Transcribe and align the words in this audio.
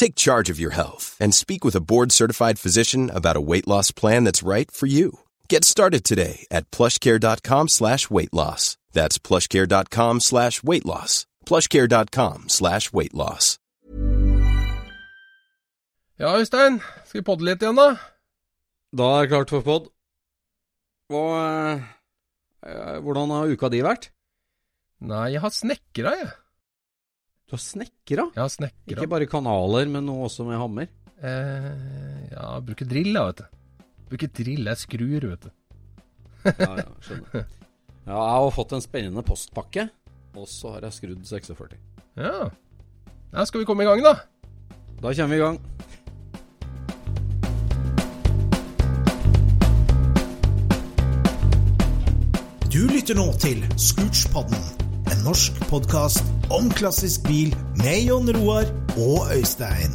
Take 0.00 0.14
charge 0.26 0.48
of 0.52 0.58
your 0.58 0.72
health 0.72 1.06
and 1.20 1.34
speak 1.34 1.62
with 1.62 1.76
a 1.76 1.84
board-certified 1.90 2.58
physician 2.58 3.10
about 3.10 3.36
a 3.36 3.46
weight 3.50 3.68
loss 3.68 3.90
plan 3.92 4.24
that's 4.24 4.42
right 4.42 4.70
for 4.70 4.86
you. 4.86 5.20
Get 5.46 5.62
started 5.62 6.04
today 6.04 6.46
at 6.50 6.70
plushcare.com 6.70 7.68
slash 7.68 8.08
weight 8.08 8.32
loss. 8.32 8.78
That's 8.92 9.18
plushcare.com 9.18 10.20
slash 10.20 10.62
weight 10.62 10.86
loss. 10.86 11.26
plushcare.com 11.44 12.48
slash 12.48 12.92
weight 12.94 13.12
loss. 13.12 13.58
Ja, 16.18 16.36
Øystein. 16.36 16.80
Skal 17.04 17.20
vi 17.20 17.24
podde 17.24 17.44
litt 17.44 17.62
igjen, 17.62 17.76
da? 17.76 17.96
Da 18.96 19.04
er 19.18 19.26
det 19.26 19.30
klart 19.34 19.52
for 19.52 19.68
podd. 19.68 19.92
Og 21.12 21.30
eh, 22.64 22.96
hvordan 23.04 23.36
har 23.36 23.52
uka 23.52 23.68
di 23.68 23.84
vært? 23.84 24.14
Nei, 25.00 25.26
jeg 25.36 25.44
har 25.44 25.52
snekra, 25.52 26.16
jeg. 26.22 26.32
Du 27.50 27.56
har 27.56 27.58
snekra? 27.58 28.28
Ja, 28.36 28.44
snekra. 28.46 28.94
Ikke 28.94 29.08
bare 29.10 29.26
kanaler, 29.26 29.88
men 29.90 30.04
nå 30.06 30.12
også 30.22 30.44
med 30.46 30.54
hammer? 30.60 30.86
Eh, 31.18 32.28
ja, 32.30 32.44
bruker 32.62 32.86
drill, 32.86 33.10
da, 33.10 33.24
vet 33.26 33.40
du. 33.40 33.88
Bruker 34.12 34.30
drill, 34.38 34.68
jeg 34.70 34.78
skrur, 34.78 35.26
vet 35.32 35.48
du. 35.48 35.50
Ja, 36.46 36.68
ja, 36.78 36.86
skjønner. 37.02 37.48
Ja, 38.10 38.16
jeg 38.16 38.38
har 38.42 38.52
fått 38.54 38.72
en 38.72 38.82
spennende 38.82 39.22
postpakke, 39.26 39.84
og 40.38 40.46
så 40.48 40.76
har 40.76 40.86
jeg 40.86 40.96
skrudd 40.96 41.26
46. 41.26 41.74
Ja. 42.18 42.48
ja. 43.34 43.44
Skal 43.46 43.60
vi 43.60 43.66
komme 43.68 43.84
i 43.84 43.90
gang, 43.90 44.00
da? 44.02 44.14
Da 45.02 45.12
kommer 45.12 45.34
vi 45.34 45.38
i 45.38 45.42
gang. 45.42 45.58
Du 52.70 52.82
lytter 52.94 53.18
nå 53.18 53.26
til 53.42 53.66
Scootspodden, 53.74 54.70
en 55.10 55.26
norsk 55.26 55.60
podkast 55.68 56.39
om 56.50 56.70
klassisk 56.70 57.22
bil 57.28 57.54
med 57.78 58.06
Jon 58.08 58.30
Roar 58.34 58.66
og 58.98 59.30
Øystein. 59.36 59.94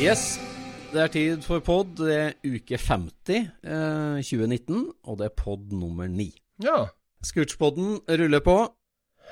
Yes, 0.00 0.40
det 0.92 1.02
er 1.02 1.06
tid 1.06 1.42
for 1.42 1.60
pod. 1.60 1.84
Det 2.00 2.16
er 2.16 2.32
uke 2.44 2.78
50 2.78 3.36
eh, 3.36 4.22
2019, 4.24 4.86
og 5.04 5.18
det 5.18 5.28
er 5.28 5.36
pod 5.36 5.72
nummer 5.72 6.08
9. 6.08 6.32
Ja. 6.64 6.86
Scootspoden 7.22 7.98
ruller 8.08 8.40
på. 8.40 8.56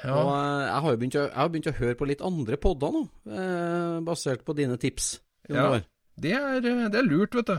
Ja. 0.05 0.15
Og 0.15 0.31
eh, 0.35 0.67
jeg 0.69 0.83
har 0.85 0.93
jo 0.95 1.01
begynt 1.03 1.17
å, 1.21 1.25
begynt 1.55 1.71
å 1.71 1.77
høre 1.81 1.99
på 1.99 2.09
litt 2.11 2.23
andre 2.25 2.59
podder 2.61 2.95
nå, 2.95 3.03
eh, 3.33 3.97
basert 4.07 4.45
på 4.47 4.55
dine 4.59 4.79
tips. 4.81 5.19
Ja. 5.49 5.71
Det, 6.19 6.33
er, 6.35 6.59
eh, 6.63 6.87
det 6.93 7.01
er 7.03 7.07
lurt, 7.09 7.35
vet 7.39 7.51
du. 7.51 7.59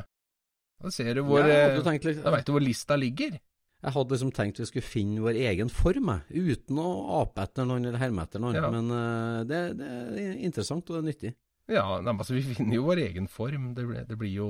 Da 0.79 0.91
ser 0.95 1.13
du 1.17 1.23
hvor 1.27 1.41
Ja, 1.43 1.75
litt- 1.75 2.23
Da 2.23 2.31
vet 2.31 2.45
du 2.47 2.53
hvor 2.53 2.63
lista 2.63 2.95
ligger. 2.95 3.39
Jeg 3.79 3.93
hadde 3.95 4.11
liksom 4.11 4.31
tenkt 4.35 4.59
vi 4.59 4.65
skulle 4.67 4.83
finne 4.83 5.21
vår 5.23 5.37
egen 5.39 5.69
form, 5.71 6.09
uten 6.29 6.79
å 6.83 6.87
ape 7.21 7.45
etter 7.45 7.65
noen 7.67 7.85
eller 7.85 7.99
herme 8.01 8.23
etter 8.25 8.41
noen. 8.43 8.55
Ja. 8.55 8.69
Men 8.71 8.89
uh, 8.91 9.43
det, 9.47 9.77
det 9.79 9.87
er 10.19 10.33
interessant 10.43 10.83
og 10.89 10.97
det 10.97 10.99
er 10.99 11.07
nyttig. 11.07 11.31
Ja, 11.69 11.85
altså, 12.01 12.33
vi 12.35 12.41
finner 12.57 12.75
jo 12.75 12.83
vår 12.89 13.03
egen 13.05 13.27
form. 13.31 13.69
Det, 13.77 13.85
ble, 13.87 14.03
det 14.09 14.17
blir 14.19 14.33
jo 14.33 14.49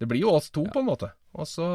Det 0.00 0.06
blir 0.08 0.22
jo 0.22 0.30
oss 0.32 0.48
to, 0.48 0.62
på 0.64 0.80
en 0.80 0.86
måte. 0.88 1.10
Og 1.36 1.46
så 1.48 1.66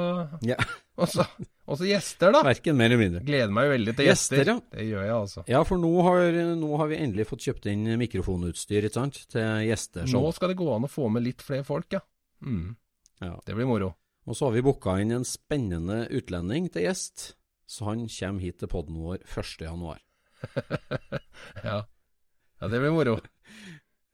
Ja. 0.42 0.58
Gjester, 1.66 2.32
da. 2.32 2.42
Verken 2.46 2.78
mer 2.78 2.90
eller 2.90 3.02
mindre. 3.02 3.22
Gleder 3.26 3.52
meg 3.54 3.70
veldig 3.72 3.94
til 3.98 4.08
gjester. 4.08 4.42
Gjester, 4.42 4.52
ja. 4.52 4.56
Det 4.74 4.86
gjør 4.86 5.04
jeg, 5.04 5.14
altså. 5.16 5.44
Ja, 5.50 5.62
for 5.66 5.82
nå 5.82 5.92
har, 6.06 6.26
nå 6.58 6.70
har 6.82 6.90
vi 6.92 7.00
endelig 7.02 7.26
fått 7.30 7.46
kjøpt 7.48 7.68
inn 7.72 7.86
mikrofonutstyr, 8.02 8.86
ikke 8.88 9.00
sant, 9.00 9.20
til 9.34 10.14
Nå 10.14 10.24
skal 10.38 10.54
det 10.54 10.58
gå 10.62 10.68
an 10.76 10.86
å 10.88 10.92
få 10.92 11.10
med 11.14 11.26
litt 11.26 11.46
flere 11.46 11.66
folk, 11.68 11.98
ja. 11.98 12.02
Mm. 12.46 12.76
Ja. 13.22 13.34
Det 13.46 13.58
blir 13.58 13.70
moro. 13.70 13.92
Og 14.26 14.38
så 14.38 14.48
har 14.48 14.56
vi 14.56 14.64
booka 14.66 14.98
inn 15.02 15.14
en 15.14 15.26
spennende 15.28 16.06
utlending 16.14 16.70
til 16.74 16.88
gjest, 16.88 17.32
så 17.70 17.90
han 17.92 18.06
kommer 18.10 18.46
hit 18.46 18.62
til 18.62 18.72
podden 18.72 19.02
vår 19.02 19.22
1. 19.26 19.54
januar. 19.68 20.02
ja. 21.66 21.82
ja, 21.82 22.68
det 22.70 22.82
blir 22.82 22.94
moro. 22.94 23.20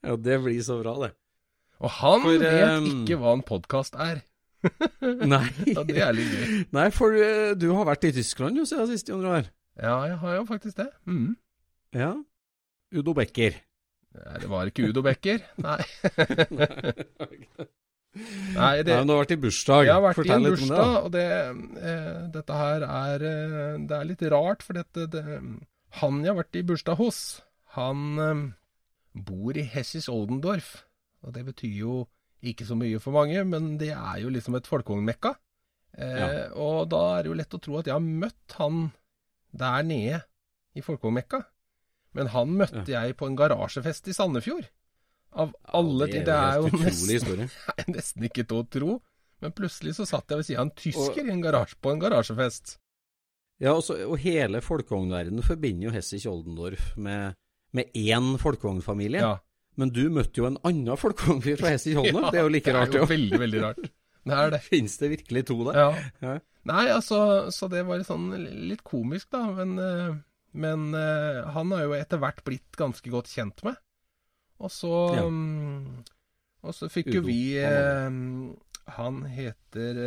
Ja, 0.01 0.15
det 0.17 0.39
blir 0.41 0.57
så 0.65 0.79
bra, 0.79 0.95
det. 0.97 1.11
Og 1.81 1.89
han 1.97 2.21
For, 2.25 2.37
vet 2.37 2.59
ehm, 2.61 2.89
ikke 3.01 3.17
hva 3.21 3.33
en 3.37 3.45
podkast 3.45 3.97
er. 3.97 4.21
Nei. 5.33 5.47
Ja, 5.73 5.83
det 5.87 5.97
er 6.05 6.13
litt 6.13 6.29
gøy. 6.35 6.59
Nei, 6.77 6.87
for 6.93 7.17
eh, 7.17 7.53
du 7.57 7.71
har 7.73 7.87
vært 7.89 8.05
i 8.09 8.13
Tyskland 8.19 8.61
jo 8.61 8.67
siden 8.69 8.91
sist, 8.91 9.09
Jon 9.09 9.25
Roar. 9.25 9.49
Ja, 9.81 9.97
jeg 10.11 10.19
har 10.21 10.37
jo 10.37 10.45
faktisk 10.49 10.77
det. 10.77 10.89
Mm. 11.09 11.33
Ja. 11.97 12.13
Udo 12.93 13.15
Becker. 13.17 13.57
Nei, 14.11 14.37
det 14.43 14.49
var 14.51 14.69
ikke 14.69 14.89
Udo 14.91 15.01
Becker. 15.05 15.41
Nei. 15.63 15.79
Nei, 18.11 18.83
det, 18.83 18.91
Nei, 18.91 19.03
du 19.07 19.13
har 19.13 19.21
vært 19.21 19.31
i 19.31 19.39
bursdag. 19.39 19.85
Jeg 19.87 19.95
har 19.95 20.03
vært 20.03 20.17
Fortell 20.19 20.43
i 20.43 20.49
en 20.49 20.51
bursdag, 20.51 20.95
og 20.99 21.11
det, 21.13 21.27
eh, 21.79 22.15
dette 22.33 22.57
her 22.59 22.83
er 22.83 23.23
eh, 23.23 23.77
Det 23.87 23.95
er 23.95 24.09
litt 24.09 24.25
rart, 24.33 24.65
for 24.67 24.75
dette 24.75 25.05
det, 25.13 25.23
Han 26.01 26.19
jeg 26.19 26.33
har 26.33 26.39
vært 26.41 26.59
i 26.59 26.65
bursdag 26.67 26.99
hos, 26.99 27.21
han 27.77 28.03
eh, 28.19 28.41
bor 29.15 29.55
i 29.55 29.63
Hessis 29.63 30.11
Oldendorf. 30.11 30.81
Og 31.25 31.33
det 31.35 31.45
betyr 31.45 31.75
jo 31.83 31.95
ikke 32.41 32.65
så 32.65 32.75
mye 32.77 32.99
for 33.01 33.13
mange, 33.13 33.43
men 33.45 33.75
det 33.77 33.91
er 33.93 34.21
jo 34.23 34.31
liksom 34.33 34.55
et 34.57 34.67
folkevognmekka. 34.69 35.35
Eh, 35.97 36.17
Ja. 36.17 36.27
Og 36.57 36.89
da 36.89 37.01
er 37.19 37.23
det 37.23 37.29
jo 37.31 37.37
lett 37.37 37.53
å 37.57 37.61
tro 37.61 37.77
at 37.77 37.85
jeg 37.89 37.93
har 37.93 38.01
møtt 38.01 38.55
han 38.57 38.91
der 39.53 39.83
nede 39.83 40.21
i 40.75 40.81
folkevognmekka. 40.81 41.43
Men 42.17 42.27
han 42.33 42.55
møtte 42.57 42.87
jeg 42.91 43.15
på 43.19 43.27
en 43.29 43.37
garasjefest 43.39 44.07
i 44.11 44.13
Sandefjord. 44.15 44.65
Av 45.31 45.53
alle 45.71 46.07
det 46.07 46.11
ting. 46.11 46.21
er 46.21 46.25
Det 46.25 46.35
er 46.35 46.57
jo 46.57 46.81
nesten, 46.81 47.49
nesten 47.95 48.25
ikke 48.27 48.43
til 48.47 48.57
å 48.63 48.67
tro. 48.67 48.97
Men 49.41 49.53
plutselig 49.55 49.95
så 49.97 50.05
satt 50.05 50.27
jeg 50.29 50.41
ved 50.41 50.45
siden 50.49 50.59
av 50.59 50.65
en 50.67 50.75
tysker 50.77 51.25
i 51.27 51.31
en 51.31 51.41
garasje, 51.41 51.77
på 51.81 51.91
en 51.93 52.01
garasjefest. 52.01 52.75
Ja, 53.61 53.75
og, 53.77 53.83
så, 53.85 53.95
og 54.09 54.17
hele 54.19 54.59
folkevognverdenen 54.65 55.45
forbinder 55.45 55.87
jo 55.87 55.93
Hesse 55.95 56.17
Kjoldendorf 56.19 56.91
med, 56.97 57.37
med 57.77 57.93
én 57.93 58.33
folkevognfamilie. 58.41 59.21
Ja. 59.21 59.37
Men 59.81 59.91
du 59.95 60.03
møtte 60.13 60.37
jo 60.43 60.45
en 60.49 60.59
annen 60.67 60.99
folkevognfyr 61.01 61.57
fra 61.61 61.71
Hessich 61.73 61.97
Oldendorf. 62.01 62.29
Ja, 62.29 62.31
det 62.35 62.39
er 62.41 62.45
jo 62.47 62.53
like 62.53 62.73
rart, 62.77 62.91
Det 62.93 62.99
er 62.99 63.01
jo. 63.01 63.07
jo 63.07 63.11
veldig, 63.15 63.39
veldig 63.47 63.61
rart. 63.65 63.83
Det 64.29 64.35
er 64.37 64.51
det. 64.53 64.59
Fins 64.61 64.99
det 65.01 65.07
virkelig 65.15 65.41
to 65.49 65.55
der? 65.65 65.77
Ja. 65.81 66.01
Ja. 66.21 66.33
Nei, 66.69 66.83
altså, 66.93 67.17
så 67.49 67.65
det 67.73 67.79
var 67.87 68.03
sånn 68.05 68.27
litt 68.69 68.83
komisk, 68.85 69.31
da. 69.33 69.39
Men, 69.57 69.71
eh, 69.81 70.11
men 70.61 70.83
eh, 70.93 71.39
han 71.55 71.71
har 71.73 71.87
jo 71.87 71.95
etter 71.97 72.21
hvert 72.21 72.43
blitt 72.45 72.77
ganske 72.77 73.09
godt 73.09 73.31
kjent 73.33 73.63
med. 73.65 73.79
Og 74.61 74.69
så 74.69 74.91
Ja. 75.17 75.23
mm, 75.25 76.03
Og 76.61 76.75
så 76.77 76.85
fikk 76.93 77.09
jo 77.15 77.23
vi 77.25 77.39
han 77.57 78.19
eh, 78.53 78.91
Han 78.99 79.23
heter 79.33 80.03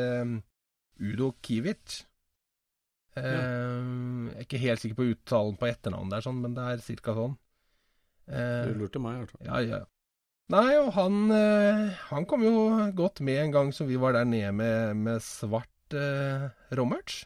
Udo 1.02 1.32
Kivic. 1.42 2.04
Eh, 3.18 3.24
Jeg 3.24 4.36
er 4.38 4.46
ikke 4.46 4.62
helt 4.62 4.82
sikker 4.84 5.00
på 5.02 5.08
uttalen 5.10 5.58
på 5.58 5.66
etternavnet, 5.72 6.14
der, 6.14 6.22
sånn, 6.28 6.38
men 6.44 6.54
det 6.54 6.68
er 6.70 6.86
cirka 6.86 7.14
sånn. 7.18 7.34
Eh, 8.28 8.70
Du 8.70 8.80
lurte 8.80 9.02
meg, 9.02 9.18
i 9.18 9.24
hvert 9.24 9.34
fall. 9.34 9.46
Ja, 9.48 9.60
ja. 9.78 9.82
Nei, 10.52 10.74
og 10.76 10.90
han, 10.92 11.30
eh, 11.32 11.94
han 12.10 12.26
kom 12.28 12.42
jo 12.44 12.54
godt 12.96 13.22
med 13.24 13.38
en 13.46 13.54
gang 13.54 13.70
som 13.72 13.88
vi 13.88 13.96
var 14.00 14.12
der 14.16 14.26
nede 14.28 14.52
med, 14.52 14.96
med 14.96 15.22
svart 15.24 15.96
eh, 15.96 16.50
rommerts. 16.76 17.22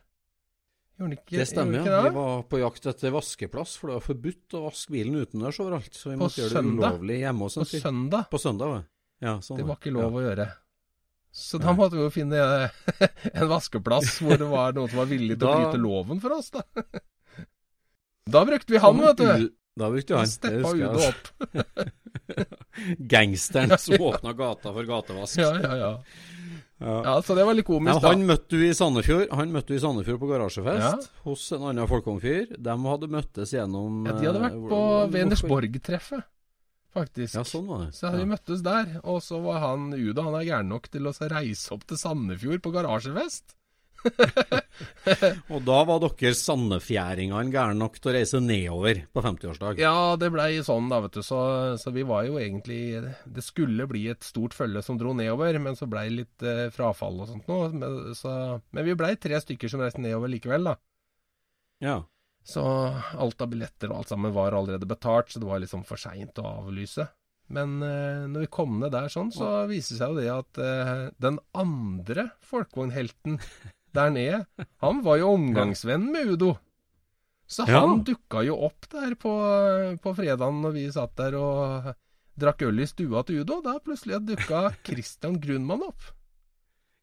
Ikke, 0.98 1.38
Det 1.38 1.46
stemmer, 1.46 1.84
ja. 1.86 2.00
Vi 2.08 2.14
var 2.14 2.40
på 2.50 2.58
jakt 2.58 2.86
etter 2.90 3.12
vaskeplass, 3.14 3.76
for 3.78 3.90
det 3.90 3.98
var 4.00 4.06
forbudt 4.06 4.54
å 4.58 4.64
vaske 4.64 4.94
bilen 4.94 5.18
utendørs 5.20 5.60
overalt. 5.62 5.92
Så 5.94 6.10
vi 6.10 6.16
På 6.16 6.24
måtte 6.26 6.42
gjøre 6.42 6.62
det 6.62 6.72
ulovlig 6.74 7.18
hjemme 7.22 7.46
hos 7.46 7.58
På 7.60 7.66
søndag. 7.70 8.24
På 8.32 8.40
søndag. 8.42 8.80
Ja, 9.22 9.36
sånn 9.42 9.60
Det 9.60 9.66
var 9.66 9.78
ikke 9.78 9.92
ja. 9.92 9.98
lov 10.00 10.18
å 10.18 10.24
gjøre. 10.24 10.48
Så 11.38 11.60
da 11.62 11.74
måtte 11.76 11.98
vi 11.98 12.02
jo 12.02 12.10
finne 12.10 12.40
en 13.38 13.50
vaskeplass 13.50 14.16
hvor 14.24 14.38
det 14.40 14.48
var 14.50 14.74
noen 14.74 14.90
som 14.90 15.02
var 15.02 15.10
villig 15.10 15.36
til 15.38 15.46
å 15.46 15.54
bryte 15.54 15.82
loven 15.82 16.22
for 16.22 16.38
oss, 16.38 16.50
da. 16.54 16.64
Da 18.28 18.42
brukte 18.44 18.74
vi 18.74 18.80
han, 18.82 18.98
vet 19.00 19.20
du. 19.22 19.46
Da 19.78 19.90
brukte 19.92 20.18
han. 20.18 20.30
Steppa 20.30 20.72
jeg, 20.74 20.88
Udo 20.88 20.98
altså. 20.98 21.12
opp. 21.12 22.18
Gangsteren 23.12 23.78
som 23.78 24.08
åpna 24.08 24.34
gata 24.38 24.72
for 24.74 24.88
gatevask. 24.88 25.38
Ja, 25.42 25.54
ja, 25.62 25.76
ja. 25.76 25.92
Ja. 26.78 27.02
Ja, 27.04 27.22
Så 27.22 27.34
det 27.34 27.42
var 27.44 27.56
litt 27.58 27.66
komisk, 27.66 27.98
han 28.06 28.20
da. 28.22 28.26
møtte 28.28 28.54
du 28.54 28.60
i 28.62 28.74
Sandefjord 28.74 29.32
Han 29.34 29.50
møtte 29.50 29.72
du 29.72 29.80
i 29.80 29.80
Sandefjord 29.82 30.20
på 30.22 30.28
garasjefest 30.30 31.08
hos 31.24 31.46
en 31.56 31.64
annen 31.72 31.90
folkeungfyr. 31.90 32.52
De 32.54 32.76
hadde 32.84 33.10
møttes 33.10 33.54
gjennom 33.56 34.04
Ja, 34.06 34.14
de 34.14 34.28
hadde 34.30 34.42
vært 34.44 34.58
eh, 34.60 34.68
på 34.70 34.82
Venersborg-treffet, 35.16 36.28
faktisk. 36.94 37.34
Ja, 37.34 37.42
sånn 37.50 37.66
var 37.66 37.82
det. 37.82 37.90
Så 37.98 38.06
hadde 38.06 38.22
vi 38.22 38.28
ja. 38.28 38.30
møttes 38.30 38.62
der, 38.66 38.94
og 39.02 39.18
så 39.26 39.42
var 39.42 39.58
han 39.66 39.90
Uda 39.90 40.28
han 40.28 40.38
er 40.38 40.46
gæren 40.52 40.70
nok 40.70 40.86
til 40.94 41.10
å 41.10 41.14
reise 41.34 41.74
opp 41.74 41.82
til 41.90 41.98
Sandefjord 41.98 42.62
på 42.62 42.74
garasjefest. 42.78 43.57
Og 45.52 45.62
da 45.66 45.78
var 45.88 46.00
dere 46.02 46.34
sandefjæringene 46.36 47.52
gærne 47.52 47.78
nok 47.80 47.98
til 47.98 48.10
å 48.10 48.14
reise 48.16 48.40
nedover 48.42 49.00
på 49.14 49.24
50-årsdag. 49.24 49.80
Ja, 49.82 50.16
det 50.20 50.30
blei 50.34 50.50
sånn, 50.66 50.90
da, 50.92 51.00
vet 51.04 51.18
du. 51.18 51.22
Så, 51.26 51.40
så 51.80 51.92
vi 51.94 52.04
var 52.08 52.26
jo 52.28 52.38
egentlig 52.40 52.80
Det 53.24 53.44
skulle 53.44 53.88
bli 53.90 54.06
et 54.12 54.26
stort 54.26 54.56
følge 54.56 54.82
som 54.86 55.00
dro 55.00 55.14
nedover, 55.16 55.58
men 55.62 55.78
så 55.78 55.88
blei 55.90 56.08
litt 56.14 56.46
eh, 56.46 56.68
frafall 56.74 57.24
og 57.24 57.32
sånt 57.32 57.50
noe. 57.50 57.72
Men, 57.74 57.98
så, 58.18 58.32
men 58.74 58.88
vi 58.88 58.96
blei 58.98 59.14
tre 59.20 59.40
stykker 59.42 59.72
som 59.72 59.82
reiste 59.84 60.02
nedover 60.04 60.32
likevel, 60.32 60.72
da. 60.72 60.78
Ja. 61.84 62.00
Så 62.48 62.64
alt 62.64 63.42
av 63.44 63.50
billetter 63.52 63.90
og 63.92 64.00
alt 64.00 64.12
sammen 64.12 64.32
var 64.34 64.56
allerede 64.56 64.88
betalt, 64.88 65.30
så 65.30 65.40
det 65.42 65.48
var 65.50 65.60
liksom 65.60 65.84
for 65.88 66.00
seint 66.00 66.38
å 66.40 66.46
avlyse. 66.62 67.04
Men 67.52 67.80
eh, 67.84 68.26
når 68.28 68.44
vi 68.44 68.52
kom 68.52 68.76
ned 68.80 68.92
der 68.92 69.08
sånn, 69.12 69.30
så 69.32 69.64
viser 69.68 69.94
det 69.94 70.00
seg 70.00 70.12
jo 70.12 70.20
det 70.20 70.28
at 70.32 70.60
eh, 70.60 70.94
den 71.20 71.38
andre 71.56 72.28
folkevognhelten 72.44 73.38
der 73.96 74.10
nede, 74.14 74.40
han 74.82 75.02
var 75.04 75.16
jo 75.20 75.32
omgangsvenn 75.36 76.10
med 76.12 76.34
Udo. 76.34 76.56
Så 77.48 77.64
Ja. 77.68 77.80
han 77.80 78.02
dukka 78.04 78.42
jo 78.44 78.58
opp 78.66 78.88
der 78.92 79.14
på, 79.16 79.32
på 80.02 80.14
fredagen 80.16 80.60
når 80.60 80.72
vi 80.74 80.84
satt 80.92 81.14
der 81.16 81.34
og 81.40 81.94
drakk 82.38 82.62
øl 82.68 82.80
i 82.84 82.86
stua 82.86 83.22
til 83.24 83.40
Udo. 83.40 83.62
Da 83.64 83.78
plutselig 83.80 84.20
dukka 84.28 84.66
Christian 84.84 85.40
Grunmann 85.40 85.82
opp. 85.88 86.10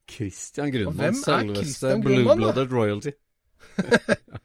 Christian 0.08 0.70
Grunmann, 0.72 1.18
selveste 1.18 1.96
blue-blooded 2.04 2.70
royalty. 2.72 3.16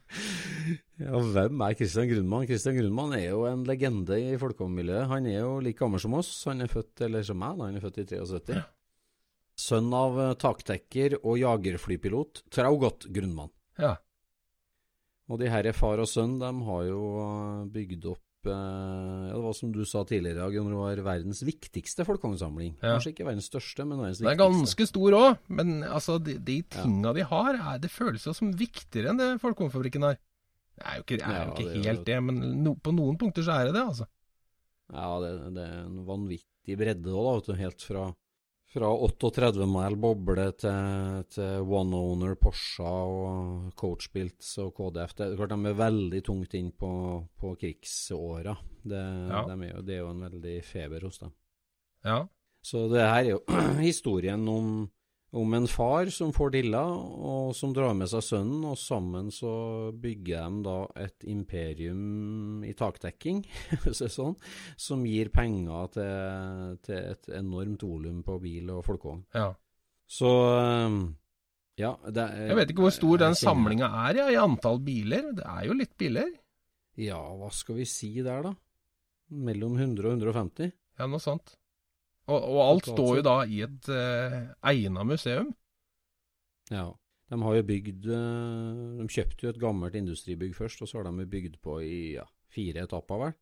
ja, 1.01 1.19
hvem 1.33 1.61
er 1.61 1.75
Christian 1.77 2.09
Grunmann? 2.09 2.47
Christian 2.49 2.77
Grunmann 2.79 3.13
er 3.17 3.27
jo 3.29 3.45
en 3.49 3.63
legende 3.67 4.17
i 4.17 4.37
folkehåndmiljøet. 4.41 5.07
Han 5.11 5.29
er 5.29 5.39
jo 5.43 5.59
like 5.63 5.77
gammel 5.79 6.01
som 6.01 6.17
oss. 6.17 6.31
Han 6.49 6.61
er 6.65 6.71
født, 6.71 7.01
eller 7.07 7.23
som 7.27 7.37
meg, 7.41 7.57
da. 7.59 7.69
Han 7.69 7.77
er 7.77 7.85
født 7.85 8.01
i 8.03 8.07
73. 8.09 8.61
Sønn 9.61 9.91
av 9.93 10.17
eh, 10.23 10.33
taktekker 10.41 11.19
og 11.21 11.37
jagerflypilot 11.41 12.43
Traugot 12.53 13.05
Grunnmann. 13.13 13.51
Ja. 13.81 13.95
Og 15.31 15.39
de 15.39 15.47
her 15.51 15.69
far 15.77 16.01
og 16.01 16.09
sønn, 16.09 16.39
de 16.41 16.49
har 16.67 16.83
jo 16.89 17.01
eh, 17.21 17.59
bygd 17.71 18.07
opp 18.11 18.49
eh, 18.49 19.27
ja, 19.29 19.35
Det 19.35 19.43
var 19.45 19.53
som 19.55 19.71
du 19.75 19.83
sa 19.87 20.01
tidligere, 20.07 20.47
Gunnar, 20.51 20.95
det 20.97 21.05
var 21.05 21.13
verdens 21.13 21.43
viktigste 21.47 22.07
folkevognsamling. 22.07 22.73
Ja. 22.81 22.95
Kanskje 22.95 23.13
ikke 23.13 23.27
verdens 23.29 23.51
største, 23.51 23.85
men 23.85 24.01
verdens 24.01 24.19
viktigste. 24.23 24.33
Den 24.33 24.41
er 24.41 24.57
ganske 24.57 24.87
stor 24.89 25.17
òg, 25.19 25.29
men 25.59 25.75
altså, 25.87 26.17
de, 26.25 26.35
de 26.49 26.57
tinga 26.75 27.13
de 27.15 27.27
har, 27.29 27.61
er, 27.61 27.79
det 27.85 27.93
føles 27.93 28.25
jo 28.27 28.33
som 28.35 28.51
viktigere 28.57 29.13
enn 29.13 29.21
det 29.21 29.29
Folkevognfabrikken 29.45 30.09
har. 30.09 30.17
Det 30.81 30.87
er 30.87 30.97
jo 30.97 31.05
ikke, 31.05 31.21
er 31.21 31.37
Ja, 31.37 31.45
jo 31.45 31.53
ikke 31.53 31.69
det 31.77 31.85
helt 31.85 32.05
det, 32.09 32.17
men 32.25 32.41
no, 32.65 32.73
på 32.81 32.95
noen 32.97 33.19
punkter 33.21 33.45
så 33.45 33.59
er 33.59 33.69
det 33.69 33.77
det, 33.77 33.85
altså. 33.93 34.09
Ja, 34.91 35.07
det, 35.23 35.31
det 35.55 35.63
er 35.69 35.77
en 35.85 36.01
vanvittig 36.07 36.77
bredde 36.81 37.13
òg, 37.15 37.45
da. 37.45 37.55
Helt 37.61 37.85
fra, 37.85 38.09
fra 38.71 38.87
38 38.87 39.65
mile 39.67 39.97
boble 39.99 40.45
til, 40.59 41.23
til 41.35 41.65
one 41.75 41.97
owner 41.97 42.35
Porsche 42.39 42.87
og 42.87 43.73
coachbilts 43.79 44.53
og 44.63 44.71
KDF. 44.77 45.15
Det, 45.17 45.25
er 45.27 45.35
klart 45.39 45.51
De 45.55 45.71
er 45.73 45.79
veldig 45.81 46.21
tungt 46.23 46.55
inn 46.55 46.69
på, 46.71 46.91
på 47.39 47.55
krigsåra. 47.59 48.55
Det, 48.83 49.01
Ja. 49.31 49.43
de 49.49 49.57
er 49.67 49.73
jo, 49.75 49.81
det 49.87 49.95
er 49.97 49.99
jo 50.05 50.11
en 50.13 50.23
veldig 50.29 50.55
feber 50.65 51.03
hos 51.07 51.19
dem. 51.19 51.33
Ja. 52.07 52.21
Så 52.63 52.85
det 52.91 53.01
her 53.03 53.23
er 53.25 53.29
jo 53.35 53.41
historien 53.81 54.47
om, 54.49 54.89
om 55.31 55.53
en 55.55 55.67
far 55.67 56.09
som 56.11 56.33
får 56.35 56.51
dilla, 56.57 56.81
og 56.91 57.53
som 57.55 57.71
drar 57.75 57.93
med 57.95 58.09
seg 58.11 58.23
sønnen, 58.25 58.65
og 58.67 58.77
sammen 58.79 59.29
så 59.31 59.53
bygger 59.95 60.43
de 60.43 60.65
da 60.65 60.75
et 61.05 61.27
imperium 61.31 62.65
i 62.67 62.73
takdekking, 62.75 63.45
sånn, 64.01 64.35
som 64.75 65.05
gir 65.07 65.31
penger 65.31 65.93
til, 65.95 66.77
til 66.83 66.99
et 67.13 67.31
enormt 67.39 67.87
volum 67.87 68.19
på 68.27 68.37
bil 68.43 68.73
og 68.75 68.85
folkevogn. 68.87 69.25
ja. 69.37 69.51
Så 70.11 70.27
ja 71.79 71.91
det 72.03 72.23
Jeg 72.49 72.55
vet 72.57 72.71
ikke 72.73 72.83
hvor 72.83 72.91
stor 72.91 73.21
den 73.21 73.31
jeg 73.31 73.37
den 73.37 73.39
samlinga 73.39 73.87
er 74.09 74.17
ja, 74.19 74.25
i 74.33 74.39
antall 74.41 74.81
biler. 74.83 75.29
Det 75.37 75.45
er 75.47 75.69
jo 75.69 75.77
litt 75.77 75.93
biler. 75.95 76.27
Ja, 76.99 77.21
hva 77.39 77.47
skal 77.55 77.79
vi 77.79 77.87
si 77.87 78.11
der, 78.19 78.43
da? 78.43 78.51
Mellom 79.31 79.77
100 79.79 80.03
og 80.03 80.17
150? 80.19 80.73
Ja, 80.99 81.07
noe 81.07 81.23
sånt. 81.23 81.55
Og, 82.29 82.37
og 82.37 82.59
alt 82.63 82.91
står 82.91 83.15
jo 83.19 83.23
da 83.25 83.37
i 83.49 83.63
et 83.65 83.87
uh, 83.89 84.35
egna 84.71 85.05
museum. 85.07 85.49
Ja. 86.71 86.91
De 87.31 87.39
har 87.39 87.55
jo 87.55 87.63
bygd 87.63 88.09
eh, 88.11 88.79
De 88.99 89.05
kjøpte 89.07 89.45
jo 89.45 89.51
et 89.53 89.61
gammelt 89.61 89.95
industribygg 89.95 90.51
først, 90.57 90.83
og 90.83 90.89
så 90.89 90.99
har 90.99 91.07
de 91.07 91.27
bygd 91.31 91.61
på 91.63 91.77
i 91.79 91.99
ja, 92.17 92.25
fire 92.51 92.83
etapper, 92.83 93.21
vel. 93.21 93.35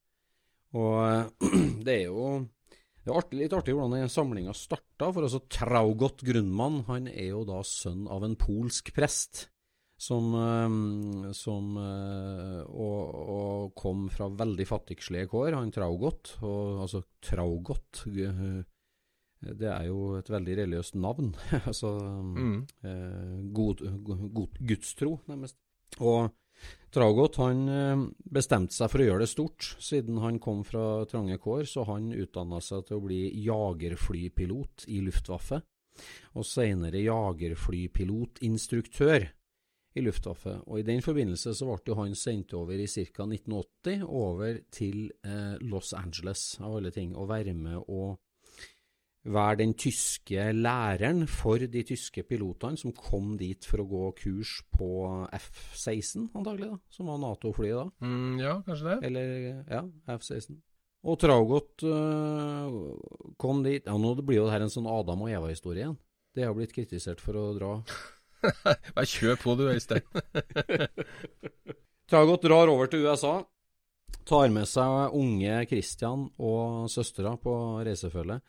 Og 0.78 0.98
eh, 1.08 1.48
det 1.88 1.96
er 1.96 2.08
jo 2.12 2.28
det 3.00 3.14
er 3.14 3.18
artig, 3.18 3.40
litt 3.40 3.56
artig 3.56 3.74
hvordan 3.74 3.96
den 3.96 4.12
samlinga 4.14 4.54
starta. 4.54 5.10
For 5.10 5.26
altså 5.26 5.42
Traugott 5.50 6.22
Grunnmann 6.28 6.84
han 6.90 7.08
er 7.10 7.32
jo 7.32 7.46
da 7.48 7.64
sønn 7.66 8.06
av 8.12 8.28
en 8.28 8.38
polsk 8.38 8.92
prest. 8.94 9.48
Som, 10.00 10.32
eh, 10.32 10.72
som 11.36 11.76
eh, 11.76 12.64
og, 12.72 13.16
og 13.20 13.74
kom 13.76 14.06
fra 14.14 14.30
veldig 14.32 14.64
fattigslige 14.68 15.28
kår, 15.28 15.52
han 15.58 15.72
Traugott, 15.76 16.38
Og 16.48 16.80
altså 16.86 17.02
Traugot 17.20 18.06
eh, 18.08 18.64
Det 19.60 19.68
er 19.68 19.90
jo 19.90 20.16
et 20.16 20.30
veldig 20.32 20.56
religiøst 20.62 20.96
navn. 20.96 21.36
altså 21.70 21.90
Mm. 22.30 22.68
god, 23.54 23.78
god, 24.06 24.50
gudstro, 24.60 25.20
nærmest. 25.28 25.56
Og 26.00 26.30
Traugott 26.92 27.36
han 27.40 27.68
bestemte 28.20 28.74
seg 28.76 28.90
for 28.92 29.00
å 29.02 29.06
gjøre 29.08 29.20
det 29.24 29.30
stort. 29.32 29.76
Siden 29.84 30.18
han 30.24 30.40
kom 30.44 30.64
fra 30.68 31.06
trange 31.10 31.38
kår, 31.42 31.64
så 31.68 31.84
han 31.88 32.12
utdanna 32.14 32.60
seg 32.64 32.86
til 32.88 32.98
å 33.00 33.06
bli 33.06 33.22
jagerflypilot 33.46 34.86
i 34.92 35.02
Luftwaffe. 35.06 35.58
Og 36.36 36.46
senere 36.48 37.00
jagerflypilotinstruktør 37.04 39.22
i 40.00 40.06
Luftwaffe. 40.06 40.56
Og 40.68 40.80
i 40.80 40.88
den 40.88 41.04
forbindelse 41.06 41.54
så 41.58 41.68
ble 41.68 41.98
han 42.00 42.16
sendt 42.18 42.56
over 42.58 42.80
i 42.80 42.88
ca. 42.88 43.28
1980 43.28 44.08
over 44.08 44.64
til 44.74 45.12
eh, 45.24 45.60
Los 45.68 45.94
Angeles, 45.98 46.56
av 46.64 46.80
alle 46.80 46.92
ting, 46.96 47.16
og 47.16 47.30
være 47.30 47.54
med 47.58 47.84
og 47.88 48.18
være 49.30 49.60
den 49.60 49.74
tyske 49.78 50.52
læreren 50.56 51.26
for 51.28 51.60
de 51.60 51.84
tyske 51.84 52.24
pilotene 52.24 52.80
som 52.80 52.96
kom 52.96 53.36
dit 53.38 53.66
for 53.68 53.84
å 53.84 53.90
gå 53.90 54.04
kurs 54.22 54.56
på 54.72 54.90
F-16, 55.36 56.30
antagelig, 56.34 56.72
da, 56.72 56.80
som 56.96 57.12
var 57.12 57.20
Nato-flyet 57.22 57.78
da. 57.82 57.86
Mm, 58.06 58.40
ja, 58.42 58.56
kanskje 58.66 58.94
det. 58.94 58.98
Eller, 59.10 59.36
ja, 59.68 59.84
F-16. 60.16 60.60
Og 61.08 61.16
Traugott 61.16 61.84
øh, 61.88 62.74
kom 63.40 63.62
dit 63.64 63.86
Ja, 63.88 63.94
nå 63.96 64.18
blir 64.20 64.42
jo 64.42 64.48
det 64.50 64.58
her 64.58 64.66
en 64.66 64.74
sånn 64.74 64.90
Adam 64.92 65.22
og 65.24 65.32
Eva-historie 65.32 65.86
igjen. 65.86 66.00
Det 66.36 66.44
har 66.44 66.56
blitt 66.58 66.76
kritisert 66.76 67.22
for 67.24 67.40
å 67.40 67.46
dra 67.56 67.78
Bare 68.96 69.08
kjør 69.10 69.40
på 69.42 69.56
du, 69.60 69.66
Øystein. 69.72 70.06
Tagot 72.12 72.44
drar 72.44 72.72
over 72.72 72.90
til 72.90 73.06
USA, 73.06 73.36
tar 74.26 74.50
med 74.54 74.66
seg 74.70 75.16
unge 75.18 75.60
Christian 75.70 76.26
og 76.42 76.90
søstera 76.90 77.36
på 77.42 77.54
reisefølge, 77.86 78.40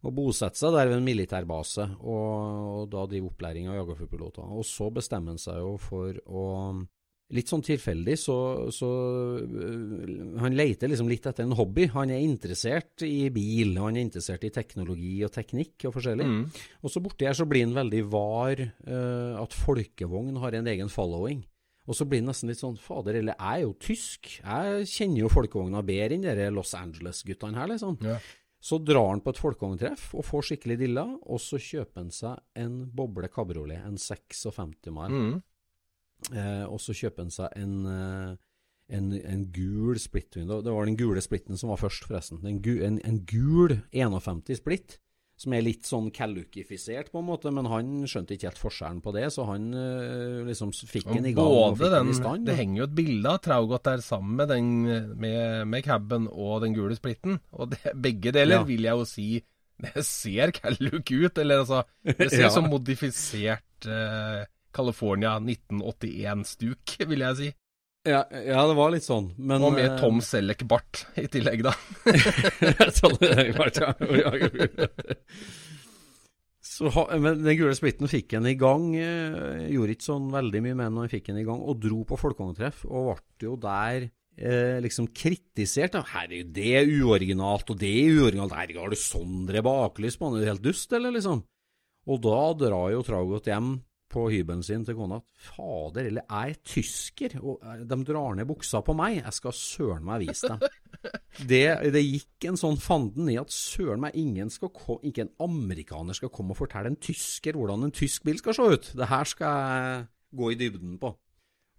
og 0.00 0.14
bosetter 0.16 0.62
seg 0.62 0.76
der 0.76 0.88
ved 0.88 1.00
en 1.00 1.04
militærbase, 1.04 1.84
og, 2.00 2.30
og 2.80 2.86
da 2.92 3.04
driver 3.10 3.34
opplæring 3.34 3.68
av 3.68 3.82
jagerflypiloter. 3.82 4.54
Og 4.56 4.64
så 4.64 4.88
bestemmer 4.94 5.34
han 5.34 5.42
seg 5.42 5.60
jo 5.60 5.74
for 5.82 6.16
å 6.24 6.46
Litt 7.30 7.50
sånn 7.50 7.62
tilfeldig, 7.62 8.16
så, 8.18 8.36
så 8.74 8.88
øh, 9.38 10.38
Han 10.42 10.56
leter 10.58 10.90
liksom 10.90 11.10
litt 11.10 11.28
etter 11.30 11.46
en 11.46 11.54
hobby. 11.54 11.86
Han 11.94 12.10
er 12.10 12.24
interessert 12.24 13.04
i 13.06 13.28
bil, 13.34 13.76
han 13.78 13.94
er 13.94 14.06
interessert 14.08 14.46
i 14.48 14.50
teknologi 14.54 15.20
og 15.26 15.30
teknikk 15.36 15.86
og 15.86 15.94
forskjellig. 15.94 16.26
Mm. 16.26 16.42
Og 16.82 16.90
så 16.90 17.02
borti 17.04 17.28
her 17.28 17.38
så 17.38 17.46
blir 17.46 17.68
han 17.68 17.76
veldig 17.76 18.02
var 18.10 18.64
øh, 18.64 19.38
at 19.38 19.54
folkevogn 19.54 20.42
har 20.42 20.58
en 20.58 20.72
egen 20.74 20.90
following. 20.90 21.44
Og 21.90 21.96
så 21.96 22.06
blir 22.06 22.22
han 22.22 22.28
nesten 22.30 22.50
litt 22.50 22.60
sånn 22.60 22.78
Fader, 22.78 23.16
eller 23.18 23.38
jeg 23.38 23.62
er 23.62 23.64
jo 23.64 23.72
tysk. 23.82 24.34
Jeg 24.42 24.90
kjenner 24.90 25.24
jo 25.24 25.32
folkevogna 25.32 25.80
bedre 25.86 26.18
enn 26.18 26.26
de 26.26 26.50
Los 26.54 26.74
Angeles-guttene 26.78 27.58
her, 27.58 27.70
liksom. 27.72 27.96
Ja. 28.06 28.18
Så 28.60 28.76
drar 28.84 29.08
han 29.08 29.22
på 29.24 29.32
et 29.32 29.40
folkevogntreff 29.40 30.10
og 30.12 30.26
får 30.28 30.50
skikkelig 30.50 30.76
dilla, 30.82 31.06
og 31.08 31.40
så 31.40 31.58
kjøper 31.58 32.02
han 32.02 32.10
seg 32.12 32.42
en 32.60 32.82
boble 32.92 33.30
kabriolet, 33.32 33.80
en 33.88 33.96
56 33.98 34.90
mann. 34.92 35.16
Mm. 35.16 35.38
Eh, 36.34 36.64
og 36.68 36.80
så 36.82 36.92
kjøper 36.96 37.24
han 37.26 37.30
seg 37.34 37.54
en, 37.56 37.76
eh, 37.90 38.32
en, 38.96 39.12
en 39.20 39.44
gul 39.54 39.98
split 40.02 40.36
window. 40.36 40.62
Det 40.62 40.72
var 40.74 40.88
den 40.90 40.98
gule 41.00 41.22
splitten 41.24 41.56
som 41.60 41.70
var 41.72 41.80
først, 41.80 42.04
forresten. 42.08 42.42
En, 42.44 42.58
en, 42.88 42.98
en 43.06 43.20
gul 43.28 43.78
51 43.92 44.58
splitt, 44.60 44.98
som 45.40 45.54
er 45.56 45.62
litt 45.64 45.86
sånn 45.88 46.10
kellukifisert 46.12 47.08
på 47.14 47.22
en 47.22 47.24
måte, 47.30 47.48
men 47.56 47.64
han 47.72 47.92
skjønte 48.04 48.34
ikke 48.36 48.50
helt 48.50 48.60
forskjellen 48.60 48.98
på 49.00 49.14
det, 49.16 49.22
så 49.32 49.46
han 49.48 49.70
eh, 49.72 50.42
liksom 50.50 50.74
fikk 50.76 51.06
den 51.14 51.30
i 51.30 51.32
gang 51.32 51.46
og 51.48 51.78
fikk 51.80 51.94
den 51.94 52.10
i 52.12 52.16
stand. 52.18 52.44
Det 52.50 52.58
henger 52.58 52.82
jo 52.82 52.88
et 52.90 52.98
bilde 52.98 53.32
av 53.32 53.38
Traugot 53.46 53.86
der 53.88 54.02
sammen 54.04 54.36
med, 54.36 54.52
den, 54.52 54.68
med, 55.16 55.64
med 55.72 55.86
caben 55.86 56.28
og 56.28 56.60
den 56.66 56.76
gule 56.76 56.98
splitten, 56.98 57.38
og 57.56 57.72
det, 57.72 57.80
begge 57.96 58.34
deler 58.36 58.60
Ja. 58.60 58.66
vil 58.68 58.84
jeg 58.90 59.00
jo 59.00 59.08
si 59.08 59.30
det 59.80 60.02
ser 60.04 60.50
Kelluk 60.52 61.08
ut, 61.08 61.38
eller 61.40 61.62
altså 61.62 61.78
Det 62.04 62.26
ser 62.28 62.42
Ja. 62.50 62.50
som 62.52 62.66
modifisert 62.68 63.86
eh, 63.88 64.42
California 64.74 65.36
1981-stuk, 65.40 66.96
vil 67.10 67.26
jeg 67.26 67.38
si. 67.40 67.50
Ja, 68.08 68.22
ja, 68.32 68.62
det 68.64 68.76
var 68.78 68.94
litt 68.94 69.04
sånn, 69.04 69.26
men 69.36 69.60
Og 69.66 69.74
med 69.76 69.84
eh, 69.90 69.96
Tom 70.00 70.22
Selleck-bart 70.24 71.02
i 71.20 71.26
tillegg, 71.28 71.60
da. 71.66 71.74
Så, 76.70 76.88
men 77.20 77.42
den 77.44 77.58
gule 77.58 77.74
splitten 77.76 78.08
fikk 78.08 78.38
han 78.38 78.48
i 78.48 78.54
gang. 78.56 78.94
eh, 78.96 79.66
Gjorde 79.74 79.96
ikke 79.96 80.06
sånn 80.06 80.30
veldig 80.32 80.62
mye 80.64 80.78
med 80.78 80.86
den 80.86 80.96
når 80.96 81.06
han 81.06 81.12
fikk 81.12 81.28
den 81.28 81.42
i 81.42 81.44
gang, 81.44 81.60
og 81.60 81.76
dro 81.82 82.00
på 82.08 82.16
folkevogntreff. 82.20 82.86
Og 82.88 83.20
ble 83.36 83.50
jo 83.50 83.58
der 83.60 84.08
eh, 84.08 84.80
liksom 84.80 85.10
kritisert. 85.12 85.98
da. 85.98 86.24
det 86.30 86.72
er 86.80 86.88
uoriginalt, 87.02 87.68
og 87.68 87.80
det 87.80 87.90
er 87.90 88.16
uoriginalt. 88.16 88.56
Herregud, 88.56 88.80
har 88.86 88.96
du 88.96 89.00
Sondre 89.00 89.64
baklys 89.66 90.16
på, 90.16 90.30
han 90.30 90.40
er 90.40 90.46
jo 90.46 90.52
helt 90.54 90.66
dust, 90.70 90.92
eller 90.96 91.12
liksom? 91.16 91.44
Og 92.08 92.20
da 92.24 92.40
drar 92.56 92.94
jo 92.94 93.04
Tragot 93.04 93.50
hjem 93.50 93.74
på 94.10 94.26
hybelen 94.32 94.62
sin 94.66 94.84
til 94.86 94.96
kona 94.98 95.20
at 95.20 95.44
fader, 95.50 96.08
eller 96.10 96.26
jeg 96.26 96.54
er 96.54 96.60
tysker, 96.66 97.36
og 97.40 97.64
eh, 97.64 97.84
de 97.88 97.98
drar 98.08 98.36
ned 98.38 98.48
buksa 98.50 98.82
på 98.86 98.94
meg, 98.98 99.20
jeg 99.20 99.36
skal 99.36 99.56
søren 99.56 100.06
meg 100.06 100.26
vise 100.26 100.52
dem. 100.54 100.64
Det, 101.40 101.64
det 101.94 102.00
gikk 102.02 102.44
en 102.50 102.58
sånn 102.60 102.74
fanden 102.76 103.30
i 103.32 103.38
at 103.40 103.48
søren 103.54 104.02
meg 104.02 104.16
ingen 104.20 104.50
skal 104.52 104.68
kom, 104.76 104.98
ikke 105.06 105.22
en 105.24 105.30
amerikaner 105.46 106.18
skal 106.18 106.28
komme 106.34 106.52
og 106.52 106.58
fortelle 106.58 106.90
en 106.90 106.98
tysker 107.00 107.56
hvordan 107.56 107.86
en 107.86 107.94
tysk 107.96 108.26
bil 108.26 108.36
skal 108.36 108.58
se 108.58 108.66
ut. 108.68 108.88
Det 108.98 109.08
her 109.08 109.30
skal 109.30 109.54
jeg 109.56 110.02
gå 110.36 110.50
i 110.52 110.58
dybden 110.60 110.98
på. 111.00 111.14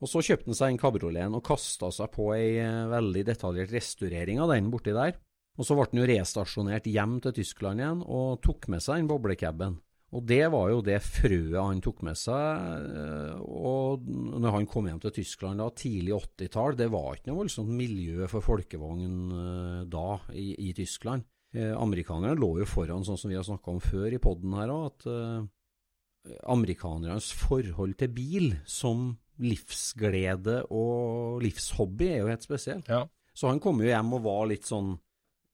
Og 0.02 0.10
så 0.10 0.24
kjøpte 0.26 0.50
han 0.50 0.58
seg 0.58 0.74
en 0.74 0.82
kabrioleten 0.82 1.38
og 1.38 1.46
kasta 1.46 1.92
seg 1.94 2.10
på 2.16 2.32
ei 2.34 2.56
eh, 2.64 2.88
veldig 2.90 3.26
detaljert 3.28 3.76
restaurering 3.76 4.42
av 4.42 4.56
den 4.56 4.72
borti 4.74 4.96
der. 4.98 5.14
Og 5.60 5.68
så 5.68 5.78
ble 5.78 5.86
han 5.92 6.02
jo 6.02 6.10
restasjonert 6.10 6.90
hjem 6.90 7.20
til 7.22 7.36
Tyskland 7.38 7.84
igjen 7.84 8.02
og 8.02 8.40
tok 8.42 8.66
med 8.72 8.82
seg 8.82 9.02
den 9.02 9.12
boblecaben. 9.12 9.78
Og 10.12 10.26
det 10.28 10.44
var 10.52 10.68
jo 10.74 10.82
det 10.84 10.98
frøet 11.06 11.56
han 11.56 11.80
tok 11.84 12.02
med 12.04 12.18
seg. 12.20 12.64
eh, 13.00 13.38
Og 13.40 14.04
når 14.12 14.58
han 14.58 14.68
kom 14.68 14.90
hjem 14.90 15.00
til 15.06 15.14
Tyskland 15.22 15.64
da, 15.64 15.70
tidlig 15.72 16.18
80-tall, 16.18 16.76
det 16.76 16.90
var 16.92 17.16
ikke 17.16 17.32
noe 17.32 17.44
voldsomt 17.46 17.72
miljø 17.72 18.28
for 18.32 18.44
folkevogn 18.44 19.16
eh, 19.38 19.80
da 19.92 20.08
i, 20.36 20.50
i 20.68 20.74
Tyskland. 20.76 21.24
Eh, 21.56 21.72
amerikanerne 21.76 22.36
lå 22.40 22.58
jo 22.62 22.68
foran, 22.68 23.06
sånn 23.08 23.20
som 23.20 23.32
vi 23.32 23.40
har 23.40 23.48
snakka 23.48 23.72
om 23.72 23.80
før 23.84 24.12
i 24.12 24.20
poden 24.24 24.56
her 24.60 24.72
òg, 24.72 24.86
at 24.92 25.08
eh, 25.12 26.36
amerikanernes 26.52 27.32
forhold 27.34 27.96
til 28.00 28.12
bil 28.16 28.52
som 28.70 29.14
livsglede 29.42 30.62
og 30.70 31.42
livshobby 31.42 32.12
er 32.12 32.20
jo 32.22 32.30
helt 32.30 32.46
spesielt. 32.46 32.92
Ja. 32.92 33.06
Så 33.34 33.48
han 33.50 33.64
kom 33.64 33.80
jo 33.82 33.88
hjem 33.90 34.12
og 34.18 34.26
var 34.28 34.44
litt 34.52 34.68
sånn 34.68 34.94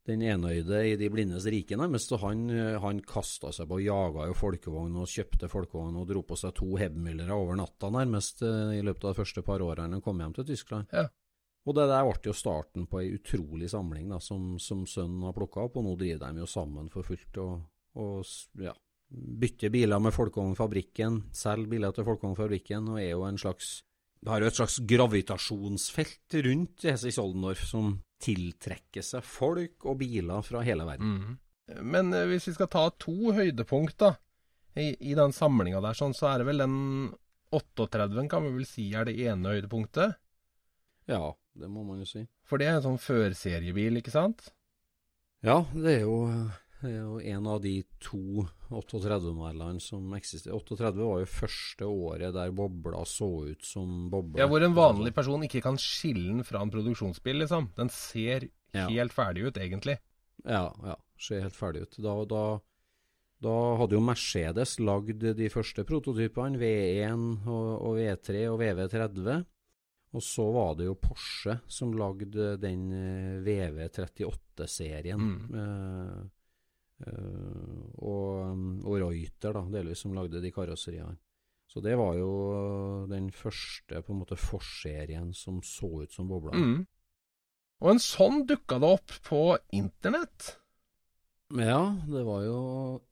den 0.08 0.24
enøyde 0.24 0.82
i 0.88 0.96
de 1.00 1.10
blindes 1.12 1.46
rike, 1.52 1.78
nærmest. 1.80 2.14
Han, 2.22 2.48
han 2.84 3.02
kasta 3.08 3.52
seg 3.56 3.70
på 3.70 3.78
og 3.78 3.86
jaga 3.86 4.28
jo 4.30 4.38
folkevogn 4.38 4.98
og 5.02 5.12
kjøpte 5.12 5.50
folkevogn 5.52 6.00
og 6.02 6.08
dro 6.10 6.24
på 6.28 6.38
seg 6.40 6.56
to 6.58 6.72
Hebmüllere 6.80 7.36
over 7.36 7.60
natta, 7.60 7.92
nærmest, 7.94 8.42
eh, 8.48 8.78
i 8.80 8.84
løpet 8.86 9.06
av 9.06 9.14
de 9.14 9.22
første 9.22 9.44
par 9.46 9.64
årene 9.64 9.98
han 10.00 10.04
kom 10.06 10.24
hjem 10.24 10.36
til 10.40 10.50
Tyskland. 10.54 10.92
Ja. 10.96 11.08
Og 11.68 11.76
det 11.76 11.90
der 11.92 12.08
ble 12.08 12.30
jo 12.30 12.36
starten 12.36 12.88
på 12.88 13.02
ei 13.02 13.14
utrolig 13.18 13.70
samling 13.74 14.08
da, 14.14 14.22
som, 14.24 14.56
som 14.64 14.86
sønnen 14.88 15.26
har 15.28 15.36
plukka 15.36 15.66
opp, 15.68 15.80
og 15.80 15.84
nå 15.84 15.98
driver 16.00 16.32
de 16.32 16.46
jo 16.46 16.48
sammen 16.50 16.88
for 16.94 17.04
fullt. 17.08 17.42
og, 17.44 17.58
og 18.00 18.64
ja, 18.64 18.74
bytter 19.12 19.72
biler 19.72 20.00
med 20.04 20.16
Folkevognfabrikken, 20.16 21.26
selger 21.36 21.72
biler 21.72 21.96
til 21.96 22.08
Folkevognfabrikken, 22.08 22.94
og 22.94 23.02
er 23.02 23.12
jo 23.12 23.28
en 23.28 23.40
slags 23.40 23.82
det 24.22 24.32
har 24.32 24.42
jo 24.42 24.50
et 24.50 24.58
slags 24.58 24.78
gravitasjonsfelt 24.90 26.38
rundt 26.48 26.86
Hessis 26.88 27.20
Oldendorf 27.22 27.64
som 27.70 27.98
tiltrekker 28.24 29.06
seg 29.06 29.26
folk 29.26 29.86
og 29.86 30.00
biler 30.02 30.46
fra 30.46 30.64
hele 30.66 30.88
verden. 30.88 31.38
Men 31.84 32.14
eh, 32.16 32.26
hvis 32.32 32.50
vi 32.50 32.56
skal 32.56 32.72
ta 32.74 32.88
to 32.98 33.34
høydepunkt 33.38 33.98
da, 34.02 34.16
i, 34.78 34.92
i 35.12 35.16
den 35.18 35.34
samlinga 35.36 35.82
der, 35.84 35.98
sånn, 35.98 36.16
så 36.18 36.32
er 36.32 36.42
det 36.42 36.48
vel 36.50 36.64
den 36.64 36.78
38 37.54 38.28
kan 38.32 38.46
vi 38.46 38.54
vel 38.58 38.68
si 38.68 38.90
er 38.96 39.08
det 39.08 39.18
ene 39.24 39.56
høydepunktet. 39.56 40.18
Ja, 41.08 41.32
det 41.58 41.70
må 41.72 41.86
man 41.88 42.02
jo 42.04 42.08
si. 42.10 42.26
For 42.48 42.60
det 42.60 42.68
er 42.68 42.78
en 42.78 42.86
sånn 42.86 43.02
førseriebil, 43.02 44.02
ikke 44.02 44.14
sant? 44.14 44.50
Ja, 45.46 45.62
det 45.74 46.00
er 46.00 46.08
jo, 46.08 46.18
det 46.82 46.92
er 46.94 47.32
en 47.34 47.48
av 47.50 47.62
de 47.64 47.80
to 48.04 48.44
38-modellene 48.70 49.82
som 49.82 50.12
eksisterer. 50.18 50.54
38 50.60 50.92
var 51.02 51.24
jo 51.24 51.30
første 51.32 51.88
året 51.90 52.36
der 52.36 52.52
bobla 52.56 53.02
så 53.10 53.30
ut 53.50 53.66
som 53.66 54.10
bobla. 54.14 54.44
Ja, 54.44 54.48
Hvor 54.52 54.62
en 54.66 54.76
vanlig 54.78 55.14
person 55.16 55.42
ikke 55.48 55.64
kan 55.66 55.80
skille 55.82 56.28
den 56.36 56.46
fra 56.46 56.62
en 56.62 56.74
produksjonsbil, 56.74 57.40
liksom. 57.44 57.72
Den 57.78 57.90
ser 57.90 58.50
Ja. 58.74 58.88
helt 58.90 59.14
ferdig 59.16 59.48
ut, 59.48 59.58
egentlig. 59.58 59.98
Ja, 60.46 60.72
ja. 60.84 60.96
Ser 61.18 61.42
helt 61.42 61.56
ferdig 61.58 61.82
ut. 61.88 61.98
Da, 61.98 62.14
da, 62.30 62.44
da 63.42 63.56
hadde 63.82 63.96
jo 63.98 64.02
Mercedes 64.06 64.78
lagd 64.80 65.24
de 65.38 65.50
første 65.50 65.84
prototypene, 65.84 66.60
V1 66.62 67.48
og, 67.48 67.82
og 67.82 67.98
V3 67.98 68.46
og 68.52 68.60
VV30. 68.62 69.46
Og 70.14 70.22
så 70.24 70.46
var 70.54 70.76
det 70.78 70.86
jo 70.88 70.94
Porsche 70.96 71.58
som 71.68 71.92
lagde 71.98 72.54
den 72.62 72.86
eh, 72.94 73.42
VV38-serien. 73.44 75.20
Mm. 75.20 76.30
Eh, 77.06 77.14
eh, 77.14 77.88
og, 78.02 78.60
og 78.88 79.00
Reuter, 79.04 79.54
da, 79.54 79.64
delvis, 79.78 80.04
som 80.06 80.16
lagde 80.18 80.42
de 80.44 80.54
karosseriene. 80.54 81.18
Så 81.68 81.84
det 81.84 81.98
var 82.00 82.16
jo 82.16 82.32
den 83.12 83.28
første 83.36 84.00
på 84.00 84.14
en 84.14 84.22
måte 84.22 84.38
forserien 84.40 85.34
som 85.36 85.60
så 85.66 85.90
ut 86.06 86.14
som 86.16 86.30
bobla. 86.30 86.56
Mm. 86.56 86.86
Og 87.84 87.92
en 87.92 88.02
sånn 88.02 88.46
dukka 88.50 88.80
det 88.82 88.94
opp 88.98 89.18
på 89.28 89.42
internett. 89.76 90.56
Ja, 91.54 91.96
det 92.08 92.24
var 92.28 92.42
jo 92.44 92.60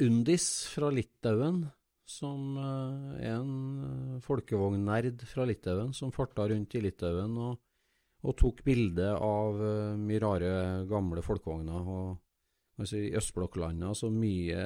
Undis 0.03 0.47
fra 0.71 0.89
Litauen, 0.91 1.61
som 2.09 2.57
eh, 2.59 3.29
er 3.29 3.37
en 3.37 3.53
uh, 3.79 4.17
folkevognnerd 4.25 5.23
fra 5.29 5.45
Litauen, 5.47 5.93
som 5.95 6.11
farta 6.15 6.47
rundt 6.49 6.75
i 6.75 6.81
Litauen 6.83 7.37
og, 7.39 7.61
og 8.25 8.35
tok 8.39 8.61
bilde 8.65 9.13
av 9.15 9.61
eh, 9.63 9.95
mye 10.01 10.21
rare, 10.21 10.51
gamle 10.89 11.23
folkevogner. 11.25 11.87
og 11.95 12.24
altså, 12.79 12.99
I 12.99 13.13
østblokklandet, 13.19 13.99
så 13.99 14.09
mye 14.13 14.65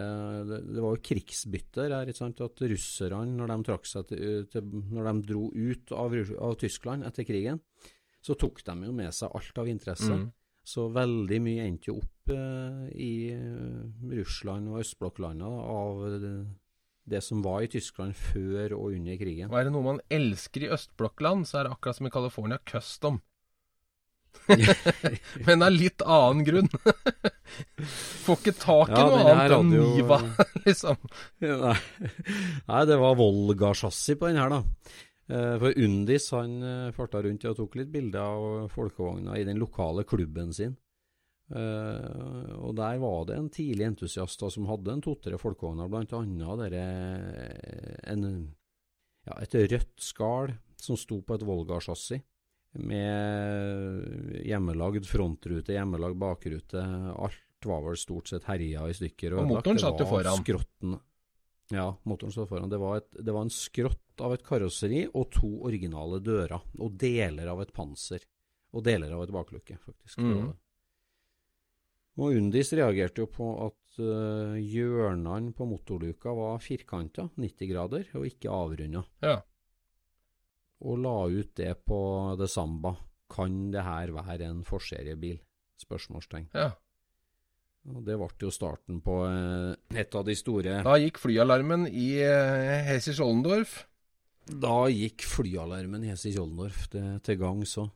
det, 0.50 0.60
det 0.70 0.84
var 0.84 0.96
jo 0.96 1.04
krigsbytter 1.10 1.96
her, 1.96 2.10
ikke 2.10 2.22
sant? 2.22 2.44
At 2.46 2.66
russerne, 2.72 3.38
når 3.38 3.54
de, 3.54 3.60
trakk 3.70 3.90
seg 3.90 4.10
til, 4.12 4.50
til, 4.52 4.74
når 4.94 5.10
de 5.12 5.30
dro 5.32 5.46
ut 5.54 5.96
av, 5.96 6.18
av 6.50 6.58
Tyskland 6.62 7.08
etter 7.10 7.28
krigen, 7.28 7.62
så 8.20 8.36
tok 8.36 8.64
de 8.68 8.76
jo 8.90 8.96
med 8.96 9.16
seg 9.16 9.36
alt 9.36 9.62
av 9.62 9.72
interesse. 9.72 10.16
Mm. 10.16 10.30
Så 10.70 10.90
veldig 10.94 11.40
mye 11.42 11.66
endte 11.66 11.90
jo 11.90 12.00
opp 12.02 12.34
eh, 12.34 12.90
i 12.94 13.14
eh, 13.34 13.86
Russland 14.20 14.70
og 14.70 14.84
østblokklandene 14.84 15.62
av 15.74 16.04
det, 16.22 16.34
det 17.10 17.22
som 17.26 17.42
var 17.46 17.64
i 17.66 17.72
Tyskland 17.72 18.18
før 18.18 18.76
og 18.78 18.94
under 19.00 19.18
krigen. 19.18 19.50
Og 19.50 19.58
er 19.58 19.68
det 19.68 19.74
noe 19.74 19.88
man 19.88 20.04
elsker 20.14 20.68
i 20.68 20.72
østblokkland, 20.76 21.48
så 21.50 21.60
er 21.60 21.68
det 21.68 21.74
akkurat 21.74 21.98
som 21.98 22.10
i 22.10 22.14
California 22.14 22.60
custom. 22.70 23.22
Men 25.48 25.66
av 25.66 25.74
litt 25.76 26.04
annen 26.06 26.46
grunn. 26.48 26.70
Får 28.26 28.40
ikke 28.40 28.56
tak 28.60 28.92
i 28.94 28.98
Ja, 28.98 29.06
noe 29.10 29.34
annet 29.34 29.56
enn 29.58 29.74
jo- 29.76 29.92
Niva, 29.96 30.20
liksom. 30.68 30.98
Nei. 31.44 31.76
Nei, 32.70 32.82
det 32.90 32.98
var 33.02 33.18
Volga-sjassi 33.20 34.18
på 34.20 34.30
den 34.32 34.42
her, 34.42 34.54
da. 34.54 34.62
Eh, 35.30 35.56
For 35.62 35.76
Undis 35.86 36.30
han 36.34 36.56
eh, 36.66 36.92
farta 36.96 37.22
rundt 37.26 37.46
og 37.52 37.58
tok 37.60 37.76
litt 37.82 37.92
bilder 37.94 38.22
av 38.26 38.70
folkevogna 38.74 39.38
i 39.38 39.46
den 39.48 39.60
lokale 39.62 40.06
klubben 40.10 40.54
sin. 40.56 40.76
Eh, 41.50 42.50
og 42.62 42.76
der 42.78 43.00
var 43.02 43.24
det 43.30 43.38
en 43.40 43.50
tidlig 43.54 43.88
entusiast 43.88 44.42
da, 44.42 44.50
som 44.54 44.68
hadde 44.70 44.94
en 44.94 45.02
to-tre 45.06 45.38
folkevogner, 45.42 45.90
annet 45.90 46.10
ja, 49.26 49.38
et 49.44 49.56
rødt 49.74 49.96
skall 50.02 50.54
som 50.80 50.98
sto 50.98 51.20
på 51.26 51.36
et 51.38 51.46
Volga-chassis. 51.46 52.22
Med 52.72 54.44
hjemmelagd 54.46 55.08
frontrute, 55.10 55.74
hjemmelagd 55.74 56.20
bakrute. 56.22 56.84
Alt 57.18 57.66
var 57.66 57.82
vel 57.88 57.98
stort 57.98 58.30
sett 58.30 58.46
herja 58.50 58.86
i 58.88 58.96
stykker. 58.96 59.36
Og 59.36 59.44
og 59.44 59.54
motoren 59.56 59.82
satt 59.82 60.00
jo 60.00 60.08
foran. 60.10 60.44
Skrotten, 60.44 60.96
ja, 61.74 61.88
motoren 62.10 62.36
satt 62.36 62.50
foran. 62.52 62.70
Det 62.70 62.80
var, 62.82 63.02
et, 63.02 63.10
det 63.26 63.36
var 63.36 63.48
en 63.48 63.54
skrott 63.54 64.24
av 64.24 64.36
et 64.36 64.46
karosseri 64.46 65.06
og 65.10 65.30
to 65.34 65.50
originale 65.68 66.22
dører. 66.24 66.62
Og 66.80 66.96
deler 67.00 67.52
av 67.52 67.64
et 67.66 67.74
panser. 67.74 68.26
Og 68.76 68.86
deler 68.86 69.16
av 69.18 69.26
et 69.26 69.34
baklukke, 69.34 69.80
faktisk. 69.82 70.22
Mm. 70.22 70.34
det. 70.38 70.50
Og 72.20 72.36
Undis 72.36 72.74
reagerte 72.76 73.24
jo 73.24 73.30
på 73.32 73.48
at 73.64 74.00
eh, 74.04 74.58
hjørnene 74.60 75.54
på 75.56 75.68
motorluka 75.70 76.34
var 76.36 76.60
firkanta, 76.62 77.30
90 77.40 77.70
grader, 77.72 78.10
og 78.20 78.28
ikke 78.28 78.52
avrunda. 78.52 79.06
Ja. 79.24 79.38
Og 80.80 81.00
la 81.04 81.16
ut 81.28 81.52
det 81.60 81.74
på 81.88 82.02
The 82.40 82.48
Samba. 82.48 82.96
Kan 83.30 83.70
det 83.74 83.84
her 83.86 84.14
være 84.16 84.48
en 84.50 84.64
forseriebil? 84.66 85.38
Spørsmålstegn. 85.80 86.50
Ja. 86.56 86.72
Og 87.90 88.04
Det 88.06 88.18
ble 88.20 88.28
jo 88.44 88.52
starten 88.52 89.00
på 89.02 89.22
eh, 89.26 90.00
et 90.02 90.16
av 90.16 90.26
de 90.28 90.36
store 90.36 90.82
Da 90.86 90.98
gikk 91.00 91.22
flyalarmen 91.22 91.88
i 91.88 92.10
eh, 92.22 92.90
Hesisch 92.90 93.22
Ollendorf. 93.24 93.86
Da 94.50 94.88
gikk 94.90 95.24
flyalarmen 95.30 96.04
i 96.04 96.10
Hesse 96.10 96.32
Kjoldendorf 96.34 96.88
til 96.90 97.38
gangs 97.38 97.76
òg. 97.78 97.92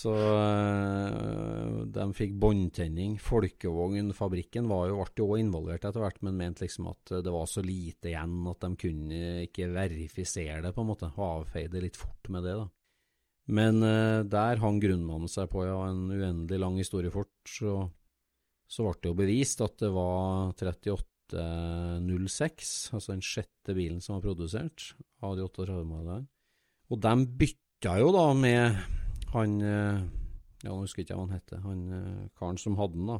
Så 0.00 0.14
øh, 0.14 1.84
de 1.94 2.06
fikk 2.16 2.32
båndtenning. 2.40 3.18
Folkevognfabrikken 3.22 4.68
var 4.70 4.88
jo, 4.90 4.98
ble 5.00 5.22
jo 5.22 5.28
også 5.32 5.42
involvert 5.42 5.86
etter 5.88 6.04
hvert, 6.04 6.20
men 6.26 6.40
mente 6.40 6.64
liksom 6.64 6.90
at 6.92 7.14
det 7.24 7.34
var 7.34 7.46
så 7.50 7.64
lite 7.64 8.12
igjen 8.12 8.36
at 8.50 8.64
de 8.64 8.70
kunne 8.84 9.20
ikke 9.46 9.70
verifisere 9.74 10.62
det, 10.64 10.74
på 10.76 10.84
en 10.84 10.90
måte. 10.92 11.12
Og 11.16 11.28
avfeide 11.28 11.84
litt 11.84 11.98
fort 12.00 12.24
med 12.32 12.40
det, 12.48 12.56
da. 12.60 12.66
Men 13.48 13.80
øh, 13.82 14.24
der 14.28 14.60
hang 14.60 14.76
grunnmannen 14.82 15.28
seg 15.32 15.48
på, 15.52 15.62
ja, 15.64 15.88
en 15.88 16.10
uendelig 16.12 16.58
lang 16.60 16.76
historie 16.80 17.10
fort. 17.12 17.30
Så, 17.48 17.90
så 18.68 18.82
ble 18.84 18.94
det 19.00 19.08
jo 19.08 19.20
bevist 19.22 19.60
at 19.64 19.74
det 19.80 19.90
var 19.94 20.52
3806, 20.60 22.92
altså 22.92 23.12
den 23.14 23.24
sjette 23.24 23.74
bilen 23.76 24.00
som 24.04 24.14
var 24.18 24.26
produsert 24.28 24.76
av 25.24 25.36
de 25.38 25.42
38-modellene. 25.48 26.26
Og 26.88 26.96
de 27.04 27.12
bytta 27.40 27.92
jo 28.00 28.08
da 28.16 28.26
med 28.36 28.64
han 29.34 29.58
eh, 29.60 29.98
Ja, 30.64 30.72
nå 30.72 30.82
husker 30.82 31.02
jeg 31.02 31.08
ikke 31.08 31.18
hva 31.18 31.26
han 31.26 31.36
heter. 31.36 31.60
Han 31.64 31.82
eh, 31.94 32.30
karen 32.38 32.60
som 32.60 32.78
hadde 32.80 32.98
den, 32.98 33.10
da. 33.12 33.18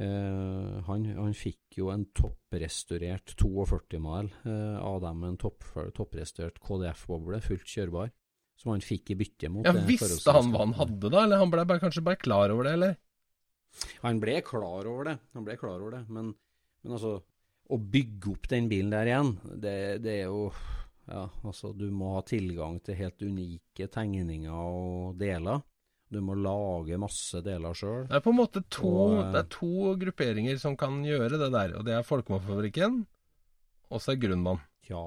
Eh, 0.00 0.80
han, 0.88 1.04
han 1.18 1.34
fikk 1.36 1.76
jo 1.76 1.90
en 1.92 2.06
topprestaurert 2.16 3.34
42-mal 3.36 4.30
eh, 4.48 4.78
av 4.80 5.02
dem, 5.04 5.22
en 5.28 5.38
topp, 5.40 5.66
topprestaurert 5.96 6.60
KDF-boble, 6.64 7.42
fullt 7.44 7.68
kjørbar. 7.68 8.12
Som 8.58 8.74
han 8.74 8.84
fikk 8.84 9.12
i 9.12 9.18
bytte 9.18 9.48
mot 9.50 9.66
Ja, 9.66 9.72
det 9.74 9.86
Visste 9.88 10.32
han 10.34 10.52
hva 10.52 10.62
han 10.66 10.76
hadde 10.78 11.10
da, 11.10 11.24
eller 11.24 11.40
han 11.40 11.50
ble 11.52 11.64
bare, 11.68 11.82
kanskje 11.82 12.04
bare 12.04 12.20
klar 12.20 12.52
over 12.54 12.68
det, 12.68 12.76
eller? 12.78 12.96
Han 14.04 14.20
ble 14.20 14.36
klar 14.44 14.86
over 14.88 15.08
det, 15.08 15.16
han 15.32 15.46
ble 15.46 15.56
klar 15.58 15.80
over 15.80 15.96
det, 15.96 16.02
men, 16.12 16.34
men 16.84 16.96
altså 16.98 17.16
Å 17.72 17.78
bygge 17.94 18.34
opp 18.34 18.48
den 18.52 18.68
bilen 18.68 18.92
der 18.92 19.08
igjen, 19.08 19.32
det, 19.62 19.76
det 20.04 20.18
er 20.20 20.26
jo 20.28 20.50
Ja, 21.10 21.26
altså, 21.42 21.72
du 21.74 21.88
må 21.90 22.14
ha 22.16 22.22
tilgang 22.26 22.78
til 22.84 22.98
helt 23.00 23.22
unike 23.22 23.88
tegninger 23.90 24.54
og 24.54 25.16
deler. 25.20 25.62
Du 26.12 26.20
må 26.20 26.36
lage 26.36 26.98
masse 27.00 27.40
deler 27.44 27.74
sjøl. 27.76 28.04
Det 28.10 28.18
er 28.18 28.24
på 28.24 28.34
en 28.34 28.38
måte 28.38 28.62
to, 28.68 28.90
Og, 28.90 29.14
eh, 29.22 29.30
det 29.32 29.40
er 29.40 29.48
to 29.54 29.94
grupperinger 30.02 30.60
som 30.60 30.76
kan 30.76 31.00
gjøre 31.06 31.40
det 31.40 31.48
der, 31.54 31.78
og 31.78 31.86
det 31.88 31.96
er 31.96 32.04
Folkevognfabrikken, 32.06 33.00
og 33.90 34.02
så 34.02 34.12
er 34.12 34.20
Grunnmann. 34.20 34.60
Ja. 34.90 35.06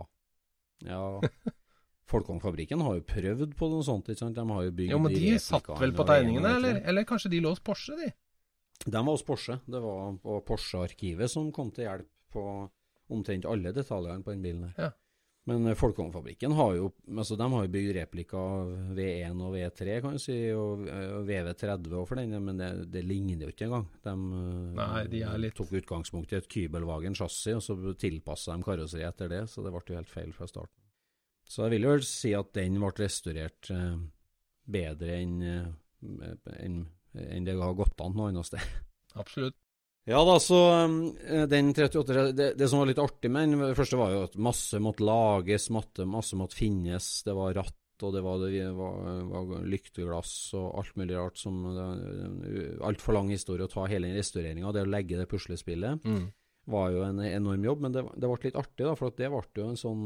ja. 0.81 1.03
Folkvognfabrikken 2.11 2.81
har 2.85 2.99
jo 2.99 3.05
prøvd 3.05 3.53
på 3.57 3.69
noe 3.69 3.85
sånt, 3.85 4.09
ikke 4.09 4.23
sant. 4.23 4.37
De 4.37 4.45
har 4.45 4.65
jo 4.67 4.73
bygd 4.77 4.93
Jo, 4.93 4.99
men 5.01 5.13
de 5.13 5.37
satt 5.41 5.69
vel 5.81 5.93
på 5.97 6.05
tegningene, 6.05 6.57
eller? 6.59 6.81
Eller 6.85 7.07
kanskje 7.07 7.31
de 7.33 7.41
lå 7.41 7.53
hos 7.53 7.63
Porsche, 7.65 7.97
de? 8.01 8.11
De 8.85 8.93
var 8.97 9.09
hos 9.09 9.25
Porsche. 9.25 9.57
Det 9.65 9.81
var 9.81 10.13
på 10.21 10.41
Porsche-arkivet 10.45 11.31
som 11.31 11.49
kom 11.55 11.71
til 11.73 11.87
hjelp 11.87 12.09
på 12.35 12.43
omtrent 13.13 13.47
alle 13.49 13.73
detaljene 13.73 14.25
på 14.25 14.33
den 14.33 14.45
bilen. 14.45 14.69
Ja. 14.77 14.91
Men 15.45 15.67
eh, 15.69 15.75
har 15.77 16.71
jo 16.75 16.87
altså 17.13 17.35
de 17.37 17.47
har 17.53 17.65
jo 17.67 17.71
bygd 17.75 17.91
replika 17.99 18.37
av 18.41 18.71
V1 18.97 19.41
og 19.45 19.51
V3, 19.53 19.97
kan 20.01 20.15
du 20.15 20.21
si, 20.23 20.37
og, 20.57 20.87
eh, 20.89 21.11
VV30 21.27 21.93
og 21.99 22.07
for 22.09 22.15
den, 22.17 22.33
men 22.43 22.57
det, 22.57 22.69
det 22.89 23.03
ligner 23.05 23.45
jo 23.45 23.51
ikke 23.53 23.67
engang. 23.67 23.85
De, 24.01 24.15
eh, 24.15 24.71
Nei, 24.79 25.03
de 25.11 25.21
litt- 25.43 25.53
tok 25.59 25.69
utgangspunkt 25.77 26.33
i 26.33 26.39
et 26.39 26.49
Kybelwagen-chassis, 26.49 27.53
og 27.55 27.61
så 27.61 27.93
tilpassa 28.01 28.55
de 28.57 28.65
karosseriet 28.65 29.13
etter 29.13 29.29
det, 29.29 29.43
så 29.51 29.61
det 29.63 29.71
ble 29.75 29.83
jo 29.93 29.99
helt 30.01 30.09
feil 30.09 30.33
fra 30.33 30.47
starten. 30.49 30.81
Så 31.45 31.67
jeg 31.67 31.75
vil 31.75 31.85
jo 31.91 31.97
si 32.01 32.33
at 32.33 32.53
den 32.57 32.79
ble 32.81 32.89
restaurert 33.03 33.69
eh, 33.69 33.97
bedre 34.65 35.19
enn 35.21 35.41
eh, 35.45 35.73
enn 36.57 36.85
enn 37.15 37.45
det 37.47 37.53
har 37.55 37.77
gått 37.77 38.01
an 38.03 38.11
noe 38.17 38.27
annet 38.33 38.49
sted. 38.49 38.59
Absolutt. 39.15 39.55
Ja 40.05 40.19
da, 40.25 40.35
så 40.39 40.57
eh, 41.25 41.47
den 41.49 41.71
38 41.73 42.27
det, 42.37 42.51
det 42.59 42.67
som 42.69 42.83
var 42.83 42.91
litt 42.91 43.01
artig 43.01 43.31
med 43.33 43.49
den, 43.49 43.63
det 43.71 43.77
første 43.77 43.97
var 43.97 44.11
jo 44.13 44.19
at 44.27 44.35
masse 44.37 44.77
måtte 44.83 45.05
lages, 45.07 45.71
masse, 45.73 46.05
masse 46.05 46.37
måtte 46.37 46.59
finnes. 46.59 47.07
Det 47.25 47.33
var 47.33 47.55
ratt, 47.57 48.03
og 48.05 48.13
det 48.13 48.21
var, 48.21 48.43
det 48.45 48.67
var, 48.77 48.99
var 49.49 49.65
lykteglass 49.71 50.35
og 50.59 50.67
alt 50.81 50.97
mulig 50.99 51.17
rart 51.17 51.41
som 51.41 51.63
Altfor 52.85 53.17
lang 53.17 53.31
historie 53.33 53.65
å 53.65 53.71
ta 53.71 53.87
hele 53.89 54.11
den 54.11 54.19
restaureringa. 54.19 54.73
Det 54.75 54.83
å 54.85 54.91
legge 54.93 55.17
det 55.17 55.29
puslespillet 55.31 56.05
Mm. 56.05 56.27
var 56.69 56.91
jo 56.93 57.01
en 57.07 57.23
enorm 57.25 57.65
jobb, 57.65 57.81
men 57.87 57.95
det, 57.95 58.05
det 58.13 58.29
ble 58.29 58.43
litt 58.45 58.61
artig, 58.61 58.85
da, 58.85 58.93
for 58.99 59.09
at 59.09 59.17
det 59.17 59.31
ble 59.33 59.41
jo 59.63 59.71
en 59.71 59.79
sånn 59.79 60.05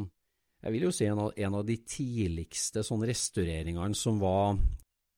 Jeg 0.64 0.74
vil 0.76 0.84
jo 0.90 0.92
si 0.92 1.06
en 1.08 1.20
av, 1.24 1.30
en 1.40 1.54
av 1.56 1.64
de 1.64 1.78
tidligste 1.88 2.84
sånn 2.84 3.04
restaureringene 3.08 3.96
som 3.96 4.18
var 4.20 4.58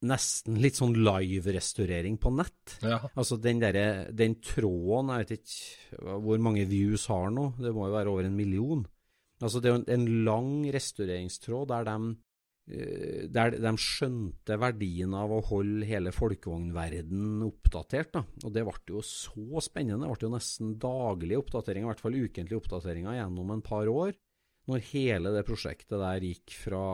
nesten 0.08 0.58
litt 0.62 0.80
sånn 0.80 0.96
live-restaurering 0.98 2.18
på 2.22 2.32
nett. 2.34 2.78
Ja. 2.82 3.00
Altså 3.14 3.38
den 3.42 3.62
derre 3.62 4.10
Den 4.18 4.40
tråden, 4.44 5.12
jeg 5.14 5.28
vet 5.28 5.36
ikke 5.38 6.18
hvor 6.26 6.42
mange 6.42 6.66
views 6.70 7.06
har 7.12 7.30
nå, 7.34 7.52
det 7.62 7.74
må 7.76 7.88
jo 7.88 7.96
være 7.96 8.14
over 8.14 8.28
en 8.28 8.38
million. 8.38 8.84
Altså 9.42 9.62
det 9.62 9.70
er 9.70 9.76
jo 9.76 9.82
en, 9.82 9.88
en 9.96 10.26
lang 10.26 10.52
restaureringstråd 10.74 11.70
der 11.72 11.88
de 11.90 11.96
eh, 12.72 13.22
der 13.34 13.56
de 13.58 13.74
skjønte 13.82 14.58
verdien 14.62 15.14
av 15.18 15.34
å 15.34 15.42
holde 15.52 15.88
hele 15.90 16.14
folkevognverden 16.14 17.46
oppdatert. 17.46 18.12
da. 18.18 18.26
Og 18.46 18.54
det 18.54 18.66
ble 18.68 18.98
jo 18.98 19.06
så 19.06 19.64
spennende. 19.66 20.06
Det 20.06 20.18
ble 20.18 20.30
jo 20.30 20.34
nesten 20.36 20.76
daglige 20.82 21.42
oppdateringer, 21.42 21.88
i 21.88 21.92
hvert 21.94 22.04
fall 22.06 22.20
ukentlige 22.22 22.62
oppdateringer 22.62 23.18
gjennom 23.18 23.56
en 23.56 23.66
par 23.66 23.90
år. 23.92 24.14
Når 24.70 24.84
hele 24.92 25.34
det 25.34 25.48
prosjektet 25.48 25.98
der 25.98 26.22
gikk 26.22 26.54
fra 26.54 26.86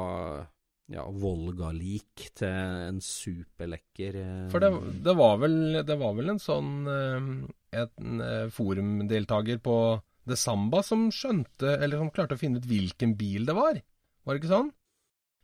ja, 0.88 1.04
Volga-lik 1.12 2.30
til 2.38 2.48
en 2.88 3.00
superlekker 3.04 4.18
eh, 4.22 4.44
For 4.54 4.64
det, 4.64 4.70
det, 5.04 5.16
var 5.20 5.38
vel, 5.42 5.58
det 5.88 5.98
var 6.00 6.14
vel 6.16 6.32
en 6.34 6.40
sånn 6.40 6.70
eh, 6.88 7.28
en 7.82 8.22
eh, 8.24 8.46
forumdeltaker 8.56 9.60
på 9.64 9.78
The 10.28 10.36
Samba 10.40 10.82
som 10.84 11.08
skjønte, 11.14 11.78
eller 11.80 12.00
som 12.02 12.12
klarte 12.12 12.36
å 12.36 12.40
finne 12.40 12.60
ut 12.60 12.68
hvilken 12.68 13.14
bil 13.20 13.46
det 13.48 13.56
var. 13.56 13.78
Var 14.24 14.36
det 14.36 14.42
ikke 14.42 14.52
sånn? 14.54 14.72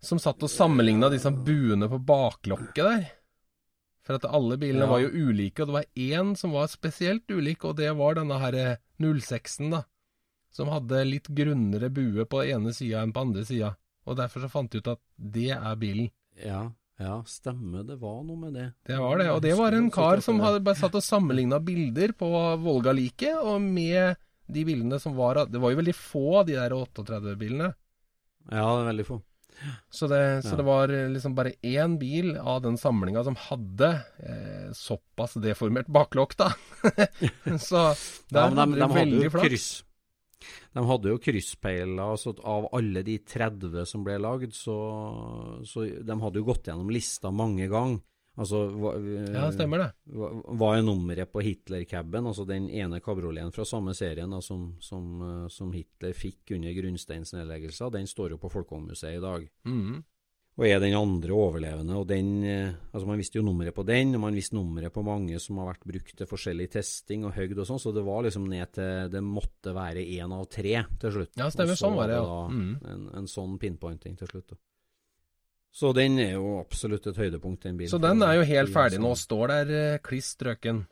Som 0.03 0.19
satt 0.19 0.43
og 0.43 0.51
sammenligna 0.51 1.07
disse 1.11 1.31
buene 1.31 1.87
på 1.91 2.01
baklokket 2.03 2.83
der. 2.83 3.05
For 4.03 4.17
at 4.19 4.25
alle 4.27 4.57
bilene 4.59 4.83
Ja. 4.83 4.89
var 4.91 4.99
jo 4.99 5.29
ulike, 5.29 5.63
og 5.63 5.69
det 5.69 5.77
var 5.77 5.85
én 5.95 6.33
som 6.35 6.51
var 6.51 6.67
spesielt 6.67 7.23
ulik, 7.31 7.63
og 7.63 7.77
det 7.79 7.93
var 7.95 8.15
denne 8.19 8.39
her 8.41 8.57
eh, 8.59 8.81
06-en, 8.99 9.71
da. 9.77 9.83
Som 10.51 10.67
hadde 10.69 11.05
litt 11.07 11.29
grunnere 11.31 11.87
bue 11.89 12.25
på 12.27 12.43
ene 12.43 12.73
sida 12.75 13.01
enn 13.01 13.13
på 13.15 13.23
andre 13.23 13.45
sida. 13.47 13.71
Og 14.03 14.17
derfor 14.19 14.43
så 14.43 14.51
fant 14.51 14.71
de 14.71 14.81
ut 14.81 14.93
at 14.93 15.01
det 15.15 15.51
er 15.55 15.75
bilen. 15.79 16.09
Ja, 16.43 16.65
ja, 16.99 17.17
stemmer. 17.27 17.85
Det 17.87 17.97
var 18.01 18.21
noe 18.25 18.37
med 18.37 18.57
det. 18.57 18.67
Det 18.87 18.97
var 18.99 19.17
det. 19.21 19.29
Og 19.31 19.41
det 19.43 19.53
var 19.57 19.75
en 19.75 19.89
kar 19.93 20.21
som 20.23 20.41
hadde 20.43 20.63
bare 20.65 20.79
satt 20.79 20.95
og 20.99 21.05
sammenligna 21.05 21.59
bilder 21.63 22.13
på 22.17 22.29
Volga-liket, 22.63 23.39
og 23.39 23.61
med 23.63 24.19
de 24.53 24.65
bildene 24.67 24.99
som 24.99 25.15
var 25.15 25.45
Det 25.47 25.61
var 25.61 25.71
jo 25.71 25.79
veldig 25.79 25.95
få 25.95 26.25
av 26.41 26.49
de 26.49 26.57
der 26.59 26.75
38-bilene. 26.75 27.71
Ja, 28.51 28.65
det 28.67 28.81
er 28.83 28.89
veldig 28.91 29.07
få. 29.07 29.21
Så, 29.93 30.07
det, 30.11 30.43
så 30.43 30.57
det 30.59 30.65
var 30.67 30.91
liksom 30.91 31.35
bare 31.37 31.53
én 31.61 31.97
bil 32.01 32.33
av 32.37 32.61
den 32.65 32.75
samlinga 32.77 33.23
som 33.23 33.37
hadde 33.39 33.89
eh, 34.19 34.71
såpass 34.75 35.37
deformert 35.39 35.87
baklokk, 35.87 36.35
da. 36.39 36.49
så 37.67 37.93
der 38.33 38.49
Ja, 38.49 38.49
men 38.49 38.73
de, 38.73 38.75
de 38.75 38.81
de 38.81 38.81
hadde 38.81 38.97
veldig 38.97 39.27
jo 39.29 39.33
kryss. 39.37 39.69
De 40.73 40.85
hadde 40.89 41.11
jo 41.11 41.19
krysspeiler. 41.21 42.01
Altså 42.01 42.33
av 42.43 42.69
alle 42.73 43.03
de 43.05 43.19
30 43.19 43.85
som 43.89 44.03
ble 44.05 44.17
lagd, 44.21 44.55
så, 44.57 44.77
så 45.67 45.85
De 45.85 46.17
hadde 46.23 46.41
jo 46.41 46.47
gått 46.49 46.67
gjennom 46.69 46.89
lista 46.93 47.31
mange 47.31 47.69
ganger. 47.71 48.01
Altså 48.33 48.63
hva, 48.73 48.95
Ja, 49.29 49.43
stemmer 49.53 49.77
det. 49.83 49.89
hva, 50.09 50.31
hva 50.57 50.71
er 50.73 50.81
nummeret 50.81 51.29
på 51.29 51.43
Hitler-caben? 51.45 52.25
Altså 52.25 52.47
den 52.49 52.65
ene 52.73 52.97
kabrioleten 53.05 53.53
fra 53.53 53.61
samme 53.69 53.93
serien 53.93 54.33
da, 54.33 54.39
som, 54.41 54.71
som, 54.81 55.03
eh, 55.21 55.43
som 55.53 55.69
Hitler 55.75 56.15
fikk 56.17 56.55
under 56.57 56.73
grunnsteinsnedleggelser, 56.73 57.91
den 57.93 58.09
står 58.09 58.33
jo 58.33 58.39
på 58.41 58.49
Folkevognmuseet 58.55 59.19
i 59.19 59.21
dag. 59.21 59.45
Mhm. 59.69 60.01
Og 60.53 60.67
er 60.67 60.77
den 60.83 60.93
andre 60.93 61.33
overlevende. 61.33 61.95
og 61.97 62.07
den, 62.07 62.43
eh, 62.45 62.73
altså 62.93 63.07
Man 63.07 63.17
visste 63.17 63.39
jo 63.39 63.43
nummeret 63.43 63.73
på 63.73 63.85
den, 63.85 64.13
og 64.15 64.21
man 64.21 64.35
visste 64.35 64.55
nummeret 64.55 64.93
på 64.93 65.03
mange 65.03 65.39
som 65.41 65.57
har 65.57 65.71
vært 65.71 65.87
brukt 65.89 66.15
til 66.17 66.29
forskjellig 66.29 66.69
testing 66.69 67.25
og 67.25 67.33
høgd 67.33 67.57
og 67.57 67.65
sånn, 67.65 67.81
så 67.81 67.93
det 67.93 68.03
var 68.05 68.21
liksom 68.21 68.45
ned 68.47 68.71
til 68.71 69.09
Det 69.09 69.23
måtte 69.23 69.73
være 69.73 70.05
én 70.05 70.31
av 70.31 70.45
tre 70.47 70.85
til 70.99 71.11
slutt. 71.11 71.33
Ja, 71.35 71.49
stemmer. 71.49 71.75
Sånn 71.75 71.97
var 71.97 72.07
det, 72.07 72.21
ja. 72.21 72.47
Mhm. 72.49 72.77
En, 72.85 73.09
en 73.17 73.27
sånn 73.27 73.57
pinpointing 73.57 74.15
til 74.19 74.29
slutt. 74.29 74.53
Da. 74.53 74.59
Så 75.73 75.89
den 75.97 76.19
er 76.21 76.35
jo 76.35 76.59
absolutt 76.59 77.07
et 77.09 77.17
høydepunkt, 77.17 77.63
den 77.63 77.79
bilen. 77.79 77.89
Så 77.89 77.97
den 77.97 78.21
er 78.21 78.35
jo 78.37 78.45
helt 78.45 78.69
ferdig 78.69 78.99
nå, 79.01 79.15
står 79.17 79.47
der 79.49 79.71
eh, 79.73 80.01
kliss 80.05 80.35
strøken. 80.35 80.83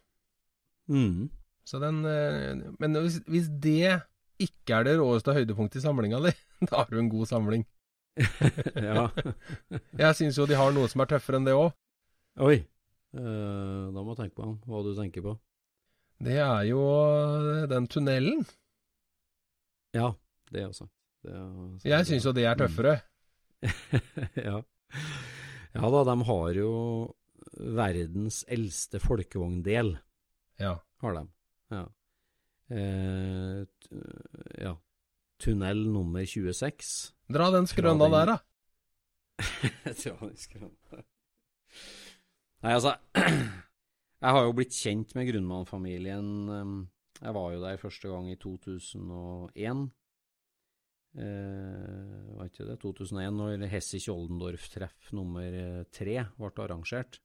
Mm. 0.89 1.29
Så 1.63 1.77
den 1.79 2.01
eh, 2.09 2.57
Men 2.81 2.97
hvis, 2.97 3.19
hvis 3.29 3.51
det 3.61 4.01
ikke 4.41 4.79
er 4.79 4.87
det 4.87 4.95
råeste 4.97 5.35
høydepunktet 5.37 5.83
i 5.83 5.85
samlinga 5.85 6.17
di, 6.25 6.33
da 6.65 6.81
har 6.81 6.89
du 6.89 6.97
en 6.97 7.11
god 7.13 7.29
samling. 7.29 7.67
ja. 8.87 9.05
Jeg 9.97 10.17
syns 10.19 10.37
jo 10.37 10.47
de 10.49 10.57
har 10.59 10.73
noe 10.75 10.89
som 10.91 11.03
er 11.03 11.11
tøffere 11.13 11.39
enn 11.39 11.47
det 11.47 11.55
òg. 11.57 11.71
Oi. 12.43 12.57
Eh, 13.15 13.85
da 13.91 14.03
må 14.03 14.13
jeg 14.13 14.19
tenke 14.23 14.37
på 14.39 14.49
hva 14.71 14.81
du 14.85 14.91
tenker 14.97 15.25
på. 15.25 15.35
Det 16.21 16.37
er 16.39 16.65
jo 16.69 16.81
eh, 16.81 17.63
den 17.71 17.87
tunnelen. 17.91 18.43
Ja, 19.95 20.11
det 20.51 20.67
også. 20.69 20.87
Det 21.21 21.33
er, 21.35 21.87
Jeg 21.89 22.07
syns 22.09 22.27
jo 22.27 22.35
det 22.35 22.45
er 22.49 22.59
tøffere. 22.59 22.99
ja. 24.49 24.61
ja 25.75 25.89
da, 25.95 26.03
de 26.07 26.15
har 26.29 26.55
jo 26.57 26.71
verdens 27.61 28.41
eldste 28.49 29.01
folkevogndel, 29.03 29.95
Ja. 30.61 30.77
har 31.03 31.17
de. 31.17 31.25
Ja. 31.75 31.83
Eh, 32.71 33.65
ja. 34.61 34.75
Tunnel 35.41 35.83
nummer 35.89 36.23
26. 36.25 37.11
Dra 37.35 37.49
den 37.53 37.67
skrøna 37.69 38.07
den- 38.07 38.15
der, 38.17 38.31
da. 38.33 38.37
Dra 40.03 40.15
den 40.27 40.37
skrøna. 40.37 41.01
Nei, 42.61 42.73
altså 42.75 42.95
Jeg 44.21 44.35
har 44.37 44.43
jo 44.45 44.53
blitt 44.53 44.75
kjent 44.77 45.15
med 45.17 45.31
Grunnmann-familien. 45.31 46.27
um, 46.49 46.75
Jeg 47.21 47.33
var 47.33 47.53
jo 47.55 47.61
der 47.63 47.79
første 47.81 48.09
gang 48.11 48.27
i 48.29 48.35
2001. 48.37 49.87
Eh, 51.11 52.35
var 52.37 52.47
ikke 52.47 52.67
det? 52.69 52.77
2001, 52.79 53.33
når 53.35 53.65
Hessich-Oldendorf-treff 53.73 55.09
nummer 55.17 55.43
eh, 55.57 55.81
tre 55.91 56.21
ble 56.37 56.51
arrangert. 56.63 57.17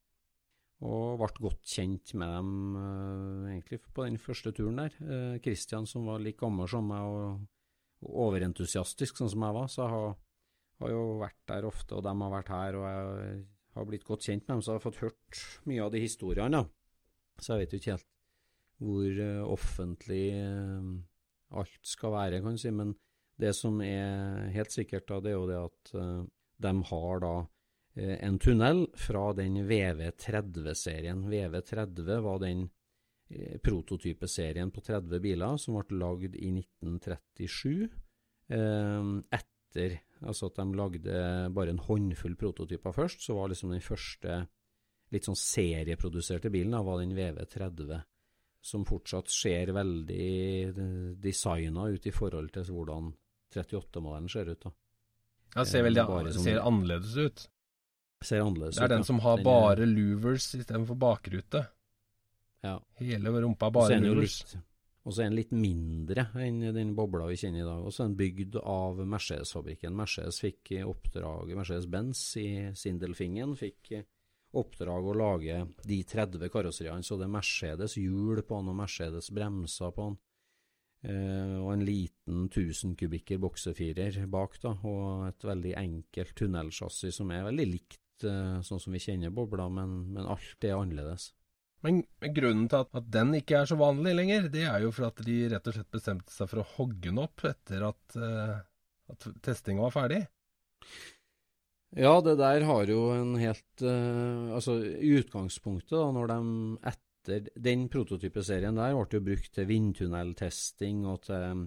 Og 0.85 1.21
ble 1.21 1.29
godt 1.51 1.63
kjent 1.71 2.15
med 2.19 2.33
dem 2.35 2.51
eh, 2.81 3.53
egentlig 3.55 3.79
på 3.95 4.09
den 4.09 4.19
første 4.21 4.53
turen 4.57 4.81
der. 4.81 4.97
Eh, 5.05 5.85
som 5.87 6.09
var 6.09 6.19
like 6.25 6.41
gammel 6.41 6.69
som 6.69 6.89
meg 6.91 7.05
og 7.05 7.45
overentusiastisk 8.05 9.19
sånn 9.19 9.33
som 9.33 9.45
jeg 9.47 9.57
var, 9.57 9.69
så 9.73 9.83
jeg 9.83 9.93
har, 9.95 10.17
har 10.83 10.93
jo 10.93 11.05
vært 11.23 11.41
der 11.49 11.69
ofte, 11.69 11.97
og 11.97 12.05
de 12.05 12.13
har 12.23 12.35
vært 12.35 12.53
her, 12.53 12.81
og 12.81 12.89
jeg 12.89 13.39
har 13.77 13.89
blitt 13.89 14.07
godt 14.09 14.27
kjent 14.29 14.45
med 14.47 14.55
dem, 14.55 14.65
så 14.65 14.73
jeg 14.73 14.81
har 14.81 14.87
fått 14.87 15.03
hørt 15.05 15.41
mye 15.69 15.85
av 15.85 15.95
de 15.95 16.03
historiene. 16.05 16.63
da. 16.63 17.41
Så 17.41 17.53
jeg 17.53 17.65
vet 17.65 17.75
jo 17.75 17.81
ikke 17.81 17.97
helt 17.97 18.13
hvor 18.77 19.21
eh, 19.25 19.43
offentlig 19.49 20.25
eh, 20.37 20.89
alt 21.57 21.77
skal 21.89 22.15
være, 22.17 22.41
kan 22.45 22.57
du 22.57 22.61
si. 22.61 22.73
Men 22.75 22.95
det 23.41 23.53
som 23.57 23.81
er 23.85 24.51
helt 24.55 24.73
sikkert, 24.73 25.07
da, 25.09 25.21
det 25.25 25.33
er 25.33 25.39
jo 25.39 25.51
det 25.51 25.61
at 25.61 25.95
eh, 26.01 26.25
de 26.67 26.75
har 26.91 27.23
da 27.25 27.37
en 27.97 28.35
tunnel 28.37 28.83
fra 29.01 29.31
den 29.33 29.55
VV30-serien. 29.65 31.23
VV30 31.33 32.19
var 32.27 32.43
den 32.43 32.67
prototypeserien 33.63 34.71
på 34.71 34.81
30 34.87 35.21
biler 35.21 35.57
som 35.59 35.75
ble 35.81 35.99
lagd 35.99 36.37
i 36.39 36.51
1937. 36.61 37.89
Eh, 38.49 39.09
etter 39.35 39.97
altså 40.23 40.47
at 40.49 40.57
de 40.61 40.67
lagde 40.79 41.17
bare 41.53 41.71
en 41.75 41.83
håndfull 41.83 42.37
prototyper 42.39 42.95
først, 42.95 43.21
så 43.27 43.35
var 43.37 43.49
liksom 43.53 43.71
den 43.75 43.83
første 43.85 44.47
litt 45.13 45.27
sånn 45.27 45.37
serieproduserte 45.39 46.51
bilen 46.51 46.73
da, 46.75 46.81
var 46.83 46.99
den 47.03 47.13
VV30, 47.15 48.01
som 48.67 48.85
fortsatt 48.89 49.29
ser 49.31 49.71
veldig 49.77 51.19
designa 51.23 51.85
ut 51.93 52.07
i 52.07 52.15
forhold 52.15 52.51
til 52.57 52.65
hvordan 52.73 53.13
38-modellen 53.55 54.29
ser 54.33 54.51
ut. 54.51 54.61
da. 54.65 54.73
Ja, 55.57 55.65
ser 55.65 55.83
veldig 55.87 56.03
Eh, 56.03 56.33
sånn- 56.33 56.43
ser 56.45 56.59
annerledes 56.61 57.17
ut. 57.17 57.49
Ser 58.25 58.41
annerledes 58.41 58.75
Det 58.77 58.83
er 58.83 58.87
ut. 58.87 58.91
den 58.91 58.99
ja. 58.99 59.05
som 59.05 59.19
har 59.21 59.37
Den 59.37 59.47
er- 59.47 59.51
bare 59.51 59.87
louvers 59.87 60.55
istedenfor 60.55 60.99
bakrute. 60.99 61.69
Ja. 62.67 62.79
Hele 63.01 63.33
rumpa 63.45 63.71
bare 63.75 63.99
er 63.99 64.19
litt, 64.19 64.57
og 65.07 65.15
så 65.15 65.23
er 65.23 65.31
den 65.31 65.39
litt 65.39 65.55
mindre 65.55 66.27
enn 66.43 66.65
den 66.75 66.93
bobla 66.99 67.29
vi 67.31 67.39
kjenner 67.39 67.63
i 67.63 67.69
dag. 67.69 67.85
Og 67.87 67.95
så 67.95 68.03
er 68.03 68.11
den 68.11 68.19
bygd 68.19 68.59
av 68.63 69.01
Mercedes-fabrikken. 69.07 69.95
Mercedes 69.95 70.43
fikk 70.43 70.73
oppdraget, 70.83 70.91
oppdrag, 70.91 71.57
Mercedes-Benz 71.61 72.23
i 72.43 72.49
Sindelfingen 72.75 73.55
fikk 73.59 73.95
oppdrag 74.57 75.07
å 75.07 75.17
lage 75.17 75.61
de 75.87 76.01
30 76.03 76.51
karosseriene. 76.51 77.07
Så 77.07 77.19
det 77.21 77.29
er 77.29 77.35
Mercedes 77.37 77.97
hjul 78.01 78.43
på 78.43 78.59
den, 78.59 78.73
og 78.73 78.81
Mercedes 78.81 79.31
bremser 79.35 79.95
på 79.95 80.11
den. 80.11 80.19
Eh, 81.07 81.57
og 81.61 81.71
en 81.75 81.85
liten 81.87 82.47
1000 82.49 82.97
kubikker 82.99 83.39
boksefirer 83.43 84.25
bak, 84.33 84.59
da, 84.63 84.73
og 84.89 85.29
et 85.29 85.45
veldig 85.47 85.75
enkelt 85.79 86.35
tunnelsjassi 86.41 87.13
som 87.15 87.31
er 87.31 87.47
veldig 87.47 87.67
likt 87.69 88.27
eh, 88.27 88.57
sånn 88.65 88.83
som 88.83 88.97
vi 88.97 89.03
kjenner 89.05 89.35
bobla, 89.35 89.69
men, 89.71 89.99
men 90.17 90.27
alt 90.27 90.67
er 90.67 90.79
annerledes. 90.79 91.31
Men, 91.85 92.01
grunnen 92.35 92.71
til 92.71 92.83
at, 92.83 92.95
at 92.97 93.11
den 93.13 93.35
ikke 93.39 93.61
er 93.61 93.69
så 93.69 93.77
vanlig 93.79 94.15
lenger, 94.17 94.49
det 94.53 94.65
er 94.69 94.81
jo 94.85 94.93
for 94.95 95.11
at 95.11 95.21
de 95.27 95.37
rett 95.53 95.69
og 95.69 95.77
slett 95.77 95.93
bestemte 95.93 96.33
seg 96.33 96.49
for 96.51 96.63
å 96.63 96.71
hogge 96.77 97.11
den 97.11 97.21
opp 97.23 97.45
etter 97.47 97.85
at, 97.91 98.17
uh, 98.17 98.57
at 99.13 99.29
testinga 99.45 99.85
var 99.85 99.95
ferdig. 99.95 100.23
Ja, 101.97 102.19
det 102.25 102.37
der 102.41 102.65
har 102.67 102.91
jo 102.91 103.11
en 103.15 103.37
helt 103.41 103.85
uh, 103.85 104.53
Altså, 104.57 104.79
i 104.83 105.15
utgangspunktet, 105.21 105.95
da, 105.95 106.09
når 106.13 106.33
de 106.33 106.41
etter 106.93 107.53
Den 107.63 107.87
prototypeserien 107.93 108.77
der 108.79 108.95
ble 108.95 109.19
jo 109.19 109.23
brukt 109.31 109.53
til 109.55 109.69
vindtunneltesting 109.71 111.07
og 111.11 111.25
til, 111.27 111.65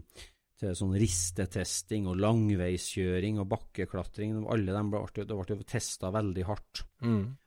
til 0.59 0.75
sånn 0.75 0.95
ristetesting 0.99 2.07
og 2.11 2.19
langveiskjøring 2.19 3.39
og 3.39 3.47
bakkeklatring. 3.53 4.37
Alle 4.51 4.75
de 4.75 4.83
ble, 4.91 5.03
det 5.15 5.27
ble 5.39 5.57
jo 5.57 5.67
testa 5.67 6.11
veldig 6.13 6.47
hardt. 6.49 6.83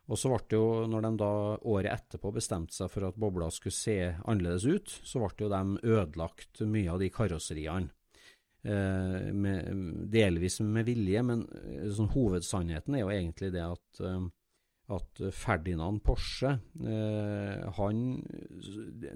Og 0.09 0.19
så 0.19 0.33
ble 0.33 0.41
det 0.49 0.59
jo, 0.59 0.69
når 0.91 1.07
de 1.07 1.11
da 1.21 1.33
året 1.73 1.93
etterpå 1.93 2.33
bestemte 2.35 2.77
seg 2.77 2.91
for 2.93 3.09
at 3.09 3.19
bobla 3.21 3.51
skulle 3.53 3.77
se 3.77 3.99
annerledes 4.25 4.67
ut, 4.69 4.95
så 5.05 5.23
ble 5.23 5.47
jo 5.47 5.51
de 5.53 5.93
ødelagt 5.95 6.65
mye 6.69 6.93
av 6.93 7.03
de 7.03 7.11
karosseriene. 7.13 7.93
Eh, 8.65 9.33
med, 9.35 9.65
delvis 10.07 10.61
med 10.61 10.87
vilje, 10.87 11.23
men 11.27 11.41
eh, 11.51 11.89
sånn, 11.91 12.13
hovedsannheten 12.15 12.95
er 12.95 13.03
jo 13.03 13.11
egentlig 13.11 13.49
det 13.57 13.65
at, 13.67 14.03
eh, 14.07 14.21
at 14.91 15.21
Ferdinand 15.33 16.03
Porsche, 16.03 16.59
eh, 16.83 17.71
han 17.77 18.23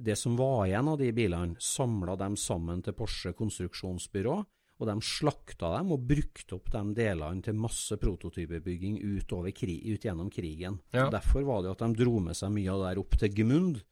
Det 0.00 0.16
som 0.16 0.36
var 0.36 0.66
igjen 0.66 0.88
av 0.88 0.98
de 0.98 1.10
bilene, 1.12 1.56
samla 1.58 2.16
dem 2.16 2.36
sammen 2.36 2.82
til 2.82 2.94
Porsche 2.94 3.32
konstruksjonsbyrå, 3.34 4.36
og 4.78 4.86
de 4.86 4.94
slakta 5.00 5.72
dem 5.78 5.92
og 5.92 6.06
brukte 6.06 6.54
opp 6.58 6.70
de 6.70 6.82
delene 6.94 7.42
til 7.42 7.54
masse 7.54 7.96
prototypebygging 7.96 8.98
ut, 9.02 9.32
ut 9.32 10.04
gjennom 10.04 10.30
krigen. 10.30 10.80
Ja. 10.92 11.08
Derfor 11.10 11.44
var 11.44 11.62
det 11.62 11.70
at 11.72 11.78
de 11.78 12.04
dro 12.04 12.20
med 12.20 12.36
seg 12.36 12.52
mye 12.52 12.70
av 12.72 12.82
det 12.82 12.90
der 12.90 13.00
opp 13.00 13.16
til 13.18 13.32
Gmund, 13.32 13.82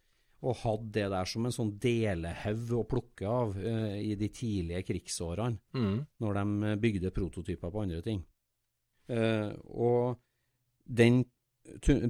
og 0.45 0.59
hadde 0.61 0.93
det 0.93 1.07
der 1.11 1.25
som 1.25 1.47
en 1.47 1.55
sånn 1.57 1.73
delehaug 1.81 2.73
å 2.77 2.85
plukke 2.89 3.25
av 3.25 3.57
eh, 3.57 3.97
i 4.11 4.15
de 4.15 4.29
tidlige 4.29 4.85
krigsårene, 4.85 5.59
Mm. 5.73 6.07
når 6.21 6.35
de 6.35 6.69
eh, 6.69 6.77
bygde 6.77 7.11
prototyper 7.11 7.71
på 7.73 7.83
andre 7.83 8.03
ting. 8.05 8.21
Eh, 9.09 9.53
og 9.73 10.19
den 10.85 11.25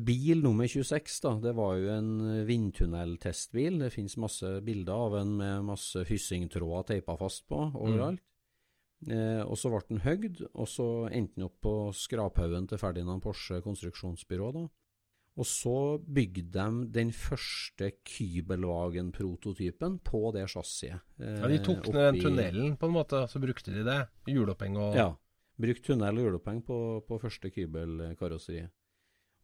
bil 0.05 0.43
nummer 0.43 0.67
26, 0.67 1.21
da, 1.23 1.35
det 1.41 1.53
var 1.55 1.77
jo 1.79 1.89
en 1.95 2.13
vindtunneltestbil. 2.47 3.79
Det 3.85 3.93
finnes 3.95 4.17
masse 4.21 4.61
bilder 4.67 4.93
av 5.07 5.17
en 5.21 5.37
med 5.39 5.65
masse 5.65 6.05
hyssingtråder 6.09 6.89
teipa 6.91 7.17
fast 7.21 7.47
på 7.49 7.61
overalt. 7.75 8.21
Eh, 9.07 9.43
og 9.45 9.57
så 9.61 9.69
ble 9.71 9.83
den 9.89 10.01
høgd, 10.05 10.41
og 10.55 10.67
så 10.71 10.87
endte 11.13 11.37
den 11.37 11.45
opp 11.49 11.59
på 11.63 11.75
skraphaugen 11.95 12.67
til 12.71 12.79
Ferdinand 12.81 13.23
Porsche 13.23 13.61
konstruksjonsbyrå. 13.63 14.53
da. 14.55 14.65
Og 15.37 15.45
så 15.51 15.99
bygde 15.99 16.45
de 16.55 16.87
den 16.95 17.11
første 17.13 17.91
Kybelwagen-prototypen 18.07 19.99
på 20.05 20.33
det 20.35 20.47
chassiset. 20.49 21.01
Eh, 21.21 21.41
Ja, 21.41 21.49
de 21.49 21.59
tok 21.59 21.87
ned 21.89 22.15
den 22.15 22.21
tunnelen, 22.23 22.77
på 22.79 22.87
en 22.87 22.93
måte, 22.95 23.27
så 23.29 23.41
brukte 23.43 23.73
de 23.75 23.83
det. 23.85 24.09
Hjuloppheng 24.27 24.77
og 24.79 24.95
Ja. 24.97 25.15
Brukt 25.61 25.85
tunnel 25.85 26.19
og 26.19 26.25
hjuloppheng 26.25 26.63
på, 26.67 27.05
på 27.07 27.21
første 27.21 27.51
Kybel-karosseriet. 27.51 28.71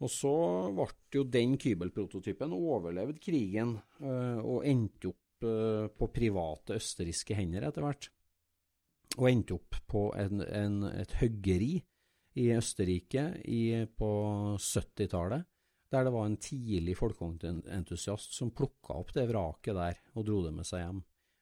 Og 0.00 0.08
så 0.08 0.32
ble 0.72 0.88
jo 1.12 1.26
den 1.28 1.58
Kybel-prototypen 1.60 2.54
overlevd 2.56 3.20
krigen, 3.22 3.76
eh, 4.00 4.40
og 4.40 4.64
endte 4.68 5.12
opp 5.12 5.46
eh, 5.46 5.86
på 5.92 6.08
private 6.14 6.78
østerrikske 6.80 7.36
hender 7.36 7.68
etter 7.68 7.84
hvert. 7.84 8.08
Og 9.18 9.28
endte 9.28 9.58
opp 9.58 9.80
på 9.90 10.06
en, 10.16 10.40
en, 10.46 10.82
et 10.94 11.12
høggeri 11.20 11.74
i 12.40 12.48
Østerrike 12.54 13.26
i, 13.44 13.62
på 13.98 14.10
70-tallet, 14.56 15.44
der 15.90 16.06
det 16.06 16.14
var 16.14 16.28
en 16.28 16.38
tidlig 16.40 16.94
folkeentusiast 16.96 18.36
som 18.38 18.52
plukka 18.54 18.94
opp 19.02 19.10
det 19.16 19.26
vraket 19.28 19.74
der 19.76 19.98
og 20.14 20.28
dro 20.28 20.44
det 20.46 20.54
med 20.54 20.68
seg 20.68 20.84
hjem. 20.84 21.00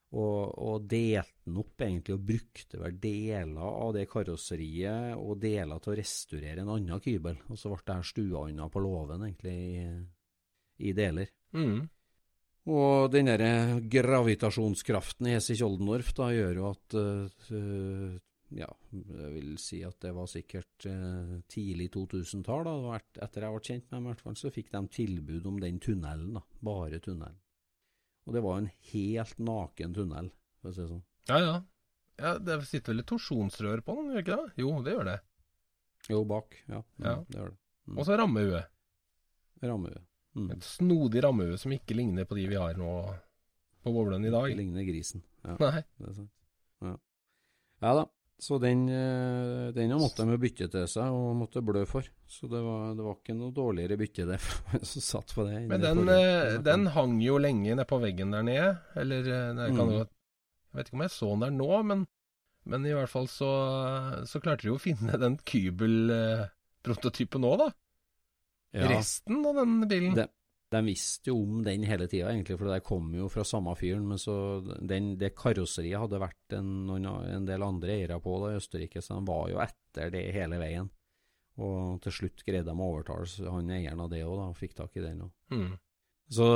Og, 0.09 0.55
og 0.65 0.87
delte 0.89 1.45
den 1.45 1.59
opp 1.61 1.83
egentlig, 1.85 2.15
og 2.17 2.23
brukte 2.31 2.79
vel 2.81 2.95
deler 3.03 3.59
av 3.61 3.91
det 3.93 4.07
karosseriet 4.09 5.19
og 5.21 5.35
deler 5.43 5.83
til 5.85 5.93
å 5.93 5.97
restaurere 5.99 6.63
en 6.65 6.71
annen 6.73 7.03
kybel. 7.05 7.37
Og 7.53 7.59
så 7.61 7.69
ble 7.69 7.83
det 7.85 7.97
her 7.99 8.07
stua 8.09 8.47
unna 8.49 8.71
på 8.73 8.81
låven, 8.81 9.27
egentlig, 9.27 9.57
i, 9.77 10.89
i 10.89 10.95
deler. 10.97 11.29
mm. 11.53 11.79
Og 12.69 13.07
den 13.13 13.29
der 13.31 13.79
gravitasjonskraften 13.89 15.29
i 15.31 15.35
Hesse-Kjoldendorf 15.39 16.11
da 16.19 16.27
gjør 16.35 16.59
jo 16.59 16.67
at 16.69 16.97
uh, 16.99 18.19
ja, 18.53 18.69
jeg 18.93 19.31
vil 19.35 19.55
si 19.61 19.79
at 19.89 19.97
det 20.05 20.11
var 20.17 20.29
sikkert 20.29 20.87
eh, 20.89 21.35
tidlig 21.53 21.91
2000-tall. 21.93 22.65
da, 22.65 22.95
et- 22.97 23.21
Etter 23.27 23.45
jeg 23.45 23.53
ble 23.55 23.61
kjent 23.69 23.85
med 23.91 23.97
dem, 23.99 24.07
i 24.07 24.09
hvert 24.13 24.23
fall, 24.25 24.37
så 24.41 24.53
fikk 24.53 24.71
de 24.73 24.81
tilbud 24.97 25.49
om 25.51 25.59
den 25.61 25.77
tunnelen. 25.85 26.31
da, 26.39 26.41
Bare 26.65 27.01
tunnelen. 27.05 27.37
Og 28.29 28.35
det 28.37 28.43
var 28.45 28.59
en 28.61 28.71
helt 28.93 29.39
naken 29.41 29.95
tunnel, 29.97 30.27
for 30.61 30.71
å 30.71 30.75
si 30.77 30.83
det 30.83 30.91
sånn. 30.91 31.05
Ja, 31.31 31.39
ja. 31.41 31.55
ja. 32.21 32.33
Det 32.45 32.59
sitter 32.69 32.93
vel 32.93 33.01
et 33.03 33.09
torsjonsrør 33.09 33.81
på 33.87 33.95
den, 33.97 34.11
gjør 34.13 34.25
ikke 34.25 34.37
det? 34.43 34.53
Jo, 34.61 34.73
det 34.85 34.97
gjør 34.97 35.09
det. 35.09 35.15
Jo, 36.13 36.21
bak. 36.29 36.59
Ja, 36.69 36.83
mm, 36.83 37.07
Ja. 37.07 37.15
det 37.25 37.39
gjør 37.41 37.55
det. 37.55 37.59
Mm. 37.89 37.97
Og 37.97 38.05
så 38.05 38.19
rammehue. 38.21 38.61
Rammehue. 39.65 40.03
Mm. 40.37 40.51
Et 40.55 40.69
snodig 40.69 41.23
rammehue 41.25 41.57
som 41.59 41.73
ikke 41.73 41.97
ligner 41.97 42.29
på 42.29 42.37
de 42.37 42.45
vi 42.53 42.61
har 42.61 42.77
nå 42.79 42.93
på 43.83 43.93
boblen 43.95 44.25
i 44.29 44.33
dag. 44.35 44.53
Ligner 44.57 44.85
grisen. 44.85 45.25
Ja, 45.47 45.57
Nei. 45.57 45.83
det 45.97 46.11
er 46.11 46.17
sant. 46.21 46.33
Ja. 46.85 46.93
ja 47.87 47.95
da. 48.03 48.05
Så 48.39 48.55
den, 48.63 48.85
eh, 48.89 49.73
den 49.75 49.91
måtte 49.99 50.23
de 50.23 50.37
bytte 50.39 50.69
til 50.71 50.85
seg 50.87 51.11
og 51.11 51.35
måtte 51.41 51.63
blø 51.65 51.83
for. 51.91 52.07
Så 52.31 52.47
det 52.51 52.61
var, 52.63 52.93
det 52.95 53.03
var 53.03 53.17
ikke 53.19 53.35
noe 53.35 53.51
dårligere 53.55 53.97
bytte, 53.99 54.27
det, 54.29 54.39
som 54.93 55.03
satt 55.03 55.35
på 55.35 55.47
det. 55.49 55.65
Men 55.67 55.83
den, 55.83 56.05
eh, 56.13 56.61
den, 56.63 56.87
hang 56.95 57.19
jo 57.25 57.41
lenge 57.43 57.73
nede 57.73 57.87
på 57.89 57.99
veggen 58.03 58.37
der 58.37 58.47
nede. 58.47 58.71
Eller 59.01 59.27
nei, 59.59 59.73
mm. 59.75 59.83
jo, 59.83 60.05
Jeg 60.05 60.79
vet 60.79 60.91
ikke 60.91 61.01
om 61.01 61.07
jeg 61.09 61.17
så 61.17 61.33
den 61.33 61.45
der 61.49 61.59
nå, 61.59 61.71
men, 61.91 62.07
men 62.71 62.87
i 62.87 62.95
hvert 62.95 63.11
fall 63.11 63.27
så, 63.33 63.51
så 64.31 64.43
klarte 64.45 64.63
de 64.63 64.71
jo 64.71 64.79
å 64.79 64.87
finne 64.87 65.19
den 65.19 65.41
Kybel-prototypen 65.43 67.43
nå, 67.43 67.53
da. 67.59 67.73
Ja. 68.77 68.87
Resten 68.93 69.43
av 69.49 69.59
den 69.59 69.81
bilen. 69.91 70.15
Det, 70.15 70.29
de 70.71 70.83
visste 70.85 71.31
jo 71.31 71.39
om 71.43 71.63
den 71.65 71.85
hele 71.89 72.07
tida, 72.11 72.29
egentlig, 72.29 72.59
for 72.61 72.69
det 72.69 72.85
kom 72.87 73.09
jo 73.17 73.29
fra 73.33 73.45
samme 73.47 73.73
fyren. 73.79 74.05
Men 74.11 74.21
så 74.21 74.37
den, 74.63 75.15
det 75.21 75.35
karosseriet 75.39 76.03
hadde 76.03 76.21
vært 76.23 76.57
en, 76.59 76.71
noen, 76.89 77.09
en 77.33 77.49
del 77.49 77.65
andre 77.65 77.97
eiere 77.97 78.21
på 78.25 78.37
da, 78.43 78.53
i 78.53 78.61
Østerrike, 78.61 79.03
så 79.05 79.19
de 79.19 79.29
var 79.31 79.49
jo 79.53 79.61
etter 79.65 80.13
det 80.15 80.25
hele 80.37 80.61
veien. 80.61 80.91
Og 81.59 81.99
til 82.05 82.15
slutt 82.15 82.45
greide 82.47 82.69
de 82.69 82.77
å 82.77 82.89
overtale 82.93 83.53
han 83.55 83.71
eieren 83.75 84.03
av 84.05 84.11
det 84.13 84.23
òg, 84.27 84.41
og 84.51 84.59
fikk 84.59 84.77
tak 84.79 84.99
i 84.99 85.05
den 85.05 85.25
òg. 85.27 85.33
Mm. 85.57 85.71
Så 86.29 86.47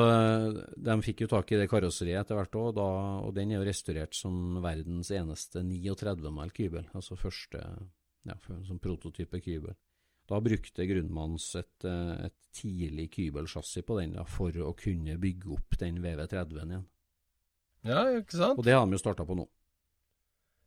de 0.77 0.95
fikk 1.01 1.25
jo 1.25 1.31
tak 1.33 1.55
i 1.55 1.63
det 1.63 1.71
karosseriet 1.73 2.21
etter 2.21 2.37
hvert 2.37 2.59
òg, 2.61 2.83
og 2.85 3.33
den 3.35 3.55
er 3.55 3.63
jo 3.63 3.67
restaurert 3.67 4.15
som 4.17 4.61
verdens 4.63 5.11
eneste 5.17 5.65
39 5.65 6.53
kybel, 6.53 6.91
altså 6.93 7.17
første 7.17 7.63
ja, 8.29 8.37
som 8.69 8.79
prototype 8.83 9.41
kybel. 9.43 9.73
Da 10.33 10.41
brukte 10.41 10.87
Grunnmanns 10.89 11.51
et, 11.61 11.85
eh, 11.85 12.29
et 12.29 12.37
tidlig 12.57 13.11
kybelsjassi 13.13 13.83
på 13.85 13.99
den 14.01 14.15
da, 14.17 14.25
for 14.25 14.57
å 14.65 14.73
kunne 14.77 15.19
bygge 15.21 15.51
opp 15.53 15.77
den 15.81 15.99
VV30-en 16.05 16.73
igjen. 16.73 16.87
Ja, 17.85 18.05
ikke 18.17 18.39
sant? 18.39 18.61
Og 18.61 18.65
det 18.65 18.77
har 18.77 18.87
de 18.87 18.97
jo 18.97 19.03
starta 19.03 19.27
på 19.29 19.37
nå. 19.37 19.45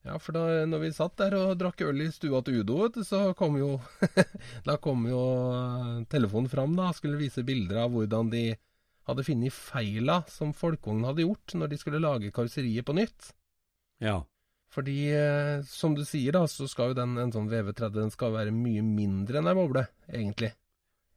Ja, 0.05 0.19
for 0.21 0.37
da 0.37 0.65
når 0.69 0.83
vi 0.83 0.91
satt 0.93 1.15
der 1.17 1.33
og 1.39 1.55
drakk 1.57 1.81
øl 1.87 2.03
i 2.05 2.11
stua 2.13 2.43
til 2.45 2.61
Udo, 2.61 2.91
så 3.01 3.31
kom 3.37 3.57
jo 3.57 3.79
Da 4.67 4.75
kom 4.77 5.07
jo 5.09 5.23
eh, 5.55 6.03
telefonen 6.11 6.51
fram, 6.51 6.75
da. 6.77 6.91
Skulle 6.93 7.17
vise 7.17 7.45
bilder 7.47 7.85
av 7.87 7.95
hvordan 7.95 8.29
de 8.33 8.45
hadde 9.09 9.25
funnet 9.25 9.53
feila 9.53 10.19
som 10.29 10.53
folkevognen 10.57 11.09
hadde 11.09 11.25
gjort 11.25 11.57
når 11.57 11.73
de 11.73 11.81
skulle 11.81 12.03
lage 12.03 12.33
karosseriet 12.33 12.85
på 12.85 12.97
nytt. 12.97 13.33
Ja. 14.01 14.19
Fordi, 14.75 14.97
eh, 15.15 15.63
som 15.63 15.95
du 15.95 16.03
sier, 16.03 16.35
da, 16.35 16.43
så 16.51 16.67
skal 16.67 16.91
jo 16.91 16.99
den, 16.99 17.15
en 17.21 17.31
sånn 17.31 17.47
VV30 17.51 17.95
den 17.95 18.11
skal 18.11 18.33
være 18.35 18.51
mye 18.51 18.83
mindre 18.83 19.39
enn 19.39 19.47
ei 19.47 19.55
boble, 19.55 19.85
egentlig. 20.09 20.51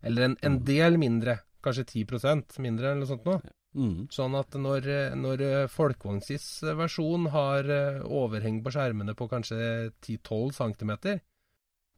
Eller 0.07 0.29
en, 0.29 0.37
en, 0.47 0.59
mm. 0.61 0.65
del 0.69 0.99
mindre. 1.03 1.41
Kanskje 1.65 1.89
10% 2.05 2.61
mindre, 2.63 2.93
eller 2.93 3.03
noe 3.03 3.11
sånt 3.11 3.27
noe. 3.27 3.41
Mm. 3.79 4.07
Sånn 4.15 4.37
at 4.39 4.55
når, 4.57 4.87
når 5.19 5.43
eh, 5.45 5.71
Folkvognsis 5.73 6.47
versjon 6.79 7.27
har 7.35 7.67
eh, 7.75 7.99
overheng 8.07 8.63
på 8.63 8.73
skjermene 8.75 9.17
på 9.19 9.27
kanskje 9.31 9.59
10-12 10.07 10.55
cm, 10.61 10.95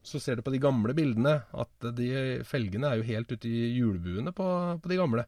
så 0.00 0.20
ser 0.22 0.40
du 0.40 0.46
på 0.46 0.54
de 0.54 0.62
gamle 0.64 0.96
bildene 0.96 1.42
at 1.60 1.90
de 1.92 2.40
felgene 2.48 2.88
er 2.88 3.02
jo 3.02 3.08
helt 3.10 3.32
ute 3.36 3.48
i 3.52 3.74
hjulbuene 3.76 4.32
på, 4.32 4.46
på 4.80 4.90
de 4.92 4.96
gamle. 4.96 5.26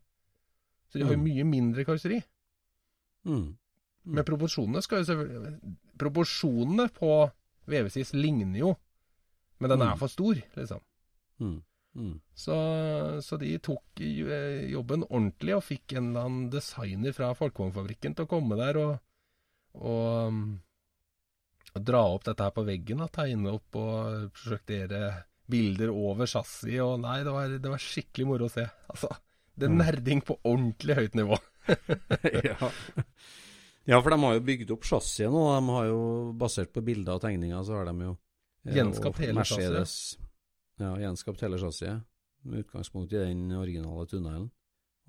Så 0.89 0.97
de 0.97 1.05
har 1.05 1.13
jo 1.13 1.21
mm. 1.21 1.29
mye 1.29 1.45
mindre 1.49 1.85
karosseri. 1.89 2.23
Mm. 3.29 3.51
Men 4.17 4.27
proporsjonene 4.27 4.83
skal 4.83 5.03
jo 5.03 5.11
selvfølgelig 5.13 5.77
Proporsjonene 5.99 6.89
på 6.95 7.13
VV-sis 7.69 8.15
ligner 8.17 8.59
jo, 8.63 8.73
men 9.63 9.71
den 9.71 9.85
er 9.85 9.95
mm. 9.95 10.01
for 10.01 10.11
stor, 10.11 10.41
liksom. 10.57 10.83
Mm. 11.43 11.61
Mm. 11.95 12.21
Så, 12.35 12.57
så, 13.21 13.37
de 13.37 13.53
tok 13.61 14.01
eh, 14.01 14.65
jobben 14.73 15.05
ordentlig 15.11 15.57
og 15.59 15.65
fikk 15.67 15.97
en 15.99 16.11
eller 16.11 16.29
annen 16.29 16.47
designer 16.53 17.13
fra 17.17 17.33
Folkevognfabrikken 17.37 18.17
til 18.17 18.27
å 18.27 18.31
komme 18.31 18.57
der 18.57 18.79
og, 18.81 18.95
og, 19.77 20.39
og 21.75 21.85
dra 21.91 22.01
opp 22.15 22.25
dette 22.31 22.49
her 22.49 22.57
på 22.57 22.65
veggen. 22.67 23.05
Og 23.05 23.13
tegne 23.13 23.53
opp 23.59 23.79
og 23.81 24.33
prosjektere 24.39 25.03
bilder 25.53 25.93
over 25.93 26.31
chassis. 26.31 26.81
Og 26.81 26.97
nei, 27.05 27.21
det 27.27 27.37
var, 27.37 27.59
det 27.61 27.75
var 27.75 27.87
skikkelig 27.91 28.29
moro 28.31 28.49
å 28.49 28.55
se. 28.55 28.65
Altså, 28.89 29.13
det 29.53 29.69
er 29.69 29.77
nerding 29.77 30.25
på 30.25 30.41
ordentlig 30.41 30.97
høyt 30.97 31.21
nivå. 31.21 31.39
ja. 32.49 32.73
Ja, 33.85 33.99
for 34.03 34.15
de 34.15 34.19
har 34.23 34.37
jo 34.37 34.45
bygd 34.47 34.73
opp 34.77 34.85
chassiset 34.87 35.33
nå. 35.33 35.43
De 35.57 35.77
har 35.77 35.87
jo, 35.91 36.03
basert 36.39 36.73
på 36.75 36.85
bilder 36.87 37.19
og 37.19 37.25
tegninger, 37.25 37.63
så 37.67 37.81
har 37.81 37.89
de 37.91 37.97
jo 38.07 38.13
eh, 38.15 38.77
Gjenskapt 38.79 39.23
hele 39.25 39.45
chassiset? 39.47 40.21
Ja, 40.83 40.93
gjenskapt 41.03 41.43
hele 41.43 41.59
chassiset. 41.59 42.05
Med 42.47 42.65
utgangspunkt 42.65 43.13
i 43.15 43.23
den 43.23 43.51
originale 43.55 44.07
tunnelen. 44.11 44.49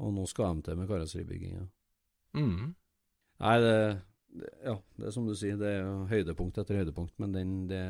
Og 0.02 0.14
nå 0.14 0.26
skal 0.30 0.58
de 0.58 0.66
til 0.66 0.80
med 0.80 0.90
karosseribygginga. 0.90 1.68
Mm. 2.38 2.74
Nei, 3.44 3.56
det, 3.62 3.78
det, 4.34 4.50
Ja, 4.66 4.76
det 4.98 5.08
er 5.08 5.16
som 5.16 5.30
du 5.30 5.36
sier, 5.38 5.58
det 5.62 5.70
er 5.78 5.90
høydepunkt 6.10 6.58
etter 6.58 6.82
høydepunkt, 6.82 7.14
men 7.22 7.34
den 7.36 7.56
det 7.70 7.84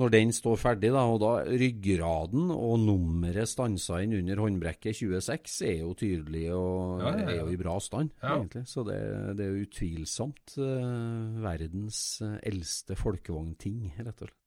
når 0.00 0.12
den 0.14 0.30
står 0.32 0.56
ferdig, 0.56 0.88
da, 0.94 1.02
og 1.04 1.18
da 1.20 1.32
ryggraden 1.44 2.48
og 2.54 2.78
nummeret 2.80 3.50
stansa 3.50 3.98
inn 4.00 4.14
under 4.22 4.40
håndbrekket 4.40 4.96
26, 5.02 5.58
er 5.68 5.82
jo 5.82 5.92
tydelig 5.98 6.46
og 6.56 7.02
ja, 7.02 7.10
ja, 7.10 7.18
ja. 7.20 7.26
er 7.34 7.40
jo 7.42 7.52
i 7.52 7.58
bra 7.60 7.74
stand, 7.82 8.14
egentlig. 8.24 8.64
Så 8.70 8.86
det, 8.88 8.96
det, 9.36 9.44
er 9.44 9.52
jo 9.52 9.66
utvilsomt 9.66 10.56
uh, 10.56 11.44
verdens 11.44 12.00
uh, 12.24 12.38
eldste 12.40 12.96
folkevognting, 12.96 13.92
rett 13.98 14.16
og 14.16 14.30
slett. 14.30 14.40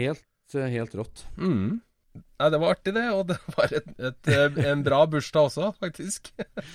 Helt, 0.00 0.26
uh, 0.56 0.66
helt 0.72 0.96
rått. 0.96 1.26
Mm. 1.36 1.80
Nei, 2.16 2.48
det 2.50 2.62
var 2.62 2.78
artig, 2.78 2.96
det. 2.96 3.04
Og 3.12 3.22
det 3.28 3.38
var 3.58 3.76
et, 3.76 3.92
et, 4.08 4.64
en 4.72 4.86
bra 4.88 5.02
bursdag 5.10 5.50
også, 5.50 5.68
faktisk. 5.84 6.32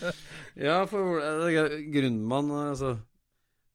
ja, 0.68 0.84
for 0.92 1.18
Grunnmann 1.98 2.54
altså 2.62 3.00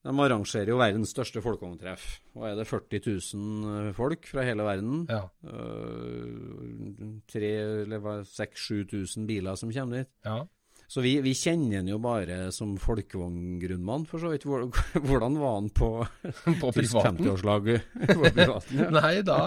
de 0.01 0.13
arrangerer 0.25 0.71
jo 0.73 0.79
verdens 0.81 1.11
største 1.13 1.43
folkevogntreff. 1.45 2.05
Og 2.39 2.47
er 2.49 2.55
det 2.57 2.65
40 2.69 3.03
000 3.05 3.73
eh, 3.73 3.91
folk 3.97 4.25
fra 4.31 4.47
hele 4.47 4.65
verden? 4.65 5.03
Ja. 5.11 5.27
Uh, 5.45 7.19
tre, 7.29 7.51
eller 7.83 8.25
6000-7000 8.25 9.29
biler 9.29 9.61
som 9.61 9.73
kommer 9.75 10.01
dit. 10.01 10.11
Ja. 10.25 10.41
Så 10.91 11.05
vi, 11.05 11.13
vi 11.23 11.37
kjenner 11.39 11.83
han 11.83 11.93
jo 11.93 12.01
bare 12.03 12.49
som 12.55 12.73
folkevogngrunnmann, 12.81 14.09
for 14.11 14.25
så 14.25 14.33
vidt. 14.33 14.49
Hvordan 15.11 15.37
var 15.39 15.61
han 15.61 15.69
på, 15.77 15.93
på 16.65 16.73
tysk 16.75 16.97
50-årslaget? 16.97 17.95
ja. 18.41 18.59
Nei, 18.97 19.15
da 19.27 19.39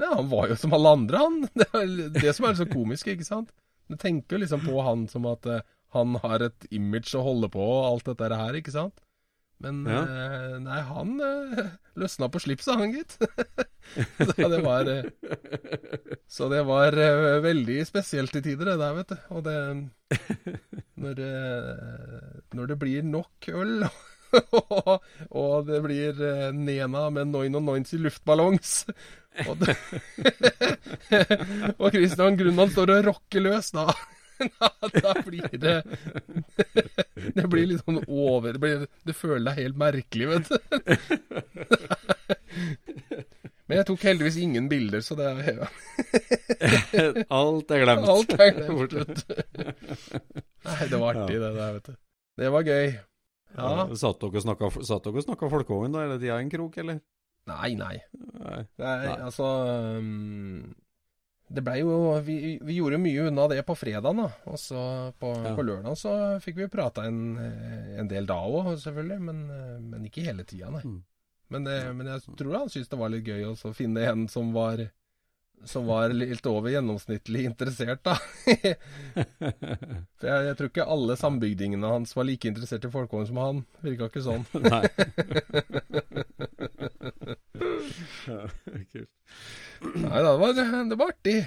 ja, 0.00 0.10
Han 0.16 0.32
var 0.32 0.50
jo 0.50 0.56
som 0.60 0.74
alle 0.76 0.96
andre, 0.96 1.20
han. 1.22 1.40
Det 1.52 1.68
er 1.76 1.96
det 2.16 2.34
som 2.36 2.48
er 2.48 2.56
så 2.56 2.66
komisk, 2.72 3.12
ikke 3.12 3.28
sant? 3.28 3.52
Du 3.86 3.94
tenker 4.00 4.40
liksom 4.40 4.64
på 4.64 4.80
han 4.82 5.04
som 5.12 5.28
at 5.30 5.46
uh, 5.46 5.60
han 5.94 6.16
har 6.24 6.48
et 6.48 6.66
image 6.74 7.14
å 7.14 7.22
holde 7.22 7.52
på 7.52 7.62
og 7.62 7.92
alt 7.92 8.08
dette 8.08 8.40
her, 8.40 8.58
ikke 8.58 8.74
sant? 8.74 8.96
Men 9.64 9.86
ja. 9.88 10.02
uh, 10.04 10.56
nei, 10.60 10.80
han 10.84 11.14
uh, 11.24 11.60
løsna 11.96 12.28
på 12.32 12.42
slipset, 12.44 12.76
han 12.76 12.92
gitt. 12.92 13.16
så 14.26 14.50
det 14.52 14.60
var 14.64 14.90
uh, 14.90 15.08
Så 16.28 16.48
det 16.52 16.62
var 16.66 16.96
eh, 16.98 17.38
veldig 17.44 17.78
spesielt 17.86 18.34
i 18.36 18.42
tider, 18.42 18.72
det 18.72 18.80
der, 18.80 18.96
vet 18.98 19.14
du. 19.14 19.16
Og 19.36 19.44
det 19.46 19.56
Når, 21.02 21.22
eh, 21.22 22.42
når 22.56 22.68
det 22.72 22.76
blir 22.80 23.06
nok 23.06 23.48
øl, 23.52 23.86
og, 25.40 25.66
det 25.68 25.80
blir 25.84 26.20
eh, 26.24 26.48
Nena 26.52 27.06
med 27.14 27.30
99 27.32 28.00
luftballongs 28.02 28.72
og, 29.46 29.60
det, 29.60 29.76
og 31.76 31.90
Christian 31.92 32.38
Grunman 32.40 32.72
står 32.72 32.94
og 32.96 33.10
rocker 33.10 33.44
løs, 33.44 33.70
da 33.76 33.90
da 35.04 35.12
blir 35.26 35.58
det 35.60 35.82
Det 37.36 37.46
blir 37.48 37.66
litt 37.70 37.82
sånn 37.84 38.02
over 38.06 38.52
det 38.56 38.60
blir, 38.62 38.86
Du 39.06 39.12
føler 39.16 39.44
deg 39.50 39.62
helt 39.64 39.78
merkelig, 39.80 40.26
vet 40.32 40.46
du. 40.50 40.56
Men 43.66 43.80
jeg 43.80 43.86
tok 43.88 44.04
heldigvis 44.06 44.36
ingen 44.38 44.68
bilder, 44.70 45.00
så 45.02 45.16
det 45.18 45.26
er 45.26 45.36
Alt 47.34 47.72
er 47.74 47.82
glemt. 47.82 48.06
Alt 48.06 48.36
er 48.36 48.52
glemt, 48.54 48.92
vet 48.94 49.10
du. 49.18 49.34
Nei, 50.66 50.82
det 50.92 51.00
var 51.02 51.08
artig, 51.16 51.40
det 51.42 51.50
der, 51.50 51.72
vet 51.74 51.90
du. 51.90 51.94
Det 52.36 52.48
var 52.54 52.62
gøy. 52.68 52.86
Ja. 53.56 53.68
ja 53.72 53.98
satt 53.98 54.20
dere 54.22 54.38
og 54.38 55.24
snakka 55.24 55.50
folkevogn 55.50 55.94
da 55.96 56.04
hele 56.04 56.18
tida 56.20 56.38
i 56.38 56.44
en 56.44 56.52
krok, 56.52 56.78
eller? 56.82 57.00
Nei, 57.46 57.74
nei. 57.78 57.96
nei. 58.42 58.62
nei 58.82 58.96
altså 59.14 59.46
um, 59.98 60.74
det 61.46 61.62
blei 61.62 61.78
jo 61.78 62.16
vi, 62.26 62.56
vi, 62.58 62.74
gjorde 62.74 62.98
mye 62.98 63.28
unna 63.28 63.46
det 63.52 63.60
på 63.66 63.76
fredagen, 63.78 64.22
da. 64.24 64.30
Og 64.50 64.58
så 64.58 64.80
på, 65.20 65.30
ja. 65.44 65.52
på 65.54 65.64
lørdagen 65.66 65.98
så 65.98 66.14
fikk 66.42 66.58
vi 66.64 66.70
prata 66.72 67.04
en, 67.06 67.36
en, 67.38 68.08
del 68.10 68.26
da 68.26 68.40
òg, 68.42 68.72
selvfølgelig. 68.82 69.20
Men, 69.28 69.44
men, 69.92 70.08
ikke 70.08 70.26
hele 70.26 70.46
tida, 70.48 70.72
nei. 70.74 70.82
Mm. 70.82 70.98
Men, 71.54 71.68
det, 71.68 71.76
men, 71.94 72.10
jeg 72.10 72.38
tror 72.40 72.56
han 72.58 72.72
syntes 72.72 72.90
det 72.90 72.98
var 72.98 73.12
litt 73.14 73.28
gøy 73.30 73.46
å 73.52 73.74
finne 73.76 74.08
en 74.10 74.26
som 74.30 74.50
var, 74.56 74.82
som 75.64 75.86
var 75.86 76.08
litt 76.14 76.46
over 76.46 76.70
gjennomsnittlig 76.70 77.44
interessert, 77.48 78.04
da. 78.06 78.14
For 80.18 80.26
jeg, 80.28 80.46
jeg, 80.48 80.56
tror 80.58 80.68
ikke 80.70 80.92
alle 80.96 81.16
sambygdingene 81.18 81.90
hans 81.90 82.16
var 82.16 82.24
like 82.28 82.48
interessert 82.50 82.84
i 82.86 82.92
folkehånd 82.92 83.28
som 83.30 83.38
han. 83.42 83.56
Virka 83.84 84.04
ikke 84.10 84.26
sånn. 84.26 84.44
Nei. 84.70 84.84
Nei 90.06 90.20
det 90.22 90.32
var, 90.40 90.50
det 90.56 90.96
var 90.96 91.08
artig. 91.10 91.40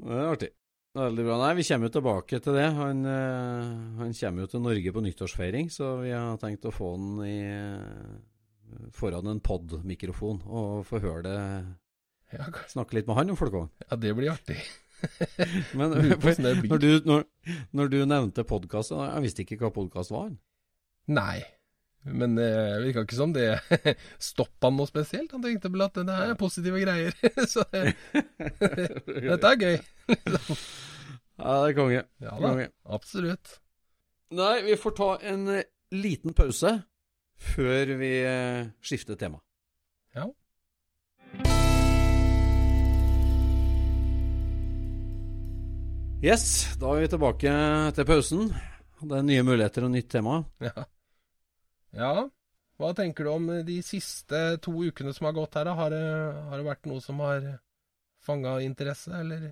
Det 0.00 0.16
er 0.16 0.30
artig. 0.30 0.50
Veldig 0.96 1.22
bra. 1.22 1.36
Nei, 1.38 1.52
vi 1.60 1.64
kommer 1.68 1.86
jo 1.86 1.94
tilbake 1.94 2.40
til 2.42 2.56
det. 2.58 2.68
Han, 2.74 3.04
øh, 3.06 3.66
han, 4.00 4.16
kommer 4.20 4.42
jo 4.42 4.48
til 4.50 4.64
Norge 4.64 4.90
på 4.94 5.02
nyttårsfeiring, 5.04 5.66
så 5.70 5.84
vi 6.02 6.10
har 6.10 6.40
tenkt 6.42 6.66
å 6.66 6.74
få 6.74 6.86
han 6.96 7.06
i, 7.22 7.38
foran 8.94 9.30
en 9.30 9.42
pod-mikrofon 9.44 10.42
og 10.46 10.86
få 10.88 11.00
høre 11.02 11.22
det 11.28 11.38
Ja. 12.36 12.46
Snakke 12.70 12.98
litt 12.98 13.08
med 13.10 13.18
han 13.18 13.32
om 13.32 13.38
folkevogn. 13.38 13.70
ja, 13.86 13.96
det 13.98 14.14
blir 14.16 14.32
artig. 14.32 14.58
Men 15.78 15.94
når, 16.70 16.78
du, 16.78 16.90
når, 17.08 17.24
når 17.76 17.88
du 17.92 17.98
nevnte 18.04 18.44
podkast, 18.46 18.92
jeg 18.94 19.24
visste 19.24 19.44
ikke 19.44 19.58
hva 19.64 19.72
podkast 19.74 20.14
var. 20.14 20.30
Nei. 21.10 21.40
Men 22.04 22.36
det 22.38 22.48
virka 22.80 23.02
ikke 23.04 23.16
som 23.18 23.32
det 23.36 23.48
stoppa 24.30 24.70
han 24.70 24.78
noe 24.78 24.88
spesielt. 24.88 25.32
Han 25.34 25.42
tenkte 25.44 25.72
vel 25.72 25.84
at 25.84 25.98
det 25.98 26.16
er 26.16 26.36
positive 26.40 26.80
greier. 26.80 27.16
Så 27.50 27.64
det, 27.74 27.96
dette 29.26 29.50
er 29.50 29.60
gøy. 29.60 29.76
Ja, 31.40 31.58
det 31.64 31.72
er 31.72 31.76
konge. 31.76 32.00
Ja 32.22 32.36
da, 32.36 32.46
konge. 32.46 32.70
absolutt. 32.84 33.58
Nei, 34.36 34.54
vi 34.64 34.78
får 34.78 34.94
ta 34.94 35.10
en 35.26 35.46
eh, 35.56 35.68
liten 35.96 36.36
pause 36.36 36.76
før 37.40 37.94
vi 37.98 38.10
eh, 38.22 38.68
skifter 38.84 39.18
tema. 39.18 39.40
Yes, 46.20 46.76
da 46.76 46.90
er 46.92 47.06
vi 47.06 47.08
tilbake 47.08 47.50
til 47.96 48.04
pausen. 48.04 48.50
Det 49.00 49.14
er 49.16 49.22
nye 49.24 49.40
muligheter 49.40 49.86
og 49.86 49.94
nytt 49.94 50.10
tema. 50.12 50.34
Ja. 50.60 50.82
ja. 51.96 52.10
Hva 52.76 52.90
tenker 52.98 53.24
du 53.24 53.30
om 53.32 53.46
de 53.64 53.78
siste 53.80 54.58
to 54.60 54.74
ukene 54.84 55.14
som 55.16 55.30
har 55.30 55.38
gått 55.38 55.56
her? 55.56 55.70
da? 55.70 55.78
Har 55.78 55.88
det, 55.94 56.02
har 56.50 56.60
det 56.60 56.66
vært 56.66 56.90
noe 56.90 57.00
som 57.00 57.24
har 57.24 57.48
fanga 58.20 58.58
interesse, 58.60 59.14
eller? 59.16 59.48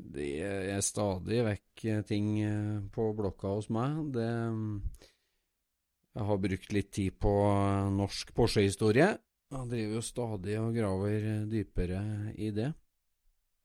Det 0.00 0.32
er 0.40 0.80
stadig 0.80 1.44
vekk 1.50 1.84
eh, 1.92 2.02
ting 2.08 2.32
eh, 2.48 2.80
på 2.96 3.12
blokka 3.20 3.52
hos 3.58 3.68
meg. 3.68 4.00
Det 4.16 4.28
Jeg 6.16 6.30
har 6.32 6.44
brukt 6.48 6.78
litt 6.80 6.92
tid 6.96 7.20
på 7.20 7.38
eh, 7.44 7.90
norsk 8.00 8.32
Porsche-historie. 8.32 9.18
Jeg 9.52 9.74
driver 9.76 10.00
jo 10.00 10.08
stadig 10.08 10.60
og 10.64 10.72
graver 10.80 11.44
dypere 11.52 12.06
i 12.40 12.54
det. 12.56 12.72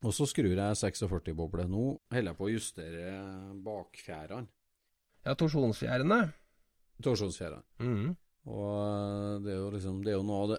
Og 0.05 0.13
så 0.13 0.27
skrur 0.29 0.51
jeg 0.53 0.77
46-boble. 0.77 1.65
Nå 1.69 1.85
holder 2.13 2.31
jeg 2.31 2.37
på 2.37 2.45
å 2.45 2.53
justere 2.53 3.13
bakfjærene. 3.65 4.47
Ja, 5.25 5.33
torsjonsfjærene. 5.33 6.19
Torsjonsfjærene. 7.05 7.65
Mm. 7.81 8.13
Og 8.45 9.41
det 9.41 9.55
er 9.55 9.57
jo 9.57 9.69
liksom 9.73 10.03
Det 10.05 10.11
er 10.11 10.19
jo 10.19 10.25
noe 10.27 10.41
av 10.43 10.51
det 10.51 10.57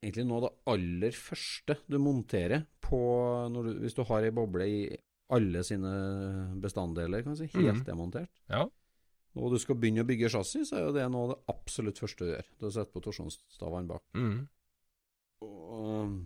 Egentlig 0.00 0.24
noe 0.28 0.38
av 0.38 0.44
det 0.44 0.50
aller 0.72 1.16
første 1.18 1.74
du 1.90 1.96
monterer 2.00 2.62
på 2.86 3.00
du, 3.52 3.72
Hvis 3.82 3.96
du 3.98 4.04
har 4.08 4.24
ei 4.24 4.30
boble 4.32 4.68
i 4.70 4.82
alle 5.30 5.60
sine 5.66 5.90
bestanddeler, 6.62 7.22
kan 7.22 7.36
du 7.36 7.38
si, 7.38 7.50
helt 7.52 7.82
mm. 7.82 7.86
demontert, 7.86 8.30
Ja. 8.50 8.64
og 9.38 9.52
du 9.52 9.58
skal 9.62 9.76
begynne 9.78 10.02
å 10.02 10.08
bygge 10.08 10.30
chassis, 10.32 10.72
så 10.72 10.78
er 10.78 10.88
jo 10.88 10.94
det 10.96 11.04
noe 11.06 11.28
av 11.28 11.30
det 11.30 11.52
absolutt 11.52 12.00
første 12.02 12.26
du 12.26 12.32
gjør. 12.32 12.48
Du 12.58 12.66
setter 12.66 12.90
på 12.90 13.02
torsjonsstavene 13.04 13.86
bak. 13.92 14.02
Mm. 14.18 14.40
Og, 15.46 16.16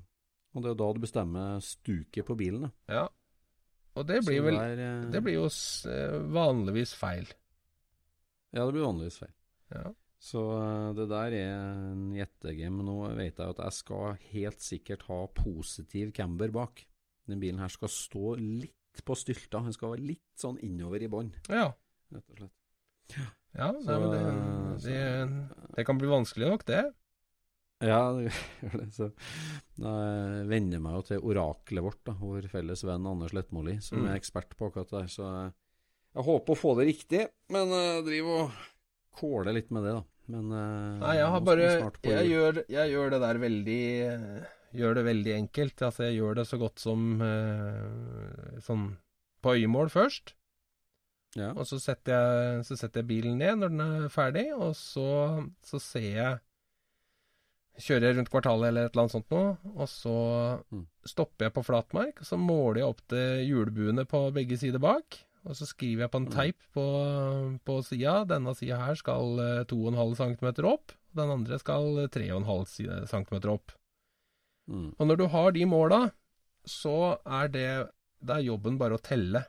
og 0.55 0.62
det 0.62 0.71
er 0.71 0.75
jo 0.75 0.81
da 0.85 0.88
du 0.95 1.01
bestemmer 1.03 1.61
stuket 1.64 2.27
på 2.29 2.37
bilen. 2.38 2.69
Da. 2.69 2.71
ja. 3.01 3.05
Og 3.95 4.07
det 4.09 4.25
blir 4.27 4.40
vel 4.43 4.57
der, 4.59 4.81
eh, 4.83 5.03
Det 5.12 5.21
blir 5.23 5.37
jo 5.37 5.45
eh, 5.47 6.14
vanligvis 6.35 6.97
feil. 6.99 7.29
Ja, 8.55 8.64
det 8.67 8.73
blir 8.75 8.83
vanligvis 8.88 9.21
feil. 9.23 9.31
Ja. 9.71 9.85
Så 10.19 10.40
eh, 10.57 10.88
det 10.99 11.07
der 11.12 11.37
er 11.38 11.53
en 11.93 12.09
gjettegame. 12.17 12.83
Nå 12.87 12.97
vet 13.14 13.38
jeg 13.38 13.55
at 13.55 13.61
jeg 13.62 13.77
skal 13.77 14.17
helt 14.33 14.64
sikkert 14.67 15.05
ha 15.07 15.21
positiv 15.38 16.11
camber 16.17 16.51
bak. 16.55 16.83
Den 17.31 17.38
bilen 17.43 17.62
her 17.62 17.71
skal 17.71 17.93
stå 17.93 18.35
litt 18.40 19.05
på 19.07 19.14
stylta. 19.19 19.62
Den 19.62 19.75
skal 19.77 19.95
være 19.95 20.09
litt 20.11 20.27
sånn 20.43 20.59
innover 20.67 21.03
i 21.03 21.11
bånn, 21.11 21.31
Ja. 21.49 21.69
rett 22.14 22.31
og 22.35 22.43
slett. 22.43 23.17
ja 23.55 23.71
Så, 23.79 23.87
nei, 23.87 24.01
men 24.03 24.11
det, 24.11 24.88
det, 24.88 25.71
det 25.79 25.87
kan 25.87 25.99
bli 26.03 26.11
vanskelig 26.11 26.51
nok, 26.51 26.67
det. 26.67 26.83
Ja, 27.85 28.01
det 28.16 28.31
gjør 28.31 28.79
det. 28.81 28.87
Så 28.97 29.09
da 29.81 29.92
venner 30.49 30.79
jeg 30.79 30.85
meg 30.85 30.97
jo 30.99 31.03
til 31.11 31.25
oraklet 31.33 31.85
vårt, 31.85 32.01
da, 32.09 32.14
vår 32.20 32.49
felles 32.53 32.85
venn 32.87 33.07
Anders 33.11 33.35
Lettmoli, 33.37 33.77
som 33.85 34.01
Mm. 34.03 34.09
er 34.12 34.18
ekspert 34.20 34.57
på 34.59 34.70
akkurat 34.70 34.90
det 34.90 35.03
der. 35.05 35.12
Så 35.12 35.27
jeg, 35.29 35.53
jeg 36.14 36.27
håper 36.31 36.55
å 36.57 36.61
få 36.61 36.75
det 36.81 36.88
riktig, 36.92 37.23
men 37.53 37.75
jeg 37.75 38.05
driver 38.09 38.44
og 38.44 38.59
kåler 39.20 39.55
litt 39.59 39.70
med 39.75 39.85
det, 39.87 39.94
da. 40.01 40.05
Men 40.35 40.53
eh, 40.57 40.99
Nei, 41.03 41.14
jeg 41.18 41.33
har 41.35 41.42
bare 41.44 41.64
jeg 42.09 42.29
gjør, 42.31 42.62
jeg 42.73 42.92
gjør 42.94 43.11
det 43.12 43.18
der 43.27 43.40
veldig 43.42 43.81
eh, 44.09 44.44
Gjør 44.75 44.97
det 44.97 45.03
veldig 45.07 45.33
enkelt. 45.37 45.83
Altså, 45.87 46.03
jeg 46.09 46.16
gjør 46.16 46.35
det 46.40 46.44
så 46.51 46.57
godt 46.59 46.81
som 46.83 47.03
eh, 47.23 48.57
sånn 48.64 48.88
på 49.44 49.53
øyemål 49.55 49.90
først. 49.92 50.33
Ja. 51.38 51.53
Og 51.55 51.66
så 51.68 51.79
setter, 51.83 52.16
jeg, 52.16 52.64
så 52.66 52.79
setter 52.81 53.03
jeg 53.05 53.09
bilen 53.12 53.37
ned 53.38 53.61
når 53.61 53.70
den 53.75 53.85
er 53.85 54.09
ferdig, 54.11 54.47
og 54.57 54.73
så, 54.79 55.05
så 55.66 55.79
ser 55.83 56.09
jeg 56.09 56.40
Kjører 57.81 58.15
rundt 58.15 58.31
kvartalet 58.31 58.69
eller 58.69 58.85
et 58.87 58.93
eller 58.95 59.03
annet 59.03 59.15
sånt 59.17 59.31
noe, 59.35 59.57
og 59.75 59.89
så 59.91 60.63
Mm. 60.71 60.87
stopper 61.05 61.47
jeg 61.49 61.55
på 61.55 61.65
flatmark, 61.67 62.21
og 62.21 62.27
så 62.29 62.37
måler 62.39 62.79
jeg 62.81 62.89
opp 62.89 63.01
til 63.09 63.47
hjulbuene 63.49 64.05
på 64.07 64.33
begge 64.33 64.57
sider 64.59 64.79
bak. 64.79 65.19
Og 65.45 65.53
så 65.59 65.67
skriver 65.67 66.05
jeg 66.07 66.11
på 66.11 66.17
en 66.23 66.27
Mm. 66.27 66.33
teip 66.33 66.57
på, 66.73 66.85
på 67.67 67.83
sida. 67.85 68.25
Denne 68.25 68.55
sida 68.57 68.79
her 68.79 68.95
skal 68.95 69.39
eh, 69.41 69.65
2,5 69.65 70.15
cm 70.17 70.65
opp. 70.65 70.93
Den 71.15 71.31
andre 71.31 71.59
skal 71.59 71.99
eh, 71.99 72.09
3,5 72.09 73.07
cm 73.07 73.49
opp. 73.53 73.73
Mm. 74.71 74.95
Og 74.99 75.07
når 75.07 75.17
du 75.19 75.27
har 75.29 75.51
de 75.53 75.65
måla, 75.67 76.13
så 76.65 77.19
er 77.27 77.49
det 77.49 77.91
Da 78.25 78.39
er 78.39 78.47
jobben 78.47 78.79
bare 78.79 78.97
å 78.97 79.03
telle. 79.03 79.45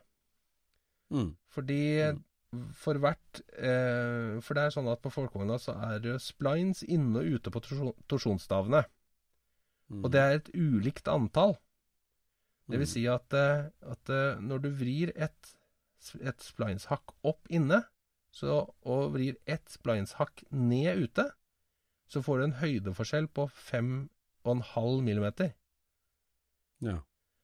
Mm. 1.13 1.35
Fordi 1.49 2.17
for 2.73 2.97
hvert 3.01 3.41
eh, 3.57 4.39
For 4.43 4.53
det 4.57 4.63
er 4.65 4.73
sånn 4.75 4.87
at 4.91 5.01
på 5.03 5.11
folkevogna 5.13 5.57
så 5.61 5.75
er 5.91 5.99
det 6.03 6.15
splines 6.23 6.83
inne 6.83 7.21
og 7.21 7.37
ute 7.39 7.51
på 7.53 7.61
torsjon- 7.65 7.95
torsjonsstavene. 8.11 8.83
Mm. 9.91 10.03
Og 10.03 10.11
det 10.13 10.21
er 10.21 10.37
et 10.39 10.49
ulikt 10.55 11.07
antall. 11.11 11.55
Det 12.67 12.79
vil 12.79 12.87
Mm. 12.87 12.93
si 12.95 13.05
at, 13.07 13.33
eh, 13.33 13.67
at 13.91 14.09
eh, 14.09 14.39
når 14.41 14.61
du 14.63 14.69
vrir 14.71 15.11
et, 15.15 15.51
et 16.21 16.39
splines-hakk 16.41 17.13
opp 17.23 17.45
inne, 17.49 17.83
så, 18.33 18.65
og 18.85 19.13
vrir 19.13 19.37
ett 19.47 19.69
splines-hakk 19.69 20.43
ned 20.51 21.03
ute, 21.05 21.27
så 22.09 22.21
får 22.25 22.37
du 22.39 22.43
en 22.47 22.57
høydeforskjell 22.59 23.27
på 23.33 23.45
5,5 23.69 25.01
millimeter 25.05 25.53
Ja. 26.81 26.97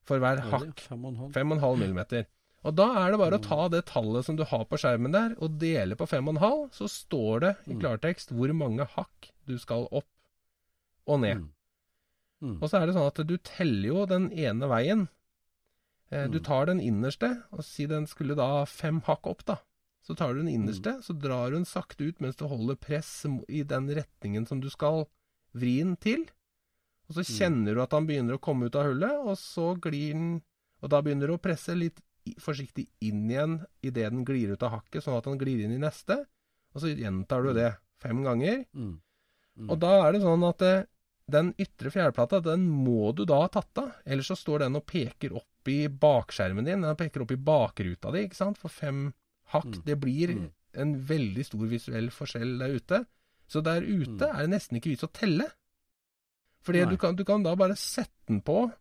for 0.04 0.20
hver 0.20 0.38
er 0.42 0.50
hakk. 0.52 0.80
Fem 0.80 1.06
og 1.06 1.14
en 1.14 1.20
halv. 1.22 1.32
5,5 1.34 1.78
millimeter. 1.80 2.26
Og 2.64 2.76
da 2.78 2.86
er 3.02 3.12
det 3.12 3.18
bare 3.20 3.38
å 3.40 3.42
Mm. 3.42 3.48
ta 3.48 3.68
det 3.70 3.86
tallet 3.86 4.26
som 4.26 4.36
du 4.36 4.44
har 4.46 4.66
på 4.66 4.78
skjermen 4.78 5.12
der, 5.12 5.36
og 5.42 5.58
dele 5.58 5.96
på 5.96 6.06
5,5, 6.08 6.70
så 6.72 6.86
står 6.88 7.40
det 7.42 7.58
i 7.68 7.74
Mm. 7.74 7.82
klartekst 7.82 8.30
hvor 8.32 8.54
mange 8.54 8.86
hakk 8.86 9.32
du 9.48 9.58
skal 9.58 9.88
opp 9.92 10.06
og 11.08 11.22
ned. 11.22 11.48
Mm. 12.42 12.62
Og 12.62 12.70
så 12.70 12.82
er 12.82 12.86
det 12.86 12.96
sånn 12.96 13.08
at 13.08 13.28
du 13.28 13.38
teller 13.38 13.88
jo 13.88 14.06
den 14.06 14.30
ene 14.32 14.68
veien. 14.70 15.10
Eh, 16.12 16.28
Du 16.28 16.40
tar 16.40 16.66
den 16.66 16.80
innerste, 16.80 17.44
og 17.52 17.64
si 17.64 17.86
den 17.86 18.06
skulle 18.06 18.36
da 18.36 18.66
fem 18.66 19.02
hakk 19.02 19.26
opp, 19.26 19.46
da. 19.46 19.58
Så 20.04 20.16
tar 20.16 20.34
du 20.34 20.44
den 20.44 20.50
innerste, 20.54 21.02
så 21.02 21.18
drar 21.18 21.50
du 21.52 21.56
den 21.58 21.66
sakte 21.66 22.02
ut 22.08 22.20
mens 22.20 22.36
du 22.36 22.48
holder 22.48 22.76
press 22.76 23.26
i 23.48 23.64
den 23.64 23.88
retningen 23.88 24.48
som 24.48 24.60
du 24.60 24.70
skal 24.70 25.08
vri 25.56 25.78
den 25.80 25.96
til. 25.96 26.28
Og 27.10 27.16
så 27.16 27.24
kjenner 27.24 27.76
du 27.76 27.82
at 27.82 27.92
han 27.92 28.08
begynner 28.08 28.34
å 28.38 28.42
komme 28.42 28.66
ut 28.66 28.76
av 28.76 28.84
hullet, 28.86 29.26
og 29.26 29.38
så 29.38 29.80
glir 29.80 30.14
den 30.14 30.42
Og 30.84 30.90
da 30.90 31.00
begynner 31.00 31.28
du 31.28 31.34
å 31.38 31.42
presse 31.42 31.78
litt 31.78 32.02
forsiktig 32.40 32.88
inn 33.02 33.30
igjen 33.30 33.60
idet 33.84 34.10
den 34.12 34.24
glir 34.26 34.54
ut 34.54 34.64
av 34.64 34.72
hakket, 34.78 35.04
sånn 35.04 35.18
at 35.18 35.26
den 35.30 35.40
glir 35.42 35.64
inn 35.66 35.74
i 35.76 35.82
neste. 35.82 36.20
Og 36.74 36.82
så 36.84 36.92
gjentar 36.96 37.44
du 37.44 37.54
det 37.58 37.72
fem 38.02 38.24
ganger. 38.24 38.66
Mm. 38.74 39.02
Mm. 39.58 39.70
Og 39.70 39.80
da 39.82 40.08
er 40.08 40.14
det 40.16 40.22
sånn 40.24 40.46
at 40.48 40.58
det, 40.64 40.76
den 41.32 41.54
ytre 41.62 41.92
fjærplata, 41.92 42.42
den 42.44 42.68
må 42.70 43.12
du 43.16 43.26
da 43.26 43.42
ha 43.44 43.48
tatt 43.52 43.78
av. 43.82 43.92
Ellers 44.06 44.28
så 44.32 44.38
står 44.40 44.60
den 44.66 44.76
og 44.80 44.86
peker 44.86 45.36
opp 45.36 45.68
i 45.72 45.88
bakskjermen 45.88 46.66
din. 46.66 46.82
Den 46.82 46.96
peker 47.00 47.22
opp 47.26 47.32
i 47.32 47.38
bakruta 47.38 48.12
di, 48.14 48.26
ikke 48.28 48.36
sant. 48.40 48.58
For 48.58 48.70
fem 48.70 49.14
hakk, 49.54 49.66
Mm. 49.78 49.84
det 49.86 50.00
blir 50.00 50.28
Mm. 50.36 50.52
en 50.74 50.96
veldig 51.06 51.46
stor 51.46 51.68
visuell 51.68 52.10
forskjell 52.10 52.58
der 52.60 52.76
ute. 52.80 53.06
Så 53.48 53.62
der 53.62 53.82
ute 53.82 54.26
Mm. 54.26 54.36
er 54.36 54.40
det 54.48 54.50
nesten 54.50 54.78
ikke 54.78 54.90
vits 54.96 55.04
å 55.04 55.12
telle. 55.12 55.52
Fordi 56.64 56.86
du 56.90 56.98
kan, 56.98 57.16
du 57.16 57.24
kan 57.26 57.44
da 57.44 57.56
bare 57.56 57.76
sette 57.76 58.28
den 58.28 58.42
på 58.42 58.72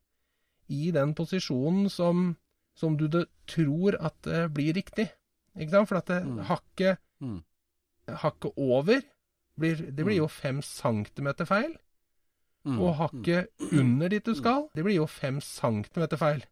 i 0.68 0.90
den 0.92 1.14
posisjonen 1.14 1.88
som, 1.90 2.36
som 2.80 2.96
du 2.96 3.08
tror 3.50 3.96
at 4.00 4.16
det 4.24 4.46
blir 4.56 4.72
riktig. 4.76 5.10
Ikke 5.58 5.74
sant? 5.74 5.88
For 5.90 5.98
at 6.00 6.06
det, 6.10 6.22
Mm. 6.24 6.38
hakket, 6.48 6.98
Mm. 7.20 7.42
hakket 8.08 8.52
over 8.56 9.02
blir, 9.58 9.76
Det 9.76 10.04
blir 10.06 10.16
Mm. 10.16 10.22
jo 10.22 10.28
fem 10.28 10.62
centimeter 10.62 11.44
feil. 11.44 11.76
Mm. 12.64 12.78
Og 12.80 12.94
hakket 12.96 13.48
under 13.72 14.08
dit 14.08 14.24
du 14.24 14.34
skal, 14.34 14.68
det 14.74 14.84
blir 14.84 14.96
jo 14.96 15.06
fem 15.06 15.40
centimeter 15.40 16.16
feil. 16.16 16.42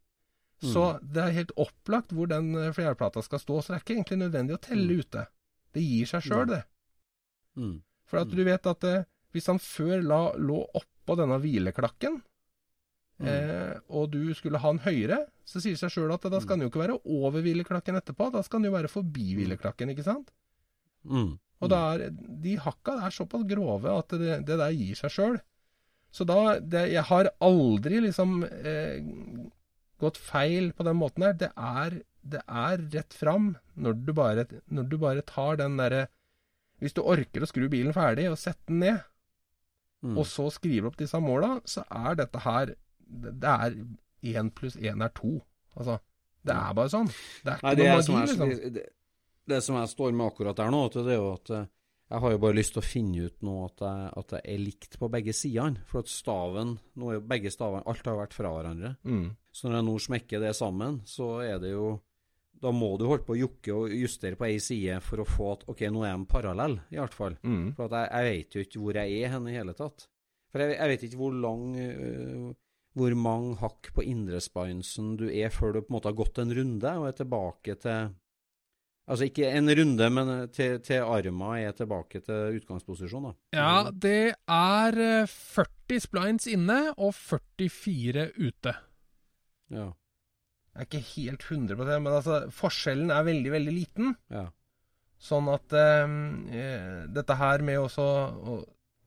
Så 0.60 0.98
det 1.00 1.22
er 1.22 1.30
helt 1.36 1.52
opplagt 1.56 2.08
hvor 2.12 2.26
den 2.28 2.54
eh, 2.56 2.72
fjærplata 2.72 3.22
skal 3.22 3.38
stå, 3.38 3.60
så 3.62 3.68
det 3.68 3.76
er 3.76 3.84
ikke 3.84 3.96
egentlig 4.04 4.18
nødvendig 4.24 4.56
å 4.56 4.60
telle 4.60 4.92
Mm. 4.94 5.00
ute. 5.00 5.26
Det 5.72 5.82
gir 5.82 6.06
seg 6.06 6.22
sjøl, 6.22 6.46
det. 6.48 6.64
Mm. 7.56 7.82
For 8.06 8.18
at 8.18 8.28
Mm. 8.28 8.36
du 8.36 8.44
vet 8.44 8.66
at 8.66 8.84
eh, 8.84 9.04
hvis 9.32 9.46
han 9.46 9.58
før 9.58 10.02
la, 10.02 10.32
lå 10.32 10.66
oppå 10.74 11.16
denne 11.16 11.38
hvileklakken, 11.40 12.22
Mm. 13.18 13.26
eh, 13.26 13.78
og 13.90 14.10
du 14.12 14.20
skulle 14.38 14.60
ha 14.62 14.70
den 14.70 14.82
høyere, 14.84 15.16
så 15.48 15.58
sier 15.58 15.74
det 15.74 15.80
seg 15.80 15.90
sjøl 15.90 16.12
at 16.14 16.22
da 16.30 16.38
skal 16.38 16.54
den 16.58 16.68
jo 16.68 16.70
ikke 16.70 16.84
være 16.84 16.98
over 17.02 17.42
hvileklakken 17.42 17.98
etterpå, 17.98 18.28
da 18.30 18.44
skal 18.46 18.60
den 18.62 18.68
jo 18.70 18.76
være 18.76 18.90
forbi 18.92 19.32
hvileklakken, 19.34 19.90
ikke 19.90 20.04
sant? 20.06 20.28
Mm. 21.02 21.32
Og 21.58 21.72
er, 21.74 22.04
de 22.14 22.52
hakka 22.62 22.94
er 23.02 23.10
såpass 23.16 23.42
grove 23.50 23.90
at 23.90 24.14
det, 24.20 24.36
det 24.46 24.58
der 24.60 24.70
gir 24.76 24.94
seg 25.00 25.10
sjøl. 25.10 25.38
Så 26.14 26.24
da 26.24 26.58
det, 26.60 26.84
Jeg 26.92 27.02
har 27.10 27.28
aldri 27.44 27.98
liksom 28.06 28.44
eh, 28.46 29.02
gått 29.98 30.16
feil 30.22 30.70
på 30.72 30.86
den 30.86 30.96
måten 30.96 31.26
der. 31.26 31.34
Det 31.42 31.50
er, 31.56 31.98
det 32.22 32.40
er 32.46 32.84
rett 32.94 33.12
fram 33.18 33.56
når 33.74 33.98
du 34.06 34.12
bare, 34.14 34.46
når 34.70 34.88
du 34.88 34.96
bare 35.02 35.26
tar 35.26 35.58
den 35.60 35.76
derre 35.76 36.06
Hvis 36.78 36.94
du 36.94 37.02
orker 37.02 37.42
å 37.42 37.50
skru 37.50 37.66
bilen 37.68 37.92
ferdig 37.92 38.28
og 38.30 38.38
sette 38.38 38.70
den 38.70 38.84
ned, 38.86 39.00
Mm. 39.98 40.14
og 40.14 40.28
så 40.30 40.44
skrive 40.54 40.86
opp 40.86 40.96
disse 41.00 41.18
måla, 41.18 41.56
så 41.66 41.82
er 41.90 42.14
dette 42.14 42.38
her 42.44 42.70
Det 43.08 43.54
er 43.54 43.78
én 44.34 44.52
pluss 44.54 44.76
én 44.76 45.04
er 45.04 45.12
to. 45.16 45.38
Altså, 45.78 45.98
det 46.44 46.54
er 46.54 46.76
bare 46.76 46.92
sånn. 46.92 47.10
Det 47.44 47.54
er 47.54 47.64
Nei, 47.64 47.72
ikke 47.72 47.80
det, 47.80 47.88
noe 47.88 47.98
er 47.98 48.06
som 48.06 48.16
magi, 48.18 48.30
liksom. 48.32 48.76
det, 48.76 48.86
det 49.48 49.58
som 49.64 49.80
jeg 49.80 49.92
står 49.94 50.14
med 50.14 50.26
akkurat 50.28 50.58
der 50.60 50.72
nå, 50.74 50.80
det 50.94 51.04
er 51.06 51.20
jo 51.20 51.28
at 51.32 51.52
eh, 51.56 51.68
jeg 52.08 52.22
har 52.24 52.32
jo 52.32 52.40
bare 52.40 52.56
lyst 52.56 52.72
til 52.72 52.80
å 52.80 52.88
finne 52.88 53.28
ut 53.28 53.42
nå 53.44 53.54
at 53.66 53.82
jeg, 53.84 54.10
at 54.16 54.34
jeg 54.38 54.44
er 54.48 54.60
likt 54.62 54.94
på 55.00 55.10
begge 55.12 55.34
sidene. 55.36 55.82
For 55.88 56.00
at 56.00 56.12
staven 56.12 56.76
nå 56.96 57.10
er 57.10 57.18
jo 57.18 57.24
Begge 57.28 57.52
stavene 57.52 57.84
Alt 57.90 58.06
har 58.08 58.20
vært 58.22 58.36
fra 58.36 58.52
hverandre. 58.54 58.94
Mm. 59.04 59.26
Så 59.52 59.68
når 59.68 59.80
jeg 59.80 59.86
nå 59.90 59.96
smekker 60.06 60.44
det 60.44 60.54
sammen, 60.56 61.02
så 61.08 61.34
er 61.44 61.58
det 61.60 61.74
jo 61.74 61.98
Da 62.58 62.72
må 62.74 62.94
du 62.98 63.04
holde 63.06 63.26
på 63.26 63.36
å 63.36 63.38
jukke 63.38 63.74
og 63.76 63.92
justere 63.92 64.38
på 64.40 64.48
ei 64.48 64.56
side 64.62 64.96
for 65.04 65.22
å 65.22 65.28
få 65.28 65.50
at 65.52 65.66
OK, 65.70 65.84
nå 65.94 66.00
er 66.02 66.16
de 66.16 66.30
parallell, 66.32 66.78
i 66.90 66.98
hvert 66.98 67.14
fall. 67.14 67.36
Mm. 67.44 67.68
For 67.76 67.86
at 67.86 67.98
jeg, 68.00 68.08
jeg 68.08 68.32
vet 68.32 68.56
jo 68.56 68.64
ikke 68.64 68.80
hvor 68.82 68.98
jeg 68.98 69.20
er 69.20 69.34
hen 69.34 69.46
i 69.46 69.54
hele 69.54 69.76
tatt. 69.78 70.08
For 70.48 70.64
jeg, 70.64 70.74
jeg 70.74 70.90
vet 70.90 71.04
ikke 71.06 71.20
hvor 71.20 71.36
lang 71.38 71.68
øh, 71.84 72.48
Hvor 72.96 73.14
mange 73.18 73.58
hakk 73.60 73.90
på 73.94 74.04
indrespansen 74.06 75.16
du 75.20 75.26
er 75.28 75.52
før 75.54 75.76
du 75.76 75.82
på 75.82 75.92
en 75.92 75.98
måte 75.98 76.10
har 76.10 76.18
gått 76.18 76.40
en 76.42 76.54
runde 76.56 76.94
og 77.00 77.10
er 77.10 77.18
tilbake 77.20 77.76
til 77.82 78.14
Altså 79.08 79.24
ikke 79.24 79.48
en 79.56 79.70
runde, 79.72 80.06
men 80.12 80.30
til, 80.52 80.74
til 80.84 81.00
arma 81.00 81.54
er 81.62 81.72
tilbake 81.72 82.20
til 82.26 82.58
utgangsposisjon, 82.58 83.30
da. 83.30 83.32
Ja, 83.56 83.88
det 83.88 84.34
er 84.36 84.98
eh, 85.00 85.30
40 85.32 86.02
splines 86.04 86.48
inne 86.50 86.76
og 86.92 87.14
44 87.16 88.26
ute. 88.36 88.74
Ja. 89.72 89.86
Jeg 90.76 90.84
er 90.84 90.90
ikke 90.90 91.06
helt 91.14 91.46
100 91.48 91.80
på 91.80 91.88
det, 91.88 91.96
men 92.04 92.18
altså, 92.18 92.42
forskjellen 92.52 93.08
er 93.10 93.24
veldig, 93.30 93.54
veldig 93.56 93.76
liten. 93.78 94.14
ja. 94.28 94.44
Sånn 95.18 95.48
at 95.50 95.74
eh, 95.74 96.12
eh, 96.54 96.98
dette 97.10 97.34
her 97.34 97.64
med 97.66 97.80
også 97.82 98.04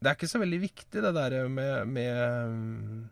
Det 0.04 0.10
er 0.10 0.18
ikke 0.18 0.28
så 0.28 0.42
veldig 0.42 0.58
viktig, 0.60 1.04
det 1.06 1.14
der 1.16 1.48
med, 1.48 1.88
med, 1.88 3.06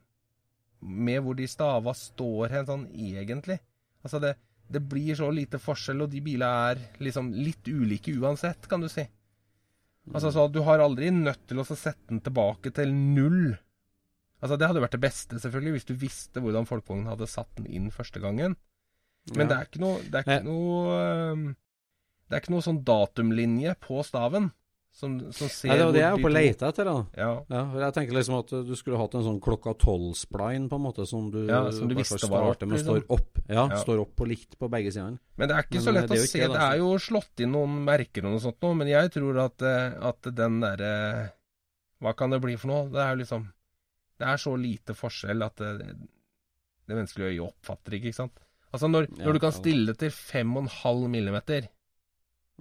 med 0.82 1.22
hvor 1.24 1.36
de 1.36 1.48
stava 1.48 1.94
står 1.98 2.50
hen, 2.54 2.66
sånn 2.68 2.86
egentlig. 2.96 3.60
Altså, 4.04 4.20
det, 4.24 4.36
det 4.72 4.82
blir 4.90 5.16
så 5.20 5.30
lite 5.34 5.60
forskjell, 5.60 6.06
og 6.06 6.12
de 6.14 6.22
bilene 6.24 6.70
er 6.72 6.84
liksom 7.04 7.32
litt 7.36 7.68
ulike 7.68 8.14
uansett, 8.20 8.68
kan 8.72 8.82
du 8.82 8.90
si. 8.92 9.04
Altså, 10.14 10.32
så 10.34 10.48
Du 10.52 10.62
har 10.66 10.80
aldri 10.82 11.12
nødt 11.14 11.44
til 11.50 11.60
å 11.62 11.66
sette 11.68 12.08
den 12.10 12.22
tilbake 12.26 12.72
til 12.74 12.94
null. 12.96 13.58
Altså, 14.42 14.56
Det 14.58 14.68
hadde 14.70 14.82
vært 14.82 14.96
det 14.96 15.04
beste, 15.04 15.40
selvfølgelig, 15.40 15.72
hvis 15.76 15.90
du 15.90 15.94
visste 16.00 16.42
hvordan 16.42 16.66
folkevognen 16.70 17.12
hadde 17.12 17.28
satt 17.28 17.52
den 17.60 17.68
inn 17.68 17.92
første 17.92 18.22
gangen. 18.24 18.56
Men 19.36 19.48
Ja. 19.48 19.50
det 19.50 19.58
er 19.58 19.66
ikke 19.68 19.82
noe 19.84 19.98
Det 20.02 20.16
er 20.16 20.24
ikke 20.24 20.44
noe 20.48 21.56
Det 22.30 22.36
er 22.38 22.40
ikke 22.42 22.54
noe 22.54 22.64
sånn 22.66 22.84
datumlinje 22.88 23.76
på 23.84 24.00
staven 24.06 24.52
som, 25.00 25.14
som 25.32 25.48
ser 25.48 25.70
ja, 25.72 25.76
det 25.80 25.86
var 25.88 25.94
det 25.96 26.02
jeg 26.02 26.12
hvor 26.18 26.22
på 26.26 26.30
å 26.30 26.34
lete 26.36 26.70
etter, 26.74 26.88
da. 26.90 26.96
Ja. 27.16 27.30
Ja, 27.48 27.62
for 27.72 27.84
jeg 27.86 27.94
tenker 27.96 28.18
liksom 28.18 28.36
at 28.42 28.50
du 28.68 28.72
skulle 28.76 29.00
hatt 29.00 29.14
en 29.16 29.24
sånn 29.24 29.38
klokka 29.46 29.72
tolv-spline, 29.80 30.68
på 30.72 30.76
en 30.80 30.84
måte, 30.84 31.06
som 31.08 31.30
du, 31.32 31.38
Ja, 31.48 31.62
som 31.72 31.88
du 31.88 31.96
visste 31.96 32.20
var 32.28 32.44
opp, 32.50 32.58
starter 32.58 32.68
med 32.68 32.78
liksom. 32.82 33.00
står 33.00 33.16
opp. 33.16 33.40
Ja, 33.48 33.64
Ja. 33.72 33.80
står 33.80 34.02
opp 34.04 34.12
på 34.20 34.28
likt 34.28 34.58
på 34.60 34.68
begge 34.74 34.92
sidene. 34.92 35.22
Men 35.40 35.48
det 35.48 35.56
er 35.56 35.64
ikke 35.64 35.78
Men, 35.80 35.86
så 35.88 35.90
eh, 35.94 35.98
lett 36.02 36.12
er 36.12 36.20
å 36.20 36.28
se. 36.28 36.40
det, 36.44 36.52
Det 36.54 36.66
er 36.68 36.78
jo 36.84 36.92
slått 37.08 37.46
inn 37.46 37.52
noen 37.56 37.80
merker 37.88 38.26
og 38.28 38.36
noe 38.36 38.44
sånt 38.44 38.60
nå, 38.68 38.74
men 38.82 38.92
jeg 38.92 39.14
tror 39.16 39.40
at, 39.46 39.62
eh, 39.62 39.98
at 40.12 40.32
den 40.44 40.60
derre 40.66 40.94
Hva 42.04 42.14
kan 42.16 42.30
det 42.36 42.42
bli 42.44 42.56
for 42.60 42.68
noe? 42.72 42.90
Det 42.92 43.00
er 43.04 43.16
jo 43.16 43.22
liksom 43.24 43.48
Det 44.20 44.28
er 44.28 44.38
så 44.44 44.54
lite 44.60 44.94
forskjell 45.00 45.44
at 45.48 45.56
det, 45.64 45.96
det 46.90 46.96
menneskelige 46.98 47.32
øyet 47.40 47.48
oppfatter 47.54 47.96
ikke, 47.96 48.12
ikke 48.12 48.20
sant? 48.26 48.40
Altså 48.74 48.88
når, 48.92 49.08
når 49.18 49.34
du 49.34 49.40
kan 49.40 49.52
stille 49.56 49.96
til 49.98 50.12
5,5 50.12 51.08
millimeter, 51.10 51.70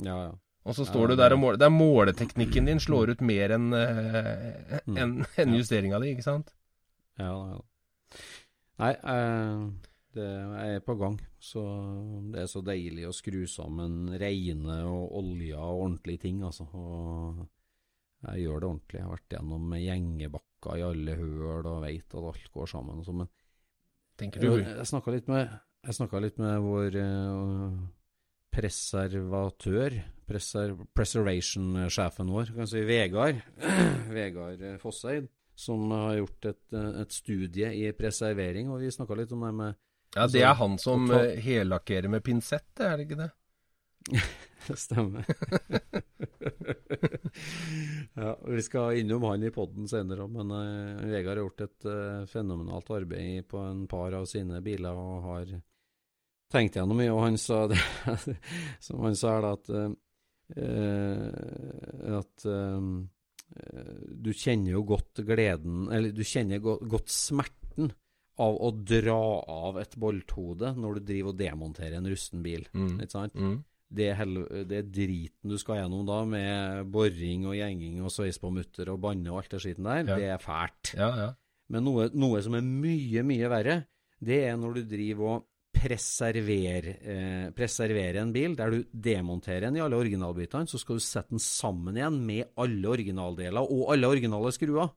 Ja, 0.00 0.14
ja. 0.28 0.32
Og 0.66 0.74
så 0.74 0.84
Ja, 0.84 0.90
står 0.90 1.08
du 1.08 1.16
der 1.16 1.32
og 1.32 1.40
måler 1.40 1.58
Det 1.58 1.66
er 1.66 1.74
måleteknikken 1.74 2.66
din 2.66 2.80
slår 2.82 3.10
ut 3.14 3.20
mer 3.20 3.50
enn 3.56 3.72
eh, 3.74 4.80
Mm. 4.86 4.96
en 4.98 5.26
Ja. 5.36 5.44
justeringa 5.58 6.00
di, 6.00 6.14
ikke 6.14 6.24
sant? 6.26 6.52
Ja, 7.18 7.32
ja. 7.32 7.60
Nei, 8.78 8.92
uh, 9.02 9.70
det 10.14 10.26
jeg 10.26 10.74
er 10.76 10.80
på 10.86 10.94
gang. 10.98 11.18
Så 11.40 11.62
det 12.32 12.42
er 12.42 12.46
så 12.50 12.62
deilig 12.64 13.06
å 13.08 13.14
skru 13.14 13.46
sammen 13.46 14.08
reine 14.18 14.84
og 14.86 15.12
olja 15.18 15.58
og 15.58 15.82
ordentlige 15.86 16.20
ting, 16.26 16.42
altså. 16.42 16.66
Og 16.74 17.48
jeg 18.26 18.44
gjør 18.46 18.60
det 18.60 18.68
ordentlig. 18.68 18.98
Jeg 18.98 19.06
har 19.06 19.16
vært 19.16 19.34
gjennom 19.36 19.74
gjengebakker 19.78 20.78
i 20.78 20.86
alle 20.86 21.14
høl 21.18 21.66
og 21.66 21.82
veit 21.82 22.14
at 22.14 22.28
alt 22.32 22.50
går 22.54 22.66
sammen 22.70 22.98
og 22.98 23.04
sånn. 23.06 23.22
Men 23.22 23.28
Tenker 24.18 24.42
jeg, 24.42 24.64
du 24.64 24.70
jeg 24.78 24.86
snakka 24.90 25.14
litt 25.14 25.28
med 25.28 25.48
jeg 25.84 25.94
litt 26.22 26.38
med 26.42 26.60
vår 26.60 26.96
eh, 26.98 27.76
preservatør, 28.54 29.96
preser, 30.28 30.74
preservation-sjefen 30.96 32.30
vår, 32.32 32.54
kan 32.56 32.70
si 32.70 32.84
Vegard, 32.88 33.42
Vegard 34.16 34.62
eh, 34.62 34.78
Fosseid, 34.82 35.28
som 35.58 35.90
har 35.90 36.18
gjort 36.20 36.50
et, 36.52 36.62
eh, 36.72 36.90
et 37.02 37.14
studie 37.14 37.72
i 37.80 37.92
preservering, 37.96 38.70
og 38.72 38.82
vi 38.82 38.92
snakka 38.94 39.18
litt 39.18 39.34
om 39.36 39.46
det 39.46 39.54
med 39.60 39.78
Ja, 40.16 40.26
det 40.26 40.42
er 40.42 40.54
han 40.56 40.78
som 40.80 41.08
Altså, 41.10 41.34
eh, 41.34 41.42
hellakkerer 41.44 42.08
med 42.12 42.24
pinsett, 42.24 42.72
er 42.80 42.96
det 42.96 43.08
ikke 43.08 43.22
det? 43.24 43.32
Det 44.68 44.74
stemmer. 44.76 45.24
ja, 48.14 48.32
vi 48.44 48.62
skal 48.62 48.98
innom 49.00 49.22
han 49.24 49.46
i 49.46 49.52
poden 49.54 49.86
senere 49.88 50.26
òg, 50.26 50.34
men 50.34 50.50
uh, 50.52 51.06
Vegard 51.08 51.38
har 51.38 51.44
gjort 51.46 51.62
et 51.64 51.86
uh, 51.88 52.26
fenomenalt 52.28 52.90
arbeid 52.92 53.46
på 53.48 53.62
en 53.64 53.86
par 53.88 54.12
av 54.18 54.26
sine 54.28 54.60
biler 54.64 54.98
og 54.98 55.22
har 55.24 55.54
tenkt 56.52 56.76
noe 56.80 56.96
mye, 56.96 57.12
og 57.12 57.22
han 57.26 57.38
sa 57.40 57.66
det 57.70 57.78
Som 58.86 59.04
han 59.04 59.16
sa, 59.18 59.34
da, 59.44 59.52
at 59.58 59.68
eh, 59.74 59.90
eh, 60.56 62.18
at 62.18 62.46
eh, 62.48 62.90
du 64.18 64.30
kjenner 64.36 64.74
jo 64.76 64.82
godt 64.88 65.22
gleden 65.26 65.88
Eller 65.92 66.12
du 66.14 66.22
kjenner 66.26 66.60
godt, 66.64 66.84
godt 66.88 67.12
smerten 67.12 67.90
av 68.38 68.54
å 68.62 68.68
dra 68.70 69.18
av 69.50 69.80
et 69.80 69.96
bolthode 69.98 70.70
når 70.78 71.00
du 71.00 71.06
driver 71.08 71.32
og 71.32 71.38
demonterer 71.40 71.96
en 71.98 72.06
rusten 72.06 72.38
bil. 72.44 72.68
Mm. 72.70 72.92
Ikke 73.02 73.10
sant? 73.10 73.34
Mm. 73.34 73.56
det, 73.98 74.06
det 74.70 74.82
driten 74.94 75.50
du 75.50 75.56
skal 75.58 75.80
gjennom 75.80 76.04
da, 76.06 76.20
med 76.28 76.86
boring 76.94 77.48
og 77.50 77.56
gjenging 77.58 77.98
og 78.04 78.12
sveis 78.14 78.38
på 78.38 78.52
mutter 78.54 78.92
og 78.92 79.00
banne 79.02 79.32
og 79.32 79.40
alt 79.40 79.56
det 79.56 79.62
skiten 79.64 79.88
der, 79.90 80.04
Ja. 80.06 80.18
det 80.20 80.28
er 80.36 80.44
fælt. 80.44 80.92
Ja, 80.94 81.08
ja. 81.18 81.28
Men 81.74 81.82
noe, 81.88 82.06
noe 82.14 82.38
som 82.46 82.54
er 82.54 82.62
mye, 82.62 83.24
mye 83.26 83.50
verre, 83.50 83.76
det 84.22 84.38
er 84.52 84.54
når 84.60 84.78
du 84.78 84.82
driver 84.94 85.32
og 85.32 85.48
preserverer, 85.78 86.88
eh, 87.00 87.50
preservere 87.54 88.22
en 88.22 88.32
bil, 88.34 88.54
der 88.58 88.72
du 88.74 88.84
demonterer 88.92 89.68
den 89.68 89.78
i 89.78 89.82
alle 89.84 89.98
originalbitene, 89.98 90.68
så 90.68 90.80
skal 90.80 90.98
du 90.98 91.04
sette 91.04 91.34
den 91.34 91.42
sammen 91.42 91.96
igjen 91.96 92.18
med 92.26 92.50
alle 92.58 92.90
originaldeler 92.94 93.62
og 93.62 93.92
alle 93.94 94.10
originale 94.10 94.52
skruer. 94.54 94.90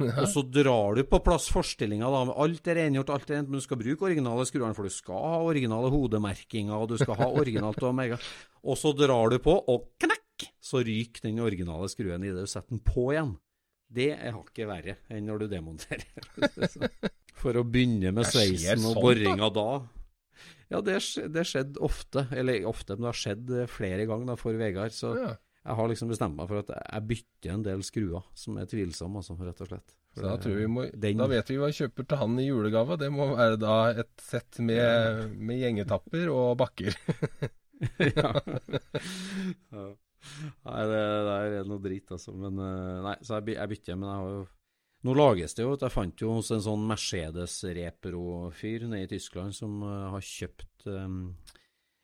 Og 0.00 0.26
så 0.32 0.42
drar 0.48 0.96
du 0.96 1.02
på 1.04 1.20
plass 1.24 1.50
forstillinga 1.52 2.08
da, 2.08 2.22
med 2.30 2.38
alt 2.40 2.70
er 2.72 2.78
rengjort, 2.80 3.12
alt 3.12 3.30
er 3.30 3.36
rent, 3.36 3.50
men 3.50 3.60
du 3.60 3.64
skal 3.64 3.80
bruke 3.82 4.06
originale 4.08 4.46
skruene, 4.48 4.72
for 4.76 4.88
du 4.88 4.94
skal 4.94 5.20
ha 5.26 5.42
originale 5.44 5.90
hodemerkinger, 5.92 6.72
og 6.72 6.88
du 6.94 6.96
skal 7.00 7.18
ha 7.20 7.28
originalt 7.28 7.84
og 7.84 7.94
mega. 7.98 8.16
Og 8.64 8.80
så 8.80 8.94
drar 8.96 9.34
du 9.34 9.38
på, 9.44 9.52
og 9.52 9.92
knekk, 10.00 10.48
så 10.56 10.80
ryker 10.86 11.28
den 11.28 11.42
originale 11.44 11.90
skruen 11.92 12.24
i 12.24 12.32
det 12.32 12.46
du 12.46 12.50
setter 12.50 12.78
den 12.78 12.84
på 12.84 13.10
igjen. 13.12 13.36
Det 13.90 14.12
er 14.14 14.36
hakket 14.36 14.68
verre 14.70 15.00
enn 15.10 15.26
når 15.26 15.42
du 15.42 15.46
demonterer. 15.50 16.06
For 17.40 17.56
å 17.56 17.64
begynne 17.66 18.12
med 18.14 18.28
sveisen 18.28 18.84
og 18.86 19.00
boringa 19.02 19.48
da. 19.52 19.70
Ja, 20.70 20.80
det, 20.86 21.00
det 21.34 21.46
skjedde 21.50 21.82
ofte, 21.82 22.26
eller 22.30 22.66
ofte, 22.70 22.94
men 22.94 23.06
det 23.06 23.10
har 23.10 23.18
skjedd 23.18 23.54
eh, 23.58 23.70
flere 23.70 24.04
ganger 24.06 24.32
da, 24.32 24.36
for 24.38 24.58
Vegard. 24.58 24.94
Så 24.94 25.14
ja. 25.18 25.32
jeg 25.64 25.78
har 25.80 25.90
liksom 25.90 26.12
bestemt 26.12 26.38
meg 26.38 26.50
for 26.50 26.62
at 26.62 26.70
jeg 26.76 27.06
bytter 27.10 27.54
en 27.56 27.64
del 27.66 27.82
skruer 27.86 28.28
som 28.38 28.60
er 28.60 28.68
tvilsomme, 28.70 29.22
altså, 29.22 29.34
rett 29.40 29.64
og 29.64 29.72
slett. 29.72 29.96
Så 30.14 30.26
da, 30.26 30.36
vi 30.42 30.66
må, 30.66 30.88
da 30.90 31.26
vet 31.30 31.50
vi 31.52 31.56
hva 31.60 31.68
vi 31.70 31.76
kjøper 31.78 32.06
til 32.10 32.18
han 32.18 32.38
i 32.42 32.46
julegave. 32.48 32.96
Det 32.98 33.10
må 33.14 33.28
være 33.30 33.58
da 33.62 33.74
et 34.02 34.14
sett 34.22 34.58
med, 34.58 35.36
med 35.38 35.60
gjengetapper 35.60 36.32
og 36.34 36.56
bakker. 36.58 36.96
ja. 38.18 38.32
ja. 39.74 39.84
Nei, 40.66 40.80
det, 40.90 41.04
det 41.26 41.36
er 41.60 41.68
noe 41.70 41.82
drit, 41.82 42.10
altså. 42.14 42.34
Men 42.36 42.58
eh, 42.62 42.96
nei, 43.06 43.14
så 43.22 43.38
jeg, 43.38 43.54
jeg 43.56 43.74
bytter. 43.74 44.00
Men 44.00 44.10
jeg 44.10 44.22
har 44.22 44.34
jo 44.34 44.42
Nå 45.06 45.14
lages 45.16 45.56
det 45.56 45.64
jo 45.64 45.76
Jeg 45.80 45.94
fant 45.94 46.22
jo 46.22 46.34
hos 46.36 46.50
en 46.52 46.64
sånn 46.64 46.82
Mercedes 46.88 47.60
Repro-fyr 47.64 48.84
nede 48.90 49.06
i 49.06 49.12
Tyskland 49.14 49.56
som 49.56 49.80
eh, 49.86 50.08
har 50.12 50.24
kjøpt 50.24 50.88
um, 50.92 51.22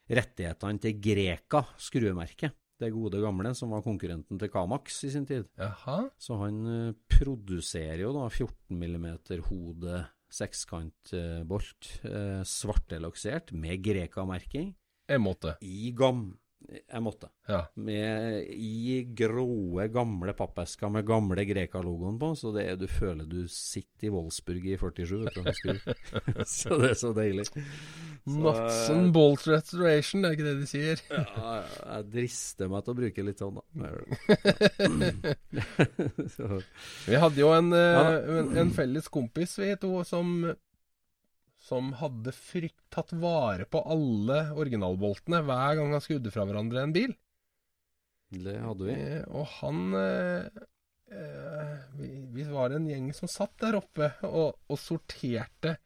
rettighetene 0.08 0.80
til 0.80 1.02
Greka 1.02 1.64
skruemerke. 1.82 2.52
Det 2.76 2.92
gode 2.92 3.20
gamle 3.22 3.54
som 3.56 3.72
var 3.72 3.84
konkurrenten 3.84 4.40
til 4.40 4.50
Kamax 4.52 4.98
i 5.08 5.12
sin 5.12 5.24
tid. 5.28 5.46
Jaha. 5.60 6.06
Så 6.20 6.36
han 6.40 6.60
eh, 6.72 6.96
produserer 7.08 8.04
jo 8.04 8.12
da 8.16 8.26
14 8.28 8.76
mm 8.76 9.08
hode 9.48 10.02
sekskantbolt, 10.36 11.92
eh, 12.04 12.42
svartelaksert 12.44 13.52
med 13.56 13.84
Greka-merking. 13.84 14.72
En 15.08 15.22
måte. 15.24 15.56
I 15.62 15.92
gam... 15.96 16.30
Jeg 16.66 17.02
måtte. 17.04 17.28
Ja. 17.46 17.60
Med, 17.78 18.42
I 18.50 19.04
gråe, 19.16 19.86
gamle 19.94 20.32
pappesker 20.36 20.90
med 20.90 21.06
gamle 21.06 21.44
Greka-logoen 21.46 22.18
på, 22.18 22.32
så 22.38 22.50
det 22.56 22.64
er, 22.66 22.78
du 22.80 22.88
føler 22.90 23.28
du 23.30 23.44
sitter 23.52 24.08
i 24.08 24.12
Wolfsburg 24.14 24.66
i 24.66 24.74
47. 24.80 25.14
Vet 25.22 25.36
du, 25.36 25.40
og 25.44 25.54
skriver. 25.54 26.00
så 26.56 26.80
det 26.82 26.90
er 26.90 26.98
så 26.98 27.12
deilig. 27.16 27.46
Madsen 28.26 29.12
Nuts 29.14 29.46
and 29.46 29.54
restoration, 29.54 30.22
det 30.24 30.28
er 30.28 30.34
ikke 30.34 30.48
det 30.48 30.56
de 30.58 30.66
sier. 30.70 31.02
ja, 31.14 31.52
jeg 31.62 32.08
drister 32.16 32.72
meg 32.72 32.82
til 32.82 32.96
å 32.96 33.00
bruke 33.02 33.26
litt 33.28 33.42
sånn, 33.44 33.60
da. 33.60 33.64
Så, 36.36 36.60
Vi 37.06 37.20
hadde 37.22 37.40
jo 37.40 37.52
en, 37.54 37.72
eh, 37.72 37.78
Ja. 37.78 38.06
en, 38.40 38.56
en 38.64 38.70
felles 38.74 39.08
kompis, 39.08 39.58
vi 39.62 39.76
to, 39.80 39.92
som 40.04 40.34
som 41.66 41.90
hadde 41.98 42.32
frykt, 42.34 42.78
tatt 42.94 43.10
vare 43.18 43.66
på 43.66 43.80
alle 43.90 44.38
originalboltene 44.54 45.42
hver 45.46 45.78
gang 45.80 45.94
han 45.96 46.04
skrudde 46.04 46.32
fra 46.34 46.46
hverandre 46.46 46.84
en 46.86 46.94
bil. 46.94 47.16
det 48.30 48.56
hadde 48.62 48.86
vi. 48.86 48.94
Eh, 48.94 49.24
og 49.34 49.48
han 49.58 49.80
eh, 49.98 50.46
eh, 51.10 51.74
vi, 51.98 52.10
vi 52.36 52.46
var 52.50 52.74
en 52.76 52.86
gjeng 52.90 53.10
som 53.16 53.30
satt 53.30 53.56
der 53.62 53.78
oppe 53.80 54.12
og, 54.28 54.58
og 54.70 54.78
sorterte 54.78 55.76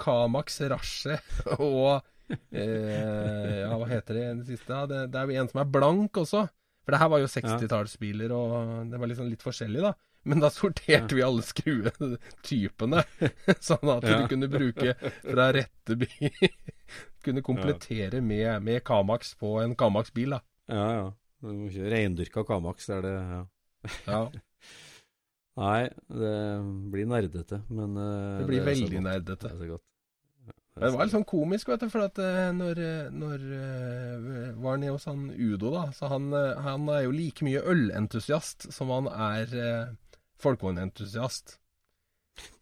Kamax 0.00 0.58
Rasje 0.72 1.20
og 1.60 2.02
eh, 2.50 3.62
Ja, 3.62 3.72
hva 3.78 3.88
heter 3.88 4.18
det 4.18 4.26
det 4.42 4.48
siste? 4.50 4.72
Ja, 4.74 4.84
Det, 4.90 5.06
det 5.12 5.20
er 5.20 5.30
jo 5.30 5.42
en 5.42 5.50
som 5.52 5.62
er 5.62 5.72
blank 5.78 6.20
også. 6.24 6.46
For 6.84 6.92
det 6.92 7.00
her 7.00 7.08
var 7.14 7.22
jo 7.22 7.28
60-tallsbiler, 7.32 8.32
og 8.36 8.90
det 8.90 8.98
var 9.00 9.08
liksom 9.08 9.28
litt 9.30 9.44
forskjellig, 9.44 9.80
da. 9.86 9.94
Men 10.24 10.40
da 10.40 10.48
sorterte 10.52 11.16
vi 11.16 11.24
alle 11.24 11.44
skruetypene, 11.44 13.02
sånn 13.68 13.90
at 13.92 14.06
du 14.08 14.28
kunne 14.30 14.48
bruke 14.52 14.94
fra 15.20 15.50
rette 15.56 15.98
bil 16.00 16.30
Kunne 17.24 17.40
komplettere 17.44 18.20
med, 18.20 18.48
med 18.64 18.82
Kamax 18.84 19.32
på 19.40 19.56
en 19.62 19.72
Kamax-bil, 19.80 20.36
da. 20.36 20.40
Ja, 20.68 20.88
ja. 20.92 21.04
Du 21.44 21.52
må 21.52 21.68
ikke 21.70 21.92
reindyrka 21.92 22.44
Kamax, 22.48 22.88
det 22.88 22.98
er 22.98 23.06
det. 23.06 23.14
Ja. 23.30 23.40
Ja, 24.08 24.20
Nei, 25.54 25.86
det 26.10 26.36
blir 26.90 27.06
nerdete, 27.06 27.60
men 27.70 27.98
eh, 28.00 28.38
det 28.40 28.46
blir 28.48 28.62
det 28.62 28.70
veldig 28.72 29.02
nerdete. 29.04 29.50
Det 29.50 29.52
er 29.52 29.60
så 29.60 29.68
godt. 29.74 29.84
Det 30.74 30.88
var 30.90 31.06
litt 31.06 31.14
sånn 31.14 31.26
komisk, 31.30 31.68
vet 31.70 31.84
du, 31.84 31.90
for 31.92 32.08
at 32.08 32.18
eh, 32.18 32.48
når, 32.56 32.80
eh, 32.82 33.12
når 33.14 33.44
var 34.64 34.80
nede 34.82 34.96
hos 34.96 35.06
han 35.06 35.28
Udo, 35.30 35.70
da 35.70 35.84
Så 35.94 36.10
han, 36.10 36.32
han 36.34 36.88
er 36.90 37.04
jo 37.04 37.14
like 37.14 37.46
mye 37.46 37.62
ølentusiast 37.62 38.66
som 38.74 38.90
han 38.90 39.06
er 39.12 39.54
folkevognentusiast. 40.44 41.58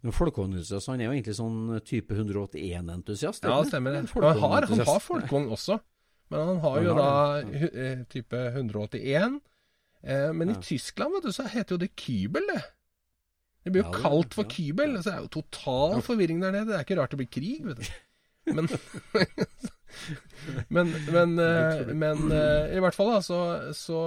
Men 0.05 0.13
Folkevognentusiast, 0.13 0.91
han 0.93 1.01
er 1.01 1.07
jo 1.09 1.15
egentlig 1.15 1.37
sånn 1.39 1.61
type 1.89 2.13
181-entusiast? 2.19 3.47
Ja, 3.49 3.63
stemmer 3.65 3.95
det. 3.97 4.03
Han 4.13 4.43
har, 4.43 4.67
han 4.69 4.83
har 4.85 5.01
folkevogn 5.01 5.49
også, 5.55 5.79
men 6.33 6.43
han 6.45 6.61
har 6.65 6.77
Han 6.77 6.85
jo 6.85 6.97
har 6.99 7.01
da 7.01 7.49
det, 7.49 7.71
eh, 7.73 8.03
type 8.13 8.37
181. 8.53 9.41
Eh, 10.03 10.29
men 10.37 10.51
Ja. 10.53 10.59
i 10.59 10.63
Tyskland, 10.67 11.15
vet 11.17 11.29
du, 11.29 11.33
så 11.33 11.47
heter 11.49 11.77
jo 11.77 11.81
det 11.87 11.93
Kybel, 11.97 12.45
det. 12.53 12.63
Det 13.65 13.73
blir 13.73 13.85
jo 13.85 13.93
Ja, 13.93 13.99
kalt 14.03 14.35
for 14.35 14.45
ja, 14.45 14.51
Kybel. 14.51 14.97
Så 14.99 15.09
det 15.09 15.15
er 15.15 15.23
jo 15.23 15.33
total 15.41 16.01
forvirring 16.03 16.41
der 16.43 16.53
nede. 16.53 16.67
Det 16.73 16.77
er 16.81 16.85
ikke 16.85 16.99
rart 17.01 17.11
det 17.15 17.21
blir 17.23 17.31
krig, 17.31 17.65
vet 17.65 17.79
du. 17.79 17.93
Men 18.59 18.67
Men, 20.73 20.89
men, 21.13 21.39
eh, 21.39 21.93
men 21.95 22.33
eh, 22.33 22.73
i 22.77 22.81
hvert 22.83 22.97
fall 22.97 23.13
da, 23.13 23.19
så, 23.23 23.39
så 23.77 23.99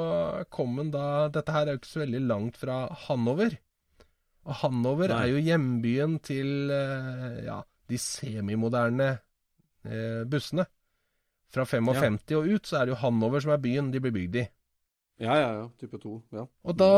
kom 0.51 0.77
han 0.81 0.89
da 0.91 1.27
Dette 1.31 1.53
her 1.53 1.67
er 1.69 1.75
jo 1.75 1.79
ikke 1.79 1.91
så 1.93 2.01
veldig 2.01 2.21
langt 2.27 2.57
fra 2.59 2.79
Hannover. 3.05 3.55
Og 4.45 4.59
Hannover 4.61 5.09
Nei. 5.09 5.21
er 5.21 5.31
jo 5.33 5.41
hjembyen 5.41 6.19
til 6.25 6.71
eh, 6.73 7.45
ja, 7.47 7.59
de 7.89 7.99
semimoderne 8.01 9.09
eh, 9.85 10.21
bussene. 10.29 10.67
Fra 11.55 11.65
55 11.65 12.19
og 12.35 12.51
ut 12.51 12.67
så 12.67 12.79
er 12.79 12.87
det 12.87 12.95
jo 12.95 13.01
Hannover 13.01 13.41
som 13.41 13.55
er 13.55 13.63
byen 13.63 13.89
de 13.93 14.01
blir 14.03 14.13
bygd 14.13 14.39
i. 14.43 14.45
Ja, 15.23 15.37
ja, 15.39 15.49
ja. 15.61 15.65
Type 15.79 15.97
2. 16.01 16.15
Ja. 16.35 16.45
Og 16.67 16.77
da 16.77 16.91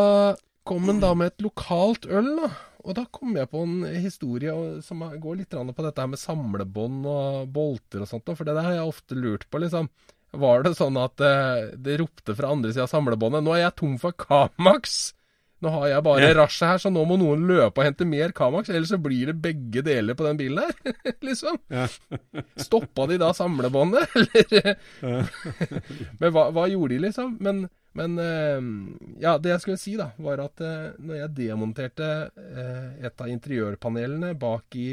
kom 0.68 0.90
en 0.92 1.00
da 1.00 1.14
med 1.16 1.32
et 1.32 1.46
lokalt 1.46 2.08
øl, 2.10 2.34
da. 2.42 2.50
Og 2.88 2.96
da 2.98 3.04
kom 3.12 3.36
jeg 3.36 3.50
på 3.52 3.62
en 3.66 3.82
historie 4.00 4.54
som 4.84 5.04
går 5.04 5.42
litt 5.42 5.56
på 5.56 5.86
dette 5.86 6.02
her 6.02 6.10
med 6.12 6.22
samlebånd 6.22 7.08
og 7.12 7.50
bolter 7.54 8.04
og 8.04 8.10
sånt. 8.10 8.32
For 8.32 8.48
det 8.48 8.56
der 8.58 8.66
har 8.66 8.78
jeg 8.80 8.92
ofte 8.92 9.18
lurt 9.20 9.48
på, 9.52 9.62
liksom. 9.64 9.92
Var 10.38 10.66
det 10.66 10.74
sånn 10.76 10.98
at 11.00 11.22
eh, 11.24 11.70
det 11.80 12.00
ropte 12.02 12.36
fra 12.36 12.52
andre 12.52 12.74
sida 12.74 12.88
av 12.88 12.92
samlebåndet 12.92 13.44
'Nå 13.44 13.54
er 13.56 13.62
jeg 13.62 13.78
tom 13.80 13.96
for 14.02 14.12
Kamax'. 14.12 15.14
Nå 15.62 15.72
har 15.74 15.88
jeg 15.90 16.04
bare 16.06 16.22
Ja. 16.22 16.34
rasjet 16.38 16.68
her, 16.70 16.78
så 16.84 16.92
nå 16.94 17.02
må 17.10 17.16
noen 17.18 17.48
løpe 17.50 17.82
og 17.82 17.88
hente 17.88 18.06
mer 18.06 18.30
Kamax, 18.38 18.70
ellers 18.70 18.92
så 18.94 19.00
blir 19.02 19.32
det 19.32 19.42
begge 19.42 19.82
deler 19.82 20.14
på 20.14 20.28
den 20.28 20.38
bilen 20.38 20.60
her, 20.62 20.94
liksom. 21.28 21.58
Ja. 21.74 21.88
Stoppa 22.62 23.08
de 23.10 23.18
da 23.18 23.32
samlebåndet, 23.34 24.14
eller? 24.44 24.78
Men 26.22 26.32
hva, 26.36 26.48
hva 26.54 26.68
gjorde 26.70 26.94
de, 26.94 27.00
liksom? 27.08 27.38
Men, 27.42 27.64
men 27.98 28.20
eh, 28.22 28.70
ja, 29.24 29.38
det 29.42 29.56
jeg 29.56 29.64
skulle 29.64 29.82
si, 29.82 29.96
da, 29.98 30.12
var 30.22 30.44
at 30.46 30.62
eh, 30.62 30.94
når 31.02 31.22
jeg 31.24 31.36
demonterte 31.42 32.10
eh, 32.38 33.06
et 33.10 33.22
av 33.26 33.32
interiørpanelene 33.34 34.36
bak 34.38 34.78
i 34.78 34.90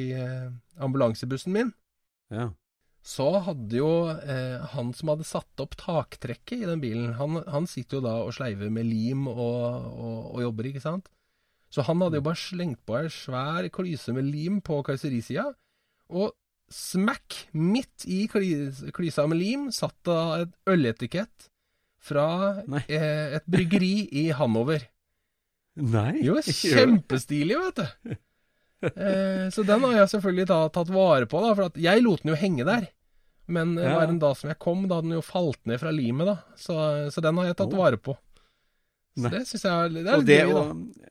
ambulansebussen 0.81 1.53
min, 1.55 1.75
ja. 2.33 2.49
Så 3.05 3.27
hadde 3.45 3.77
jo 3.77 3.89
eh, 4.09 4.63
han 4.73 4.95
som 4.97 5.11
hadde 5.13 5.27
satt 5.29 5.61
opp 5.61 5.75
taktrekket 5.77 6.63
i 6.63 6.69
den 6.69 6.81
bilen, 6.81 7.13
han, 7.19 7.43
han 7.53 7.69
sitter 7.69 7.99
jo 7.99 8.07
da 8.07 8.15
og 8.25 8.33
sleiver 8.33 8.73
med 8.73 8.89
lim 8.89 9.27
og, 9.29 9.35
og, 9.37 10.17
og 10.33 10.41
jobber, 10.47 10.71
ikke 10.71 10.85
sant? 10.85 11.11
Så 11.75 11.85
han 11.85 12.01
hadde 12.01 12.21
jo 12.21 12.25
bare 12.25 12.41
slengt 12.41 12.81
på 12.87 12.97
ei 12.97 13.11
svær 13.13 13.69
klyse 13.75 14.15
med 14.17 14.31
lim 14.31 14.63
på 14.65 14.79
karosserisida, 14.87 15.51
og 16.15 16.33
smack 16.73 17.43
midt 17.53 18.07
i 18.09 18.25
klysa 18.31 19.27
med 19.29 19.41
lim 19.41 19.69
satt 19.75 19.99
da 20.09 20.19
et 20.45 20.55
øletikett 20.71 21.51
fra 22.05 22.27
eh, 22.87 23.37
et 23.37 23.47
bryggeri 23.49 24.07
i 24.23 24.29
Hanover. 24.37 24.85
Nei? 25.75 26.23
Jo, 26.23 26.39
kjempestilig, 26.41 27.59
vet 27.67 27.83
du. 27.83 28.15
Eh, 28.85 29.47
så 29.55 29.65
den 29.67 29.85
har 29.87 29.97
jeg 29.99 30.11
selvfølgelig 30.15 30.47
da 30.51 30.59
tatt 30.73 30.93
vare 30.93 31.29
på, 31.31 31.41
da, 31.45 31.55
for 31.55 31.71
at 31.71 31.81
jeg 31.81 32.03
lot 32.05 32.25
den 32.25 32.35
jo 32.35 32.39
henge 32.41 32.67
der. 32.69 32.87
Men 33.47 33.75
Ja. 33.77 33.99
var 33.99 34.07
den 34.09 34.19
da 34.23 34.33
som 34.35 34.49
jeg 34.49 34.59
kom, 34.59 34.87
da 34.89 34.99
hadde 34.99 35.11
den 35.11 35.19
jo 35.19 35.25
falt 35.25 35.61
ned 35.69 35.81
fra 35.83 35.93
limet, 35.93 36.27
da. 36.31 36.37
Så, 36.57 36.77
så 37.13 37.25
den 37.25 37.37
har 37.41 37.51
jeg 37.51 37.59
tatt 37.61 37.75
oh. 37.75 37.81
vare 37.83 38.01
på. 38.01 38.17
Så 39.15 39.29
Nei. 39.29 39.33
det 39.37 39.43
syns 39.47 39.65
jeg 39.67 39.73
er, 39.73 39.93
det 39.95 40.05
er 40.11 40.23
litt 40.23 40.33
gøy, 40.33 40.53
da. 40.53 40.63
og, 40.63 41.11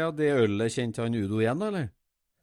ja, 0.00 0.10
det 0.14 0.30
ølet 0.38 0.74
kjente 0.74 1.04
han 1.04 1.18
Udo 1.18 1.40
igjen, 1.42 1.62
eller? 1.66 1.90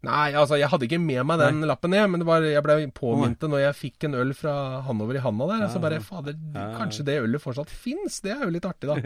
Nei, 0.08 0.30
altså, 0.40 0.56
jeg 0.60 0.70
hadde 0.72 0.86
ikke 0.88 1.00
med 1.04 1.22
meg 1.30 1.38
den 1.44 1.58
lappen 1.70 1.94
jeg, 1.98 2.08
men 2.10 2.18
det 2.24 2.28
var, 2.30 2.40
jeg 2.48 2.64
ble 2.66 2.74
påminnet 2.96 3.44
når 3.52 3.60
jeg 3.66 3.74
fikk 3.82 3.98
en 4.08 4.16
øl 4.24 4.32
fra 4.38 4.54
Hanover 4.88 5.16
i 5.20 5.24
handa 5.26 5.44
der. 5.52 5.60
Ja, 5.66 5.70
Så 5.74 5.78
bare 5.84 6.00
fader, 6.04 6.34
Ja. 6.56 6.62
kanskje 6.80 7.04
det 7.08 7.16
ølet 7.26 7.42
fortsatt 7.44 7.70
fins? 7.70 8.14
Det 8.26 8.32
er 8.36 8.42
jo 8.48 8.52
litt 8.56 8.68
artig, 8.70 8.88
da. 8.90 8.96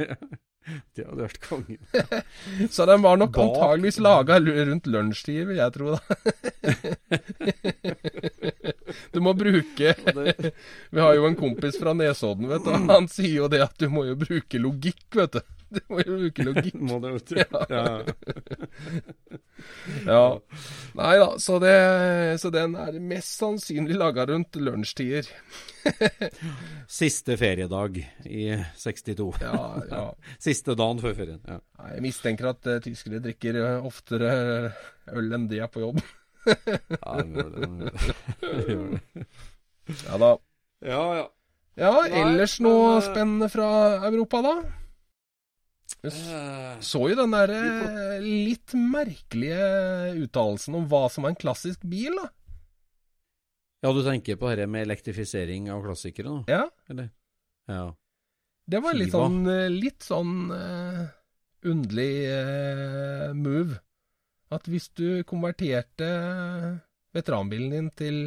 Det 0.93 1.01
hadde 1.07 1.23
vært 1.25 1.39
kongen. 1.41 1.81
Så 2.75 2.81
den 2.85 3.01
var 3.01 3.17
nok 3.17 3.33
Bak- 3.33 3.49
antageligvis 3.49 3.97
laga 4.05 4.37
rundt 4.45 4.85
lunsjtider, 4.93 5.45
vil 5.49 5.57
jeg 5.57 5.73
tro, 5.73 5.85
da. 5.97 6.01
Du 9.11 9.19
må 9.23 9.33
bruke 9.37 9.93
Vi 10.91 10.99
har 11.01 11.15
jo 11.17 11.25
en 11.27 11.37
kompis 11.39 11.77
fra 11.81 11.93
Nesodden, 11.97 12.49
vet 12.51 12.65
du. 12.65 12.71
og 12.75 12.89
Han 12.91 13.07
sier 13.11 13.37
jo 13.41 13.47
det 13.51 13.61
at 13.65 13.75
du 13.81 13.87
må 13.91 14.05
jo 14.09 14.15
bruke 14.19 14.61
logikk, 14.61 15.03
vet 15.17 15.39
du. 15.39 15.43
Du 15.75 15.79
må 15.87 16.01
jo 16.03 16.17
bruke 16.19 16.43
logikk. 16.43 16.77
Må 16.83 16.99
det, 17.03 17.13
vet 17.15 17.31
du. 17.31 17.35
Ja. 17.71 17.93
Ja. 20.07 20.39
Nei 20.97 21.11
da, 21.21 21.27
så, 21.37 21.59
det, 21.61 21.73
så 22.41 22.49
den 22.49 22.73
er 22.81 22.95
mest 22.97 23.35
sannsynlig 23.37 23.93
laga 23.99 24.25
rundt 24.25 24.57
lunsjtider. 24.57 25.27
Siste 27.01 27.37
feriedag 27.37 27.99
i 28.25 28.47
62. 28.81 29.27
Ja, 29.43 29.59
ja. 29.85 30.01
Siste 30.41 30.73
dagen 30.79 31.03
før 31.03 31.13
ferien. 31.19 31.43
Ja. 31.45 31.59
Nei, 31.77 31.91
Jeg 31.93 32.05
mistenker 32.07 32.49
at 32.55 32.71
uh, 32.71 32.79
tyskere 32.81 33.21
drikker 33.21 33.59
eh, 33.61 33.85
oftere 33.85 34.31
øl 35.13 35.37
enn 35.37 35.45
de 35.51 35.61
er 35.61 35.69
på 35.69 35.85
jobb. 35.85 36.01
Ja, 36.41 37.21
de 37.21 37.27
gjør 37.37 38.97
det. 38.97 39.05
Ja 40.07 40.17
da. 40.25 40.33
Ja, 40.81 41.03
ja. 41.19 41.29
Ja, 41.79 41.91
Nei, 42.03 42.19
ellers 42.19 42.57
men, 42.59 42.67
noe 42.67 42.95
eh, 42.97 43.03
spennende 43.05 43.47
fra 43.51 43.67
Europa, 44.09 44.41
da? 44.43 44.55
Eh, 46.01 46.79
så 46.81 47.03
jo 47.11 47.17
den 47.17 47.33
der 47.35 47.51
eh, 47.53 48.23
litt 48.23 48.73
merkelige 48.73 49.65
uttalelsen 50.23 50.79
om 50.79 50.87
hva 50.89 51.05
som 51.13 51.27
er 51.27 51.35
en 51.35 51.41
klassisk 51.43 51.83
bil, 51.85 52.15
da. 52.17 52.29
Ja, 53.85 53.91
du 53.93 54.01
tenker 54.05 54.37
på 54.37 54.49
dette 54.49 54.67
med 54.69 54.85
elektrifisering 54.87 55.69
av 55.73 55.85
klassikere 55.85 56.33
da? 56.33 56.41
Ja, 56.49 56.65
Eller? 56.89 57.09
Ja. 57.69 57.85
det 58.69 58.81
var 58.81 58.97
litt 58.97 59.13
sånn, 59.13 59.39
eh, 59.49 59.69
litt 59.69 60.05
sånn 60.05 60.35
uh, 60.49 61.05
underlig 61.69 62.13
uh, 62.29 63.31
move. 63.37 63.77
At 64.51 64.67
hvis 64.67 64.89
du 64.97 65.23
konverterte 65.29 66.09
veteranbilen 67.15 67.73
din 67.73 67.89
til, 67.95 68.21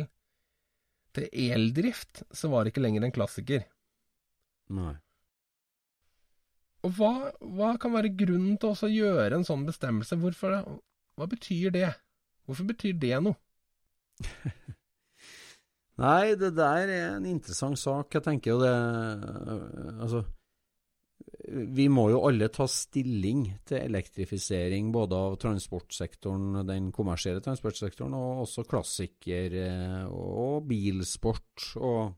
til 1.14 1.29
eldrift, 1.53 2.22
så 2.31 2.51
var 2.55 2.64
det 2.64 2.72
ikke 2.72 2.87
lenger 2.87 3.07
en 3.07 3.14
klassiker. 3.14 3.66
Nei. 4.75 4.95
Og 6.85 6.93
hva, 6.99 7.12
hva 7.41 7.72
kan 7.80 7.95
være 7.95 8.12
grunnen 8.12 8.59
til 8.61 8.74
å 8.74 8.93
gjøre 8.93 9.39
en 9.39 9.47
sånn 9.47 9.64
bestemmelse? 9.66 10.18
Hvorfor, 10.20 10.59
hva 11.16 11.28
betyr 11.30 11.72
det? 11.74 11.91
Hvorfor 12.45 12.68
betyr 12.68 12.97
det 13.01 13.16
noe? 13.24 13.39
Nei, 16.03 16.35
det 16.39 16.53
der 16.59 16.91
er 16.91 17.05
en 17.16 17.26
interessant 17.30 17.78
sak. 17.78 18.16
Jeg 18.16 18.26
tenker 18.26 18.55
jo 18.55 18.62
det 18.62 18.72
øh, 18.74 20.01
Altså, 20.03 20.24
vi 21.76 21.87
må 21.93 22.09
jo 22.11 22.22
alle 22.26 22.49
ta 22.53 22.66
stilling 22.70 23.47
til 23.68 23.78
elektrifisering 23.78 24.91
både 24.93 25.18
av 25.28 25.37
transportsektoren, 25.43 26.64
den 26.66 26.91
kommersielle 26.95 27.43
transportsektoren, 27.45 28.16
og 28.16 28.45
også 28.45 28.66
klassiker 28.68 29.57
øh, 29.62 30.05
og 30.11 30.68
bilsport. 30.68 31.70
og 31.76 32.14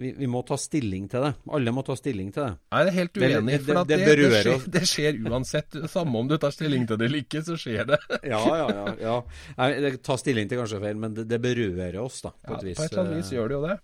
vi, 0.00 0.12
vi, 0.16 0.26
må 0.30 0.40
ta 0.46 0.56
stilling 0.58 1.06
til 1.12 1.24
det. 1.26 1.30
Alle 1.56 1.72
må 1.74 1.82
ta 1.86 1.94
stilling 1.98 2.30
til 2.34 2.42
det. 2.42 2.52
Jeg 2.72 2.88
er 2.88 2.96
helt 2.96 3.18
uenig, 3.20 3.52
det, 3.52 3.60
for 3.66 3.80
det, 3.80 3.98
det, 4.00 4.14
det, 4.18 4.28
skjer, 4.34 4.66
det, 4.76 4.82
skjer, 4.88 5.18
uansett. 5.28 5.78
Samme 5.92 6.22
om 6.22 6.30
du 6.30 6.36
tar 6.40 6.54
stilling 6.54 6.86
til 6.88 7.00
det 7.00 7.10
eller 7.10 7.24
ikke, 7.24 7.42
så 7.46 7.58
skjer 7.60 7.88
det. 7.92 7.98
ja, 8.32 8.40
ja, 8.40 8.68
ja. 8.76 8.86
ja. 9.00 9.16
Nei, 9.58 9.94
ta 10.04 10.16
stilling 10.20 10.50
til 10.50 10.62
kanskje 10.62 10.80
feil, 10.82 11.00
men 11.02 11.16
det, 11.18 11.40
berører 11.42 12.00
oss, 12.02 12.22
da, 12.26 12.32
på 12.32 12.56
ja, 12.56 12.60
et 12.60 12.68
vis. 12.70 12.78
På 12.80 12.86
et 12.86 12.94
eller 12.94 13.04
annet 13.04 13.20
vis 13.20 13.34
gjør 13.36 13.52
det 13.52 13.58
jo 13.58 13.62
det. 13.66 13.76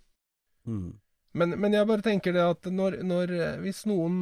Mm. 0.67 0.87
Men, 1.37 1.57
men, 1.61 1.77
jeg 1.77 1.91
bare 1.91 2.05
tenker 2.05 2.33
det 2.33 2.43
at 2.43 2.67
når, 2.73 2.95
når 3.05 3.31
Hvis 3.61 3.83
noen 3.87 4.15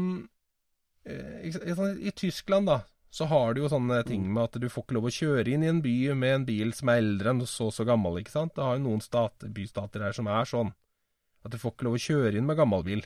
i, 1.07 1.51
I 1.55 2.11
Tyskland, 2.11 2.67
da, 2.67 2.81
så 3.15 3.27
har 3.31 3.53
du 3.55 3.61
jo 3.63 3.69
sånne 3.71 4.01
ting 4.03 4.25
med 4.27 4.49
at 4.49 4.57
du 4.59 4.65
får 4.67 4.83
ikke 4.83 4.95
lov 4.97 5.05
å 5.07 5.13
kjøre 5.13 5.53
inn 5.53 5.63
i 5.63 5.69
en 5.71 5.83
by 5.83 5.95
med 6.19 6.33
en 6.41 6.47
bil 6.47 6.73
som 6.75 6.91
er 6.91 6.99
eldre 6.99 7.31
enn 7.31 7.45
så 7.47 7.69
så 7.71 7.85
gammel, 7.87 8.19
ikke 8.19 8.33
sant. 8.33 8.55
Det 8.57 8.65
har 8.65 8.75
jo 8.75 8.83
noen 8.89 9.03
stat, 9.03 9.45
bystater 9.55 10.03
her 10.03 10.17
som 10.17 10.27
er 10.27 10.49
sånn. 10.49 10.73
At 11.45 11.53
du 11.53 11.61
får 11.61 11.75
ikke 11.75 11.87
lov 11.87 11.99
å 11.99 12.01
kjøre 12.01 12.39
inn 12.39 12.47
med 12.47 12.57
gammel 12.57 12.85
bil. 12.85 13.05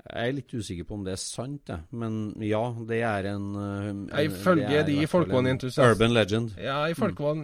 Jeg 0.00 0.30
er 0.30 0.32
litt 0.32 0.52
usikker 0.56 0.86
på 0.88 0.96
om 0.96 1.02
det 1.04 1.12
er 1.12 1.20
sant, 1.20 1.68
jeg. 1.68 1.84
Men 1.92 2.14
ja, 2.42 2.62
det 2.88 3.02
er 3.04 3.28
en, 3.34 3.48
en 3.60 3.98
Ifølge 4.22 4.84
de 4.88 4.96
folkevognentusiastene 5.10 5.92
Urban 5.92 6.14
legend. 6.16 6.54
Ja, 6.56 6.78
mm. 6.88 7.42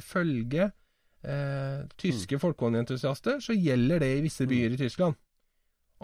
ifølge 0.00 0.66
eh, 1.22 1.84
tyske 2.00 2.34
mm. 2.34 2.42
folkevognentusiaster 2.42 3.38
så 3.44 3.54
gjelder 3.54 4.02
det 4.02 4.10
i 4.16 4.24
visse 4.26 4.46
mm. 4.46 4.50
byer 4.50 4.74
i 4.74 4.80
Tyskland. 4.82 5.20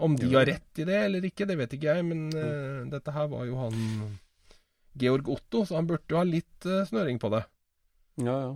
Om 0.01 0.15
de 0.17 0.31
har 0.31 0.47
rett 0.47 0.79
i 0.79 0.87
det 0.87 0.97
eller 1.09 1.27
ikke, 1.27 1.45
det 1.45 1.59
vet 1.59 1.75
ikke 1.75 1.91
jeg, 1.91 2.07
men 2.07 2.29
eh, 2.39 2.87
dette 2.89 3.13
her 3.13 3.27
var 3.29 3.45
jo 3.45 3.59
han 3.59 3.75
Georg 4.97 5.27
Otto, 5.29 5.65
så 5.67 5.77
han 5.77 5.87
burde 5.91 6.09
jo 6.09 6.19
ha 6.19 6.25
litt 6.27 6.67
eh, 6.67 6.85
snøring 6.87 7.19
på 7.21 7.29
det. 7.35 7.43
Ja, 8.23 8.37
ja. 8.47 8.53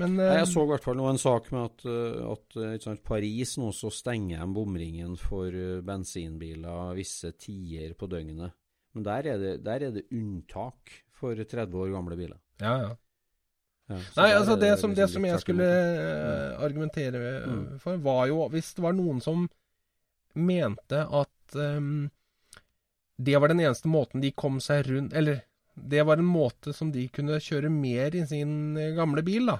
Men, 0.00 0.14
Nei, 0.16 0.38
jeg 0.38 0.48
så 0.48 0.62
i 0.64 0.70
hvert 0.70 0.84
fall 0.86 0.96
nå 0.96 1.04
en 1.10 1.20
sak 1.20 1.50
med 1.52 1.66
at, 1.66 1.82
eh, 1.84 2.20
at 2.24 2.56
eh, 2.56 2.76
sant, 2.80 3.02
Paris 3.04 3.58
nå 3.60 3.68
så 3.76 3.90
stenger 3.92 4.40
de 4.40 4.56
bomringen 4.56 5.18
for 5.20 5.52
bensinbiler 5.84 6.94
visse 6.96 7.34
tider 7.36 7.92
på 7.98 8.08
døgnet. 8.08 8.56
Men 8.96 9.04
der 9.04 9.28
er, 9.34 9.40
det, 9.40 9.52
der 9.66 9.84
er 9.88 9.92
det 9.92 10.06
unntak 10.12 10.94
for 11.16 11.36
30 11.36 11.76
år 11.84 11.92
gamle 11.92 12.16
biler. 12.16 12.38
Ja, 12.62 12.72
ja. 12.80 12.90
ja 13.92 14.00
Nei, 14.16 14.30
altså 14.32 14.56
det, 14.56 14.70
det, 14.70 14.80
som, 14.80 14.94
det 14.96 15.08
som, 15.12 15.28
jeg 15.28 15.44
skulle 15.44 15.68
uh, 15.68 16.64
argumentere 16.64 17.22
mm. 17.44 17.62
for, 17.82 18.00
var 18.04 18.26
jo 18.30 18.46
Hvis 18.52 18.72
det 18.76 18.84
var 18.84 18.96
noen 18.96 19.20
som 19.24 19.46
mente 20.32 21.00
at 21.04 21.56
um, 21.56 22.06
det 23.20 23.36
var 23.40 23.52
den 23.52 23.60
eneste 23.60 23.90
måten 23.92 24.22
de 24.22 24.30
kom 24.32 24.60
seg 24.62 24.86
rundt 24.88 25.16
Eller 25.16 25.42
det 25.74 26.04
var 26.08 26.20
en 26.20 26.28
måte 26.28 26.72
som 26.76 26.92
de 26.92 27.04
kunne 27.12 27.40
kjøre 27.40 27.72
mer 27.72 28.14
i 28.16 28.24
sin 28.28 28.76
gamle 28.96 29.24
bil, 29.24 29.48
da 29.48 29.58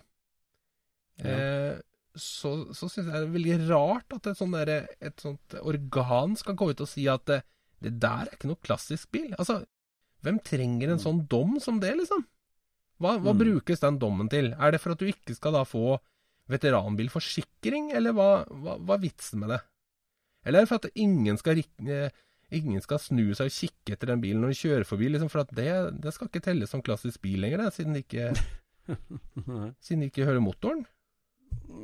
Eh, 1.20 1.80
så 2.16 2.52
så 2.76 2.88
syns 2.88 3.06
jeg 3.06 3.12
det 3.12 3.20
er 3.22 3.32
veldig 3.32 3.58
rart 3.70 4.16
at 4.16 4.28
et 4.28 4.42
der, 4.52 4.72
et 5.00 5.22
sånt, 5.22 5.56
organ 5.60 6.36
skal 6.36 6.56
gå 6.58 6.70
ut 6.72 6.84
og 6.84 6.88
si 6.88 7.06
at 7.08 7.24
det, 7.28 7.42
eh, 7.42 7.48
det 7.82 7.96
der 7.98 8.28
er 8.28 8.36
ikke 8.36 8.50
noe 8.50 8.62
klassisk 8.62 9.10
bil. 9.10 9.32
Altså, 9.42 9.64
hvem 10.22 10.38
trenger 10.44 10.92
en 10.92 11.00
mm. 11.00 11.02
sånn 11.02 11.24
dom 11.26 11.56
som 11.60 11.80
det, 11.82 11.96
liksom? 11.98 12.22
Hva, 13.02 13.16
hva 13.18 13.32
mm. 13.34 13.40
brukes 13.40 13.82
den 13.82 13.98
dommen 13.98 14.28
til? 14.30 14.52
Er 14.54 14.74
det 14.74 14.78
for 14.82 14.94
at 14.94 15.02
du 15.02 15.08
ikke 15.10 15.34
skal 15.34 15.56
da 15.56 15.64
få 15.66 15.96
veteranbilforsikring, 16.52 17.90
eller 17.96 18.14
hva, 18.14 18.28
hva, 18.46 18.76
hva 18.78 18.96
er 18.98 19.02
vitsen 19.02 19.42
med 19.42 19.54
det? 19.56 19.58
Eller 20.46 20.60
er 20.60 20.66
det 20.66 20.70
for 20.70 20.82
at 20.82 21.02
ingen 21.02 21.38
skal, 21.40 21.58
eh, 21.58 22.22
ingen 22.54 22.82
skal 22.84 23.02
snu 23.02 23.24
seg 23.34 23.50
og 23.50 23.56
kikke 23.56 23.96
etter 23.96 24.12
den 24.12 24.22
bilen 24.22 24.42
når 24.44 24.54
de 24.54 24.60
kjører 24.62 24.86
forbi, 24.86 25.10
liksom, 25.10 25.30
for 25.32 25.42
at 25.42 25.52
det, 25.58 25.70
det 26.02 26.14
skal 26.14 26.30
ikke 26.30 26.44
telles 26.46 26.70
som 26.70 26.82
klassisk 26.86 27.22
bil 27.24 27.42
lenger, 27.42 27.64
det, 27.64 27.74
siden 27.74 27.98
de 27.98 28.04
ikke, 28.04 28.30
siden 29.84 30.04
de 30.04 30.10
ikke 30.12 30.28
hører 30.28 30.42
motoren? 30.44 30.84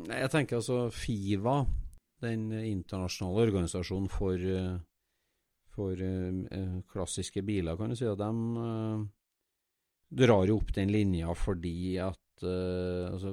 Jeg 0.09 0.31
tenker 0.33 0.59
altså 0.59 0.89
Fiva, 0.95 1.63
den 2.23 2.51
internasjonale 2.53 3.47
organisasjonen 3.49 4.09
for, 4.11 4.35
eh, 4.39 4.79
for 5.75 6.03
uh, 6.03 6.79
klassiske 6.91 7.45
biler, 7.47 7.77
kan 7.79 7.93
du 7.93 7.99
si, 7.99 8.09
de 8.09 8.31
drar 10.19 10.49
jo 10.49 10.57
opp 10.59 10.73
den 10.75 10.91
linja 10.91 11.35
fordi 11.37 11.99
at 12.01 12.17
altså, 12.41 13.33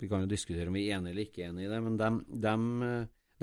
Vi 0.00 0.08
kan 0.08 0.24
jo 0.24 0.28
diskutere 0.30 0.70
om 0.70 0.76
vi 0.76 0.86
er 0.88 0.96
enige 0.96 1.12
eller 1.12 1.26
ikke 1.28 1.44
enige 1.46 1.68
i 1.68 1.70
det, 1.70 1.80
men 1.84 1.98
de, 2.00 2.08
de, 2.46 2.90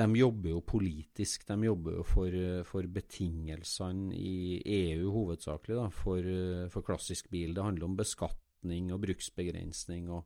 de 0.01 0.07
jobber 0.17 0.49
jo 0.49 0.61
politisk. 0.65 1.45
De 1.47 1.57
jobber 1.67 1.99
jo 1.99 2.05
for, 2.09 2.37
for 2.65 2.89
betingelsene 2.95 4.17
i 4.17 4.63
EU 4.65 5.11
hovedsakelig 5.13 5.77
da, 5.77 5.85
for, 5.93 6.29
for 6.73 6.85
klassisk 6.89 7.29
bil. 7.29 7.53
Det 7.53 7.67
handler 7.67 7.85
om 7.85 7.99
beskatning 8.01 8.89
og 8.95 9.03
bruksbegrensning. 9.05 10.09
og 10.09 10.25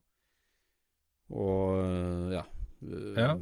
og 1.34 1.78
eh, 1.82 2.34
ja, 2.38 2.44
ja. 3.18 3.32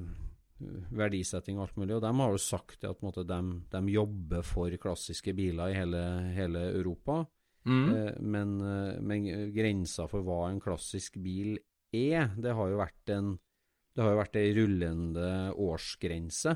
verdisetting 0.97 1.61
og 1.61 1.69
alt 1.69 1.81
mulig. 1.81 1.97
Og 1.97 2.05
de 2.05 2.13
har 2.21 2.35
jo 2.35 2.43
sagt 2.43 2.87
at 2.89 3.03
måte, 3.07 3.27
de, 3.29 3.41
de, 3.73 3.83
jobber 3.95 4.47
for 4.47 4.75
klassiske 4.83 5.35
biler 5.37 5.73
i 5.73 5.79
hele, 5.79 6.05
hele 6.37 6.69
Europa. 6.75 7.23
Mm. 7.67 7.89
Eh, 7.95 8.13
men, 8.23 8.55
eh, 8.63 9.01
men, 9.03 9.27
grensa 9.55 10.09
for 10.11 10.27
hva 10.27 10.47
en 10.51 10.63
klassisk 10.63 11.19
bil 11.23 11.57
er, 11.95 12.33
det 12.39 12.55
har 12.55 12.73
jo 12.73 12.81
vært 12.83 13.17
en 13.17 13.37
det 13.97 14.05
har 14.05 14.13
jo 14.13 14.19
vært 14.19 14.35
ei 14.37 14.49
rullende 14.53 15.29
årsgrense 15.57 16.53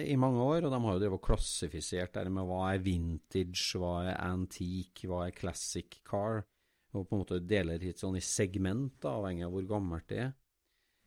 i 0.00 0.14
mange 0.16 0.40
år, 0.40 0.64
og 0.64 0.72
de 0.72 0.78
har 0.80 0.94
jo 0.94 1.02
drevet 1.02 1.22
klassifisert 1.26 2.14
det 2.16 2.30
med 2.32 2.46
hva 2.48 2.62
er 2.70 2.80
vintage, 2.80 3.76
hva 3.76 3.90
er 4.06 4.16
antique, 4.24 5.04
hva 5.10 5.26
er 5.26 5.34
classic 5.36 5.98
car 6.06 6.46
og 6.92 7.06
på 7.06 7.14
en 7.14 7.22
måte 7.22 7.40
deler 7.44 7.82
hit 7.82 8.02
sånn 8.02 8.18
i 8.18 8.24
segment, 8.24 8.96
da, 9.02 9.14
avhengig 9.20 9.46
av 9.46 9.54
hvor 9.54 9.66
gammelt 9.76 10.06
det 10.10 10.22
er. 10.26 10.30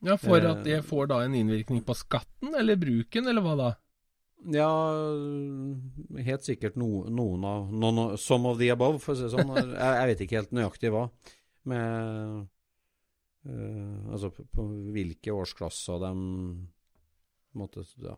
Ja, 0.04 0.18
For 0.20 0.44
at 0.44 0.64
det 0.66 0.78
eh, 0.80 0.84
får 0.84 1.08
da 1.12 1.22
en 1.24 1.36
innvirkning 1.36 1.80
på 1.84 1.96
skatten, 1.96 2.52
eller 2.58 2.76
bruken, 2.80 3.28
eller 3.30 3.44
hva 3.44 3.54
da? 3.60 3.70
Ja, 4.52 4.68
helt 6.26 6.44
sikkert 6.44 6.74
no, 6.76 7.06
noen 7.08 7.46
av 7.48 7.70
noen, 7.72 8.18
Some 8.20 8.50
of 8.50 8.58
the 8.60 8.68
above, 8.74 9.00
for 9.00 9.14
å 9.14 9.16
si 9.16 9.24
det 9.24 9.32
sånn. 9.32 9.54
jeg, 9.56 9.70
jeg, 9.72 10.08
vet 10.10 10.24
ikke 10.24 10.40
helt 10.40 10.52
nøyaktig 10.58 10.92
hva. 10.92 11.06
Med 11.72 12.42
uh, 13.48 14.12
Altså 14.12 14.28
på, 14.34 14.44
på 14.52 14.66
hvilke 14.92 15.32
årsklasser 15.32 16.02
de 16.02 16.12
måte, 17.58 17.84
ja, 18.02 18.14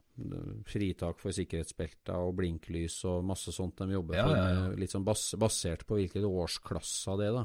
fritak 0.69 1.21
for 1.21 1.35
sikkerhetsbelter 1.37 2.17
og 2.17 2.37
blinklys 2.39 2.99
og 3.09 3.27
masse 3.27 3.55
sånt 3.55 3.79
de 3.83 3.97
jobber 3.97 4.19
ja, 4.19 4.25
for. 4.25 4.39
Ja, 4.39 4.65
litt 4.79 4.95
sånn 4.95 5.07
bas 5.07 5.29
basert 5.41 5.87
på 5.89 6.01
hvilke 6.01 6.23
av 6.23 7.21
det 7.21 7.31
da. 7.41 7.45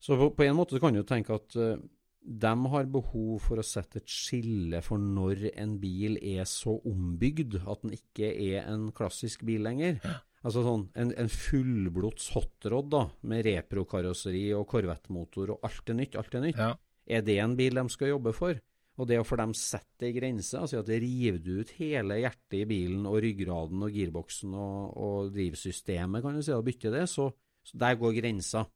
Så 0.00 0.16
på, 0.16 0.30
på, 0.36 0.46
en 0.46 0.56
måte 0.56 0.80
kan 0.80 0.96
du 0.96 1.02
tenke 1.04 1.36
at 1.36 1.56
uh, 1.60 1.74
eh, 1.74 1.82
de 2.20 2.52
har 2.72 2.88
behov 2.92 3.40
for 3.44 3.60
å 3.60 3.64
sette 3.64 4.00
et 4.00 4.12
skille 4.12 4.80
for 4.84 5.00
når 5.00 5.50
en 5.50 5.76
bil 5.80 6.18
er 6.20 6.48
så 6.48 6.76
ombygd 6.88 7.58
at 7.64 7.84
den 7.84 7.96
ikke 7.96 8.28
er 8.32 8.68
en 8.68 8.90
klassisk 8.96 9.44
bil 9.48 9.64
lenger. 9.64 10.00
Altså 10.40 10.62
sånn, 10.64 10.86
En, 10.96 11.12
en 11.20 11.28
fullblods 11.28 12.30
hotrod 12.32 12.88
da, 12.92 13.02
med 13.28 13.44
reprokarosseri 13.44 14.46
og 14.56 14.66
korvettmotor 14.72 15.56
og 15.56 15.66
alt 15.68 15.92
er 15.92 15.98
nytt, 15.98 16.16
alt 16.16 16.36
er 16.36 16.46
nytt. 16.46 16.62
Er 17.10 17.24
det 17.26 17.36
en 17.42 17.56
bil 17.58 17.76
de 17.76 17.84
skal 17.92 18.14
jobbe 18.14 18.32
for? 18.36 18.60
Og 19.00 19.08
det 19.08 19.16
å 19.20 19.24
for 19.24 19.40
dem 19.40 19.54
sette 19.56 20.08
ei 20.08 20.12
grense, 20.12 20.58
altså 20.58 20.82
at 20.82 20.90
river 20.92 21.38
du 21.40 21.54
ut 21.62 21.70
hele 21.78 22.18
hjertet 22.20 22.58
i 22.58 22.66
bilen 22.68 23.06
og 23.08 23.20
ryggraden 23.24 23.86
og 23.86 23.94
girboksen 23.96 24.56
og, 24.56 24.98
og 25.00 25.30
drivsystemet, 25.32 26.20
kan 26.24 26.36
du 26.36 26.42
si, 26.44 26.52
og 26.52 26.66
bytter 26.66 26.92
det, 26.98 27.06
så, 27.08 27.30
så, 27.64 27.78
der 27.80 27.96
går 28.00 28.18
grensa. 28.18 28.66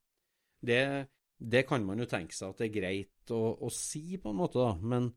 Det, 0.64 0.80
det, 1.36 1.66
kan 1.68 1.84
man 1.84 2.00
jo 2.00 2.08
tenke 2.08 2.36
seg 2.36 2.54
at 2.54 2.62
det 2.62 2.70
er 2.70 2.78
greit 2.78 3.34
å, 3.36 3.42
å 3.66 3.72
si, 3.74 4.16
på 4.20 4.32
en 4.32 4.38
måte, 4.38 4.62
da, 4.62 4.72
men, 4.80 5.10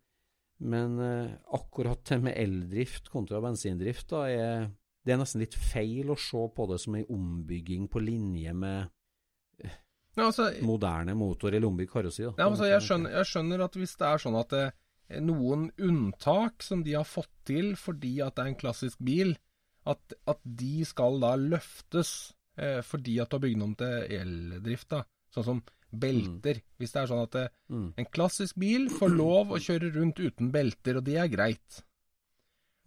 men 0.67 0.99
uh, 0.99 1.37
akkurat 1.55 2.03
det 2.11 2.19
med 2.25 2.35
eldrift 2.35 3.07
kontra 3.13 3.39
bensindrift, 3.43 4.09
da, 4.11 4.25
er, 4.27 4.67
det 5.07 5.15
er 5.15 5.21
nesten 5.21 5.45
litt 5.45 5.55
feil 5.55 6.11
å 6.11 6.19
se 6.19 6.41
på 6.51 6.67
det 6.67 6.81
som 6.83 6.99
ei 6.99 7.05
ombygging 7.07 7.87
på 7.93 8.03
linje 8.03 8.57
med 8.57 8.91
ja, 10.17 10.25
altså, 10.25 10.49
moderne 10.65 11.13
motor 11.15 11.53
eller 11.53 11.69
ombygd 11.69 11.91
karosseri. 11.93 12.27
Ja, 12.33 12.49
altså, 12.49 12.65
jeg, 12.67 12.81
skjønner, 12.83 13.13
jeg, 13.19 13.29
skjønner, 13.29 13.63
at 13.67 13.75
hvis 13.77 13.95
det 13.99 14.07
er 14.09 14.21
sånn 14.23 14.37
at 14.39 14.51
det, 14.51 14.65
noen 15.23 15.69
unntak 15.77 16.63
som 16.63 16.83
de 16.83 16.95
har 16.97 17.07
fått 17.07 17.31
til 17.47 17.75
fordi 17.79 18.17
at 18.23 18.35
det 18.35 18.43
er 18.43 18.51
en 18.51 18.59
klassisk 18.59 18.99
bil, 19.03 19.35
at, 19.87 20.17
at 20.27 20.41
de 20.43 20.83
skal 20.87 21.21
da 21.23 21.33
løftes 21.39 22.13
eh, 22.59 22.81
fordi 22.83 23.17
at 23.23 23.31
du 23.31 23.37
har 23.37 23.45
bygd 23.45 23.63
om 23.63 23.75
til 23.79 24.17
eldrift. 24.19 24.89
da, 24.91 25.03
Sånn 25.31 25.47
som 25.47 25.61
belter. 25.87 26.59
Mm. 26.59 26.65
Hvis 26.81 26.93
det 26.93 27.01
er 27.01 27.11
sånn 27.11 27.23
at 27.23 27.35
det, 27.37 27.45
eh, 27.47 27.75
mm. 27.75 27.89
en 28.01 28.09
klassisk 28.17 28.59
bil 28.59 28.89
får 28.91 29.13
lov 29.15 29.53
å 29.55 29.61
kjøre 29.63 29.93
rundt 29.95 30.19
uten 30.19 30.51
belter, 30.51 30.99
og 30.99 31.07
det 31.07 31.17
er 31.21 31.31
greit. 31.31 31.81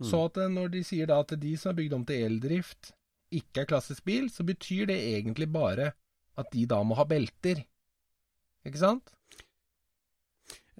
Mm. 0.01 0.09
Så 0.11 0.25
at 0.29 0.41
eh, 0.41 0.53
når 0.53 0.75
de 0.77 0.85
sier 0.87 1.09
da 1.11 1.21
at 1.25 1.37
de 1.41 1.55
som 1.61 1.73
er 1.73 1.81
bygd 1.81 1.97
om 1.97 2.07
til 2.09 2.27
eldrift, 2.29 2.93
ikke 3.31 3.63
er 3.63 3.71
klassisk 3.71 4.05
bil, 4.09 4.29
så 4.33 4.45
betyr 4.45 4.91
det 4.91 4.99
egentlig 5.15 5.49
bare 5.53 5.93
at 6.41 6.53
de 6.53 6.67
da 6.69 6.81
må 6.85 6.97
ha 6.99 7.07
belter. 7.09 7.63
Ikke 8.67 8.81
sant? 8.81 9.15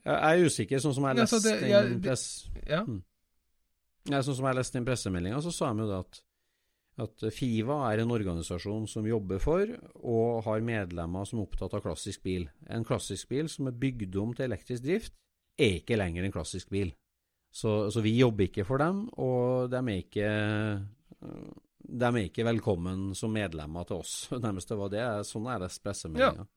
Jeg 0.05 0.41
er 0.41 0.49
usikker, 0.49 0.81
sånn 0.83 0.97
som 0.97 1.07
jeg 1.09 1.19
leste 1.19 1.39
ja, 1.41 1.45
det, 1.45 1.71
jeg, 1.71 2.01
press... 2.05 2.27
ja. 2.65 2.81
hmm. 2.87 3.01
ja. 4.11 4.23
Sånn 4.25 4.39
som 4.39 4.49
jeg 4.49 4.59
leste 4.59 4.79
den 4.79 4.89
pressemeldinga, 4.89 5.41
så 5.45 5.53
sa 5.55 5.71
de 5.73 5.85
jo 5.85 5.89
det 5.91 5.99
at, 6.01 6.21
at 7.05 7.27
Fiva 7.37 7.79
er 7.91 8.03
en 8.03 8.15
organisasjon 8.17 8.89
som 8.91 9.09
jobber 9.09 9.43
for 9.43 9.75
og 10.01 10.41
har 10.47 10.65
medlemmer 10.65 11.29
som 11.29 11.41
er 11.41 11.49
opptatt 11.49 11.77
av 11.77 11.85
klassisk 11.85 12.25
bil. 12.27 12.49
En 12.73 12.87
klassisk 12.89 13.33
bil 13.33 13.51
som 13.53 13.69
er 13.69 13.79
bygd 13.85 14.17
om 14.21 14.33
til 14.37 14.49
elektrisk 14.49 14.87
drift, 14.87 15.17
er 15.61 15.81
ikke 15.83 16.01
lenger 16.01 16.25
en 16.25 16.35
klassisk 16.35 16.73
bil. 16.73 16.95
Så, 17.53 17.91
så 17.91 18.01
vi 18.05 18.15
jobber 18.15 18.47
ikke 18.47 18.65
for 18.65 18.81
dem, 18.81 19.03
og 19.19 19.73
de 19.73 19.81
er 19.81 19.99
ikke 20.05 20.29
de 21.91 22.07
er 22.07 22.23
ikke 22.23 22.47
velkommen 22.47 23.11
som 23.19 23.33
medlemmer 23.35 23.87
til 23.89 24.01
oss. 24.01 24.15
Nærmest 24.45 24.71
det 24.71 24.79
var 24.79 24.93
det. 24.93 25.07
Sånn 25.29 25.49
er 25.51 25.63
det 25.65 25.71
pressemeldinga. 25.83 26.47
Ja. 26.47 26.51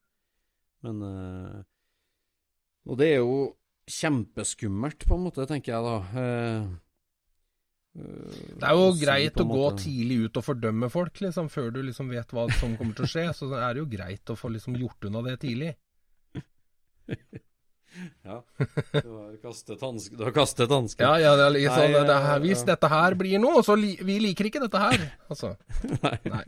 Men 0.84 1.00
uh, 1.02 1.62
Og 2.84 2.98
det 3.00 3.10
er 3.14 3.20
jo 3.22 3.36
kjempeskummelt, 3.90 5.06
på 5.08 5.16
en 5.16 5.26
måte, 5.26 5.46
tenker 5.48 5.74
jeg 5.74 5.84
da. 5.84 5.96
Uh, 6.16 6.72
det 7.94 8.66
er 8.66 8.74
jo 8.74 8.90
greit 8.98 9.38
å, 9.38 9.46
gå 9.46 9.66
tidlig 9.78 10.16
ut 10.26 10.38
og 10.40 10.46
fordømme 10.48 10.88
folk, 10.90 11.20
liksom, 11.22 11.48
før 11.52 11.70
du 11.74 11.80
liksom 11.86 12.10
vet 12.10 12.32
hva 12.34 12.48
som 12.58 12.74
kommer 12.78 12.96
til 12.98 13.06
å 13.06 13.10
skje. 13.12 13.26
Så 13.38 13.50
er 13.54 13.76
det 13.76 13.84
jo 13.84 13.90
greit 13.92 14.32
å 14.32 14.38
få 14.38 14.50
liksom 14.50 14.78
gjort 14.80 15.10
unna 15.10 15.24
det 15.28 15.38
tidlig. 15.46 15.74
Ja. 18.24 18.40
Du 18.58 19.10
har 19.10 19.36
kastet 19.38 19.82
hanske. 19.84 20.16
Du 20.18 20.24
har 20.26 20.32
kastet 20.34 20.72
hanske. 20.72 20.98
Ja, 21.04 21.14
ja, 21.20 21.36
det 21.38 21.44
er 21.44 21.52
liksom, 21.54 21.92
Nei, 21.92 22.00
det 22.08 22.16
her, 22.24 22.40
Hvis 22.42 22.64
dette 22.66 22.90
her 22.90 23.14
blir 23.20 23.38
noe, 23.38 23.62
så 23.62 23.76
li, 23.78 23.92
vi 24.02 24.16
liker 24.24 24.48
ikke 24.48 24.64
dette 24.64 24.80
her. 24.82 25.04
Altså. 25.30 25.52
Nei. 26.02 26.16
Nei. 26.26 26.42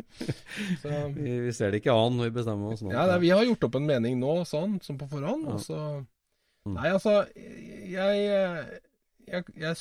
Så, 0.82 0.90
vi, 1.14 1.36
vi, 1.44 1.54
ser 1.54 1.70
det 1.70 1.84
ikke 1.84 1.94
an 1.94 2.18
når 2.18 2.32
vi 2.32 2.36
bestemmer 2.40 2.74
oss 2.74 2.82
nå. 2.82 2.90
Ja, 2.94 3.06
det, 3.12 3.20
vi 3.22 3.30
har 3.30 3.46
gjort 3.46 3.68
opp 3.68 3.78
en 3.78 3.86
mening 3.86 4.18
nå, 4.18 4.40
sånn, 4.48 4.80
som 4.82 4.98
på 4.98 5.06
forhånd. 5.12 5.46
Ja. 5.46 5.54
Og 5.54 5.62
så. 5.62 5.80
Nei, 6.66 6.88
altså 6.90 7.20
jeg, 7.36 8.22
jeg, 9.26 9.42
jeg, 9.54 9.76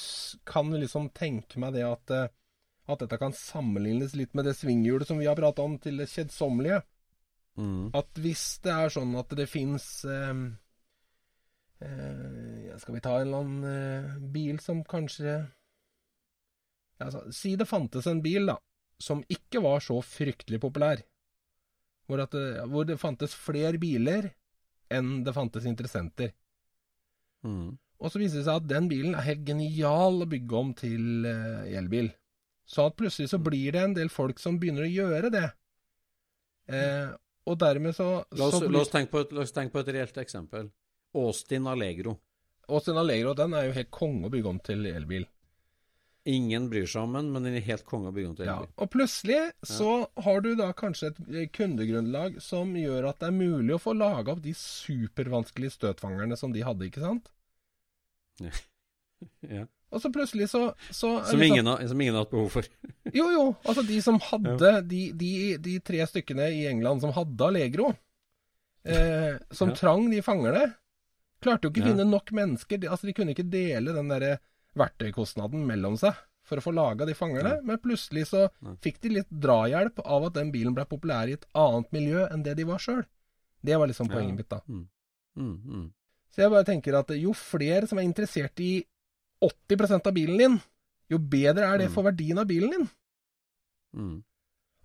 kan 0.46 0.70
liksom 0.74 1.10
tenke 1.18 1.62
meg 1.62 1.74
det 1.78 1.86
at, 1.88 2.12
at 2.86 3.02
dette 3.02 3.18
kan 3.22 3.34
sammenlignes 3.34 4.14
litt 4.18 4.36
med 4.38 4.46
det 4.46 4.54
svinghjulet 4.60 5.10
som 5.10 5.18
vi 5.22 5.30
har 5.30 5.40
prata 5.40 5.66
om, 5.66 5.80
til 5.82 5.98
det 6.02 6.12
kjedsommelige. 6.12 6.84
Mm. 7.58 7.90
At 7.96 8.22
hvis 8.22 8.46
det 8.66 8.76
er 8.76 8.94
sånn 8.94 9.16
at 9.18 9.34
det 9.38 9.48
fins 9.50 9.88
eh, 10.06 10.46
Eh, 11.80 12.78
skal 12.78 12.96
vi 12.96 13.02
ta 13.02 13.18
en 13.20 13.28
eller 13.28 13.38
annen 13.44 13.64
eh, 13.68 14.14
bil 14.32 14.60
som 14.64 14.80
kanskje 14.88 15.34
altså, 17.04 17.26
Si 17.36 17.56
det 17.60 17.68
fantes 17.68 18.08
en 18.08 18.22
bil, 18.24 18.48
da, 18.48 18.56
som 19.02 19.24
ikke 19.28 19.60
var 19.64 19.84
så 19.84 20.00
fryktelig 20.02 20.62
populær. 20.64 21.04
Hvor, 22.08 22.22
det, 22.22 22.46
hvor 22.72 22.88
det 22.88 23.02
fantes 23.02 23.36
flere 23.36 23.80
biler 23.82 24.30
enn 24.94 25.24
det 25.26 25.34
fantes 25.36 25.66
interessenter. 25.68 26.32
Mm. 27.46 27.76
Og 28.02 28.12
så 28.12 28.20
viser 28.20 28.42
det 28.42 28.48
seg 28.48 28.60
at 28.60 28.70
den 28.70 28.90
bilen 28.92 29.16
er 29.16 29.28
helt 29.30 29.46
genial 29.48 30.24
å 30.26 30.30
bygge 30.30 30.58
om 30.60 30.74
til 30.78 31.28
uh, 31.30 31.64
elbil. 31.70 32.10
Så 32.66 32.88
at 32.90 32.98
plutselig 32.98 33.30
så 33.32 33.40
blir 33.42 33.76
det 33.76 33.84
en 33.86 33.94
del 33.96 34.10
folk 34.10 34.42
som 34.42 34.58
begynner 34.60 34.88
å 34.88 34.92
gjøre 34.92 35.30
det. 35.34 35.46
Eh, 36.66 37.14
og 37.46 37.60
dermed 37.62 37.94
så, 37.94 38.08
la 38.34 38.48
oss, 38.48 38.58
så 38.58 38.66
blir... 38.66 38.74
la, 38.74 38.82
oss 38.82 39.12
på 39.12 39.22
et, 39.22 39.36
la 39.38 39.46
oss 39.46 39.54
tenke 39.54 39.76
på 39.76 39.84
et 39.84 39.92
reelt 39.94 40.18
eksempel. 40.18 40.72
Austin 41.16 41.70
Allegro. 41.70 42.18
Austin 42.66 42.98
Allegro 42.98 43.36
den 43.38 43.54
er 43.54 43.68
jo 43.68 43.76
helt 43.78 43.92
konge 43.94 44.26
å 44.28 44.34
bygge 44.34 44.50
om 44.50 44.62
til 44.66 44.88
elbil. 44.90 45.28
Ingen 46.26 46.72
bryr 46.72 46.88
seg 46.90 47.06
om 47.06 47.14
den, 47.20 47.30
men 47.36 47.46
den 47.46 47.60
er 47.60 47.68
helt 47.68 47.86
konge 47.86 48.10
å 48.10 48.16
bygge 48.16 48.32
om 48.32 48.36
til 48.40 48.48
elbil. 48.48 48.72
Ja, 48.72 48.80
og 48.82 48.90
plutselig 48.96 49.40
så 49.70 49.92
har 50.26 50.42
du 50.42 50.56
da 50.58 50.72
kanskje 50.74 51.12
et 51.12 51.22
eh, 51.30 51.48
kundegrunnlag 51.54 52.42
som 52.42 52.74
gjør 52.80 53.12
at 53.12 53.22
det 53.22 53.30
er 53.30 53.38
mulig 53.38 53.78
å 53.78 53.84
få 53.84 53.94
laga 53.94 54.34
opp 54.34 54.42
de 54.42 54.56
supervanskelige 54.58 55.78
støtfangerne 55.78 56.40
som 56.42 56.56
de 56.56 56.66
hadde, 56.66 56.90
ikke 56.90 57.06
sant? 57.06 57.30
Ja. 58.44 58.54
ja. 59.60 59.66
Og 59.96 60.02
så 60.04 60.10
plutselig 60.12 60.50
så, 60.52 60.62
så 60.90 61.10
som, 61.24 61.40
liksom, 61.40 61.44
ingen 61.46 61.70
har, 61.72 61.84
som, 61.88 62.02
ingen 62.02 62.18
har, 62.18 62.26
hatt 62.26 62.34
behov 62.34 62.50
for. 62.58 62.68
jo, 63.14 63.28
jo. 63.32 63.46
Altså 63.64 63.86
de 63.88 64.00
som 64.04 64.18
hadde 64.32 64.72
de, 64.90 65.04
de, 65.16 65.30
de, 65.62 65.78
tre 65.86 66.02
stykkene 66.10 66.50
i 66.52 66.66
England 66.68 67.06
som 67.06 67.14
hadde 67.16 67.48
Allegro, 67.48 67.94
eh, 68.84 69.38
som 69.56 69.72
ja. 69.72 69.78
trang 69.80 70.10
de 70.12 70.20
fangene, 70.26 70.66
Klarte 71.46 71.68
jo 71.68 71.74
ikke 71.74 71.84
å 71.84 71.90
finne 71.92 72.06
nok 72.10 72.32
mennesker. 72.36 72.80
De, 72.82 72.90
altså, 72.90 73.10
de 73.10 73.14
kunne 73.14 73.36
ikke 73.36 73.46
dele 73.52 73.94
den 73.96 74.10
der 74.10 74.40
verktøykostnaden 74.80 75.66
mellom 75.68 75.98
seg 76.00 76.18
for 76.46 76.62
å 76.62 76.64
få 76.64 76.74
laga 76.76 77.08
de 77.10 77.16
fangerne, 77.18 77.56
men 77.66 77.80
plutselig 77.82 78.28
så 78.30 78.46
fikk 78.84 79.00
de 79.02 79.16
litt 79.18 79.30
drahjelp 79.30 80.02
av 80.04 80.28
at 80.28 80.36
den 80.38 80.52
bilen 80.54 80.76
ble 80.78 80.86
populær 80.90 81.30
i 81.30 81.34
et 81.38 81.46
annet 81.58 81.90
miljø 81.96 82.28
enn 82.30 82.44
det 82.46 82.54
de 82.60 82.68
var 82.70 82.82
sjøl. 82.82 83.02
Det 83.66 83.80
var 83.82 83.90
liksom 83.90 84.12
poenget 84.12 84.38
mitt, 84.38 84.50
da. 84.52 84.60
Mm. 84.70 84.84
Mm, 85.42 85.56
mm. 85.66 85.88
Så 86.36 86.44
jeg 86.44 86.52
bare 86.52 86.68
tenker 86.68 86.98
at 87.00 87.14
jo 87.16 87.32
flere 87.38 87.88
som 87.88 88.00
er 88.02 88.08
interessert 88.08 88.60
i 88.60 88.84
80% 89.46 90.10
av 90.10 90.16
bilen 90.16 90.40
din, 90.42 90.58
jo 91.12 91.20
bedre 91.22 91.70
er 91.70 91.80
det 91.80 91.90
mm. 91.90 91.94
for 91.96 92.08
verdien 92.08 92.42
av 92.42 92.48
bilen 92.50 92.74
din. 92.74 92.88
Mm. 93.96 94.16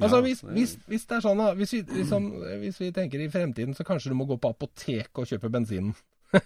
Altså, 0.00 0.20
hvis, 0.24 0.40
hvis, 0.46 0.76
hvis, 0.88 1.04
det 1.08 1.18
er 1.18 1.24
sånn, 1.24 1.40
da 1.42 1.50
hvis 1.58 1.74
vi, 1.74 1.80
liksom, 1.98 2.28
hvis 2.62 2.78
vi 2.80 2.92
tenker 2.96 3.20
i 3.20 3.28
fremtiden, 3.32 3.74
så 3.76 3.84
kanskje 3.84 4.12
du 4.12 4.16
må 4.16 4.24
gå 4.30 4.38
på 4.40 4.52
apoteket 4.54 5.20
og 5.20 5.28
kjøpe 5.28 5.50
bensinen. 5.52 5.92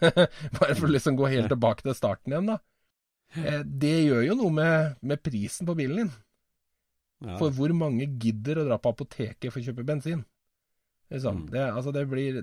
Bare 0.58 0.74
for 0.74 0.88
å 0.88 0.94
liksom 0.94 1.18
gå 1.20 1.28
helt 1.30 1.52
tilbake 1.52 1.84
til 1.84 1.94
starten 1.94 2.34
igjen, 2.34 2.54
da. 2.54 2.58
Eh, 3.36 3.60
det 3.62 3.96
gjør 4.06 4.24
jo 4.30 4.38
noe 4.40 4.54
med, 4.56 4.96
med 5.04 5.22
prisen 5.22 5.68
på 5.68 5.76
bilen 5.78 6.02
din. 6.02 6.12
Ja. 7.24 7.36
For 7.38 7.54
hvor 7.54 7.72
mange 7.76 8.08
gidder 8.20 8.60
å 8.60 8.66
dra 8.66 8.80
på 8.80 8.90
apoteket 8.94 9.52
for 9.52 9.60
å 9.60 9.66
kjøpe 9.68 9.86
bensin? 9.86 10.24
Liksom. 11.12 11.44
Mm. 11.44 11.50
Det, 11.52 11.64
altså, 11.68 11.94
det 11.94 12.08
blir 12.10 12.40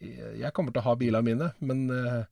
Jeg 0.00 0.52
kommer 0.52 0.74
til 0.74 0.82
å 0.82 0.88
ha 0.90 0.96
bilene 1.00 1.24
mine, 1.24 1.50
men, 1.64 1.86
eh, 1.92 2.24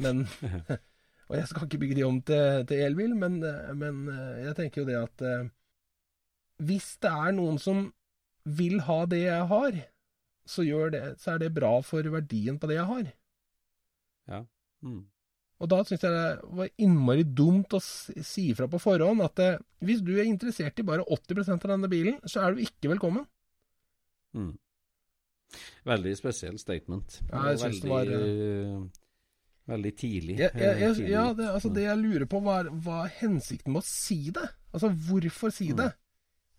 men 0.00 0.24
Og 1.26 1.34
jeg 1.34 1.48
skal 1.50 1.66
ikke 1.66 1.80
bygge 1.82 1.96
de 1.98 2.04
om 2.06 2.20
til, 2.22 2.62
til 2.70 2.84
elbil, 2.86 3.16
men, 3.18 3.40
eh, 3.42 3.72
men, 3.74 4.04
jeg 4.44 4.54
tenker 4.58 4.82
jo 4.82 4.88
det 4.88 4.98
at 5.00 5.24
hvis 6.62 6.94
det 7.02 7.10
er 7.10 7.34
noen 7.36 7.58
som 7.60 7.82
vil 8.46 8.78
ha 8.86 9.00
det 9.10 9.24
jeg 9.24 9.48
har, 9.50 9.80
så, 10.46 10.62
det, 10.94 11.02
så 11.20 11.34
er 11.34 11.42
det 11.42 11.54
bra 11.56 11.74
for 11.84 12.06
verdien 12.14 12.58
på 12.62 12.70
det 12.70 12.78
jeg 12.78 12.88
har. 12.88 13.08
Ja. 14.30 14.40
Mm. 14.86 15.02
Og 15.56 15.70
da 15.72 15.80
syns 15.88 16.04
jeg 16.04 16.12
det 16.12 16.50
var 16.58 16.68
innmari 16.84 17.24
dumt 17.24 17.74
å 17.76 17.80
si 17.80 18.50
fra 18.56 18.68
på 18.68 18.80
forhånd 18.80 19.24
at 19.24 19.40
eh, 19.42 19.60
hvis 19.86 20.02
du 20.04 20.12
er 20.18 20.28
interessert 20.28 20.78
i 20.80 20.84
bare 20.86 21.06
80% 21.16 21.64
av 21.64 21.72
denne 21.72 21.90
bilen, 21.90 22.18
så 22.28 22.44
er 22.44 22.54
du 22.54 22.62
ikke 22.64 22.92
velkommen. 22.92 23.24
Mm. 24.36 24.52
Veldig 25.86 26.14
spesiell 26.18 26.56
statement. 26.60 27.20
Ja, 27.30 27.42
jeg 27.52 27.60
syns 27.62 27.82
det 27.84 27.90
var 27.90 28.14
Veldig 29.66 29.90
tidlig. 29.98 30.34
Ja, 30.38 30.48
jeg, 30.54 30.74
jeg, 30.78 30.94
tidlig. 30.94 31.10
Ja, 31.10 31.22
det, 31.34 31.46
altså, 31.50 31.70
det 31.74 31.82
jeg 31.82 31.98
lurer 31.98 32.24
på, 32.30 32.38
var 32.46 32.68
hva 32.70 33.00
er 33.02 33.14
hensikten 33.18 33.74
med 33.74 33.82
å 33.82 33.86
si 33.88 34.28
det? 34.34 34.44
Altså, 34.70 34.92
hvorfor 35.08 35.50
si 35.54 35.72
mm. 35.72 35.80
det? 35.80 35.88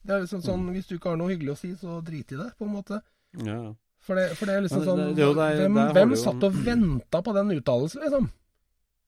Det 0.04 0.16
er 0.16 0.26
liksom 0.26 0.42
sånn, 0.44 0.66
mm. 0.66 0.74
Hvis 0.76 0.90
du 0.90 0.98
ikke 0.98 1.14
har 1.14 1.22
noe 1.22 1.32
hyggelig 1.32 1.54
å 1.54 1.60
si, 1.62 1.72
så 1.80 2.02
drit 2.04 2.34
i 2.36 2.40
det, 2.40 2.50
på 2.60 2.68
en 2.68 2.74
måte. 2.76 3.00
Ja. 3.48 3.62
For 4.04 4.20
det, 4.20 4.28
for 4.40 4.50
det 4.50 4.58
er 4.58 4.66
liksom 4.66 4.84
sånn 4.84 5.06
det, 5.16 5.24
det, 5.24 5.48
Hvem, 5.62 5.80
hvem 5.96 6.18
satt 6.20 6.44
og 6.48 6.60
venta 6.68 7.24
på 7.24 7.36
den 7.36 7.56
uttalelsen, 7.56 8.04
liksom? 8.04 8.28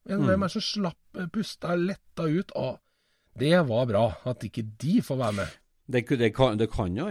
Hvem 0.07 0.23
mm. 0.23 0.31
er 0.31 0.39
det 0.45 0.51
som 0.55 0.65
slapp, 0.69 1.01
eh, 1.19 1.27
pusta 1.35 1.75
letta 1.75 2.29
ut? 2.31 2.55
av 2.55 2.77
det 3.39 3.55
var 3.67 3.87
bra 3.87 4.05
at 4.27 4.43
ikke 4.43 4.65
de 4.81 4.99
får 5.05 5.19
være 5.19 5.37
med. 5.39 5.57
Det, 5.89 6.03
det, 6.19 6.29
kan, 6.37 6.57
det, 6.57 6.67
kan, 6.69 6.93
jo, 6.93 7.07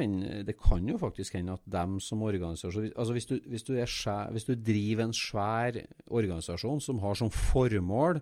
det 0.46 0.54
kan 0.54 0.86
jo 0.86 0.98
faktisk 1.00 1.34
hende 1.34 1.56
at 1.58 1.64
dem 1.66 1.96
som 2.00 2.22
organisasjon 2.22 2.92
altså 2.94 3.16
hvis 3.16 3.26
du, 3.26 3.38
hvis, 3.50 3.64
du 3.66 3.72
skjær, 3.74 4.30
hvis 4.30 4.46
du, 4.46 4.54
driver 4.54 5.08
en 5.08 5.14
svær 5.16 5.80
organisasjon 6.06 6.80
som 6.84 7.00
har 7.02 7.18
som 7.18 7.32
formål 7.34 8.20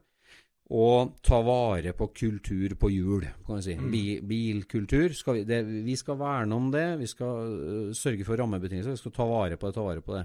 å 0.73 0.87
ta 1.23 1.43
vare 1.47 1.93
på 1.95 2.09
kultur 2.11 2.73
på 2.81 2.91
hjul, 2.91 3.27
kan 3.47 3.61
vi 3.61 3.67
si. 3.67 3.77
Mm. 3.79 3.93
bilkultur. 4.27 5.13
Skal 5.15 5.45
vi, 5.45 5.61
vi, 5.87 5.95
skal 5.99 6.19
verne 6.19 6.57
om 6.57 6.73
det. 6.75 6.87
Vi 6.99 7.07
skal 7.07 7.53
uh, 7.53 7.93
sørge 7.95 8.27
for 8.27 8.41
rammebetingelser. 8.41 8.97
Vi 8.97 9.03
skal 9.05 9.15
ta 9.15 9.29
vare 9.31 9.61
på 9.61 9.69
det, 9.69 9.77
ta 9.77 9.85
vare 9.87 10.03
på 10.03 10.17
det. 10.17 10.25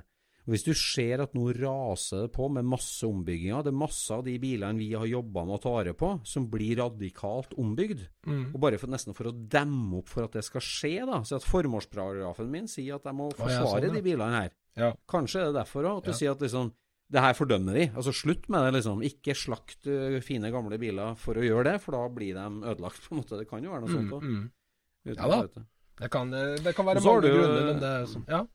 Hvis 0.52 0.66
du 0.66 0.72
ser 0.76 1.24
at 1.24 1.36
nå 1.38 1.46
raser 1.56 2.26
det 2.26 2.32
på 2.36 2.50
med 2.52 2.68
masse 2.68 3.08
ombygginger, 3.08 3.64
det 3.64 3.72
er 3.72 3.80
masse 3.80 4.12
av 4.12 4.26
de 4.26 4.34
bilene 4.42 4.80
vi 4.80 4.90
har 4.92 5.08
jobba 5.08 5.46
med 5.48 5.56
å 5.56 5.62
ta 5.64 5.72
vare 5.78 5.94
på, 5.98 6.12
som 6.28 6.50
blir 6.52 6.82
radikalt 6.82 7.56
ombygd, 7.62 8.04
mm. 8.28 8.44
og 8.52 8.60
bare 8.66 8.80
for, 8.82 8.92
nesten 8.92 9.16
for 9.18 9.32
å 9.32 9.36
demme 9.36 10.02
opp 10.02 10.12
for 10.12 10.28
at 10.28 10.36
det 10.36 10.44
skal 10.48 10.66
skje, 10.66 10.94
da, 11.08 11.22
så 11.28 11.40
at 11.40 11.48
formålsparagrafen 11.48 12.52
min 12.52 12.68
sier 12.72 13.00
at 13.00 13.08
jeg 13.08 13.18
må 13.18 13.32
forsvare 13.32 13.56
ah, 13.56 13.64
ja, 13.64 13.72
sånn, 13.72 13.88
ja. 13.88 13.96
de 13.96 14.06
bilene 14.10 14.44
her. 14.44 14.54
Ja. 14.80 14.94
Kanskje 15.10 15.42
er 15.42 15.50
det 15.52 15.60
derfor 15.62 15.88
òg, 15.88 16.04
at 16.04 16.12
du 16.12 16.18
sier 16.20 16.36
at 16.36 16.44
liksom 16.44 16.72
det 17.12 17.20
her 17.26 17.36
fordømmer 17.36 17.76
vi. 17.76 17.88
Altså 17.90 18.14
Slutt 18.16 18.46
med 18.52 18.64
det, 18.64 18.76
liksom. 18.78 19.02
Ikke 19.04 19.36
slakt 19.36 19.88
uh, 19.92 20.16
fine, 20.24 20.52
gamle 20.54 20.78
biler 20.80 21.18
for 21.20 21.36
å 21.36 21.44
gjøre 21.44 21.74
det, 21.74 21.82
for 21.84 21.98
da 21.98 22.06
blir 22.14 22.38
de 22.38 22.46
ødelagt, 22.72 23.04
på 23.04 23.16
en 23.16 23.20
måte. 23.20 23.40
Det 23.42 23.50
kan 23.50 23.66
jo 23.66 23.74
være 23.74 23.84
noe 23.84 23.92
sånt 23.98 24.16
òg. 24.16 24.24
Mm, 24.24 24.38
mm. 24.38 25.12
Ja 25.12 25.28
da. 25.28 25.66
Det 26.02 26.10
kan, 26.14 26.32
det 26.32 26.72
kan 26.78 26.88
være 26.88 27.04
mange 27.04 27.34
grunner, 27.34 27.66
men 27.68 27.82
det 27.82 27.92
er 27.98 28.08
sånn 28.10 28.24
Ja. 28.32 28.46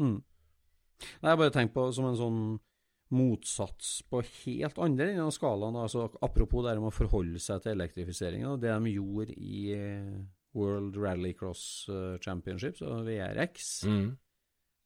Mm. 0.00 0.18
Nei, 1.20 1.32
jeg 1.32 1.40
bare 1.42 1.54
tenker 1.54 1.76
på 1.76 1.86
som 1.96 2.10
en 2.10 2.18
sånn 2.18 2.42
motsats 3.10 4.00
på 4.06 4.20
helt 4.22 4.78
andre 4.78 5.08
enden 5.10 5.26
av 5.26 5.34
skalaen. 5.34 5.78
Altså, 5.80 6.06
apropos 6.22 6.62
det 6.66 6.76
med 6.78 6.92
å 6.92 6.94
forholde 6.94 7.42
seg 7.42 7.64
til 7.64 7.74
elektrifiseringa. 7.74 8.54
Det 8.62 8.70
de 8.70 8.92
gjorde 8.94 9.34
i 9.34 9.62
eh, 9.74 10.18
World 10.54 10.98
Rallycross 10.98 11.62
Championships, 12.24 12.82
VRX. 12.82 13.70
Mm 13.90 14.10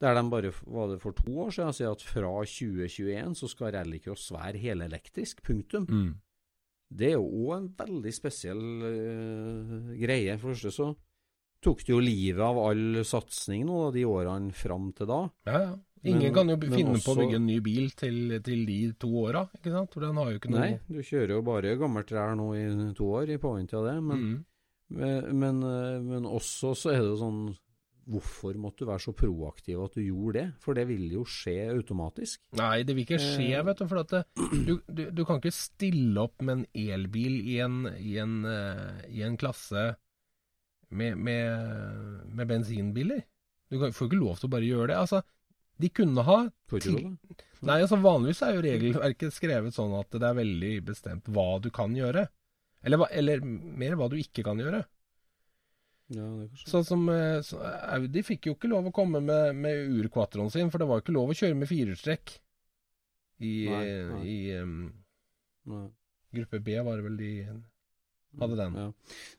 Der 0.03 0.15
de 0.19 0.23
bare 0.29 0.51
var 0.67 0.89
det 0.91 0.99
for 1.01 1.17
to 1.17 1.33
år 1.47 1.53
siden 1.55 1.73
sier 1.73 1.95
at 1.95 2.03
fra 2.03 2.31
2021 2.45 3.37
så 3.39 3.49
skal 3.49 3.71
rallycross 3.73 4.27
være 4.35 4.61
helelektrisk. 4.61 5.41
Punktum. 5.47 5.87
Mm. 5.89 6.11
Det 6.91 7.13
er 7.13 7.17
jo 7.17 7.47
òg 7.47 7.55
en 7.57 7.69
veldig 7.79 8.13
spesiell 8.13 8.65
uh, 8.85 9.95
greie. 9.97 10.37
For 10.43 10.53
det 10.53 10.59
første 10.59 10.75
så 10.75 10.91
tok 11.65 11.87
det 11.87 11.95
jo 11.95 12.03
livet 12.03 12.43
av 12.45 12.61
all 12.61 13.01
satsing 13.07 13.65
nå 13.69 13.89
de 13.95 14.05
årene 14.05 14.53
fram 14.53 14.91
til 14.99 15.09
da. 15.09 15.21
Ja, 15.49 15.63
ja. 15.63 15.75
Ingen 16.05 16.21
men, 16.21 16.35
kan 16.37 16.53
jo 16.53 16.57
finne 16.61 16.97
også, 16.99 17.05
på 17.07 17.13
å 17.15 17.21
bygge 17.23 17.39
en 17.41 17.47
ny 17.49 17.59
bil 17.65 17.93
til, 17.97 18.17
til 18.45 18.65
de 18.69 18.79
to 19.01 19.09
åra, 19.23 19.47
ikke 19.57 19.73
sant? 19.73 19.95
For 19.95 20.05
den 20.05 20.19
har 20.21 20.31
jo 20.31 20.41
ikke 20.41 20.51
noe 20.53 20.61
Nei, 20.61 20.73
du 20.85 21.01
kjører 21.01 21.33
jo 21.33 21.45
bare 21.47 21.77
gammelt 21.81 22.11
trær 22.11 22.35
nå 22.37 22.49
i 22.59 22.65
to 22.99 23.09
år 23.21 23.33
i 23.33 23.41
påvente 23.41 23.79
av 23.79 23.89
det. 23.89 23.95
Men, 24.05 24.25
mm. 24.25 24.35
men, 24.99 25.29
men, 25.41 25.63
eh, 25.71 26.01
men, 26.05 26.27
også 26.29 26.75
så 26.77 26.93
er 26.93 27.01
det 27.03 27.13
jo 27.15 27.21
sånn 27.25 27.45
Hvorfor 28.05 28.53
måtte 28.61 28.85
du 28.85 28.91
være 28.91 29.01
så 29.01 29.15
proaktiv 29.17 29.79
at 29.81 29.95
du 29.97 30.03
gjorde 30.05 30.35
det? 30.37 30.49
For 30.61 30.77
det 30.77 30.83
ville 30.91 31.07
jo 31.15 31.23
skje 31.25 31.71
automatisk. 31.73 32.43
Nei, 32.61 32.83
det 32.85 32.93
vil 32.93 33.07
ikke 33.07 33.17
skje, 33.17 33.47
eh. 33.57 33.63
vet 33.65 33.81
du. 33.81 33.87
For 33.89 34.03
det, 34.05 34.21
du, 34.53 34.75
du, 34.85 35.01
du, 35.09 35.23
kan 35.25 35.41
ikke 35.41 35.55
stille 35.57 36.21
opp 36.21 36.45
med 36.45 36.59
en 36.59 36.67
elbil 36.99 37.39
i 37.41 37.55
en, 37.65 37.79
i 37.97 38.19
en, 38.21 38.43
i 39.09 39.25
en 39.25 39.39
klasse 39.41 39.87
med, 40.93 41.17
med, 41.17 42.29
med 42.29 42.53
bensinbiler. 42.53 43.25
Du 43.73 43.81
får 43.81 44.11
ikke 44.11 44.21
lov 44.21 44.37
til 44.37 44.51
å 44.51 44.53
bare 44.53 44.69
gjøre 44.69 44.91
det. 44.93 45.01
Altså, 45.01 45.23
de 45.85 45.91
kunne 45.93 46.25
ha 46.27 46.39
til... 46.73 46.97
Nei, 47.65 47.79
altså 47.81 47.97
Vanligvis 48.01 48.43
er 48.45 48.57
jo 48.57 48.65
regelverket 48.65 49.33
skrevet 49.33 49.77
sånn 49.77 49.95
at 49.97 50.11
det 50.13 50.27
er 50.29 50.37
veldig 50.37 50.73
bestemt 50.89 51.31
hva 51.33 51.55
du 51.65 51.71
kan 51.73 51.95
gjøre. 51.97 52.27
Eller, 52.85 53.07
eller 53.17 53.45
mer 53.45 53.97
hva 53.97 54.11
du 54.13 54.19
ikke 54.21 54.45
kan 54.45 54.61
gjøre. 54.61 54.83
Ja, 56.13 56.27
sånn 56.69 56.85
som 56.85 57.07
eh, 57.09 57.39
så 57.47 57.63
Audi 57.97 58.21
fikk 58.27 58.51
jo 58.51 58.57
ikke 58.59 58.69
lov 58.69 58.91
å 58.91 58.95
komme 58.95 59.23
med, 59.25 59.57
med 59.57 59.95
urquattroen 60.03 60.53
sin, 60.53 60.69
for 60.69 60.83
det 60.83 60.89
var 60.91 61.01
jo 61.01 61.07
ikke 61.07 61.15
lov 61.17 61.33
å 61.33 61.37
kjøre 61.39 61.57
med 61.57 61.71
firehjulstrekk. 61.71 62.35
I, 63.45 63.55
nei, 63.71 63.87
nei. 64.11 64.19
i 64.29 64.37
um, 64.61 65.87
gruppe 66.37 66.61
B 66.63 66.77
var 66.85 67.01
det 67.01 67.07
vel 67.07 67.17
de 67.19 67.31
hadde 68.41 68.59
den. 68.59 68.77
Ja. 68.79 68.91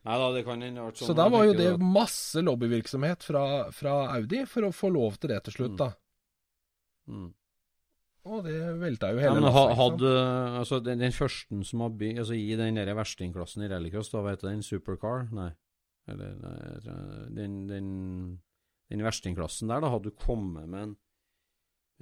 Nei 0.08 0.18
da, 0.20 0.26
det 0.34 0.42
kan 0.46 0.64
hende 0.64 0.88
sånn. 0.90 1.10
Så 1.12 1.16
da 1.16 1.28
var 1.32 1.46
jo 1.46 1.54
det 1.56 1.70
masse 1.80 2.42
lobbyvirksomhet 2.44 3.24
fra, 3.26 3.44
fra, 3.76 3.96
Audi 4.16 4.42
for 4.50 4.68
å 4.68 4.74
få 4.74 4.90
lov 4.94 5.20
til 5.20 5.32
det 5.32 5.42
til 5.46 5.58
slutt, 5.60 5.76
mm. 5.76 5.80
da. 5.84 5.90
Mm. 7.06 7.28
Og 8.26 8.42
det 8.42 8.56
velta 8.80 9.12
jo 9.14 9.20
hele 9.22 9.38
ja, 9.38 9.38
men 9.38 9.76
hadde, 9.78 10.12
altså, 10.58 10.80
den, 10.82 10.98
den, 11.04 11.14
første 11.14 11.60
som 11.68 11.84
har 11.84 11.94
bygd 11.94 12.24
altså, 12.24 12.34
I 12.34 12.56
den 12.58 12.80
der 12.80 12.90
verstingklassen 12.98 13.62
i 13.62 13.70
rallycross, 13.70 14.10
vet 14.26 14.42
du 14.42 14.48
den 14.48 14.66
Supercar? 14.66 15.28
Nei. 15.36 15.52
Eller 16.10 16.34
nei, 16.38 16.56
den, 17.34 17.54
den, 17.70 17.88
den 18.90 19.06
verstingklassen 19.06 19.70
der, 19.70 19.82
da 19.82 19.90
hadde 19.94 20.10
du 20.10 20.18
kommet 20.18 20.66
med 20.70 20.82
en, 20.88 20.92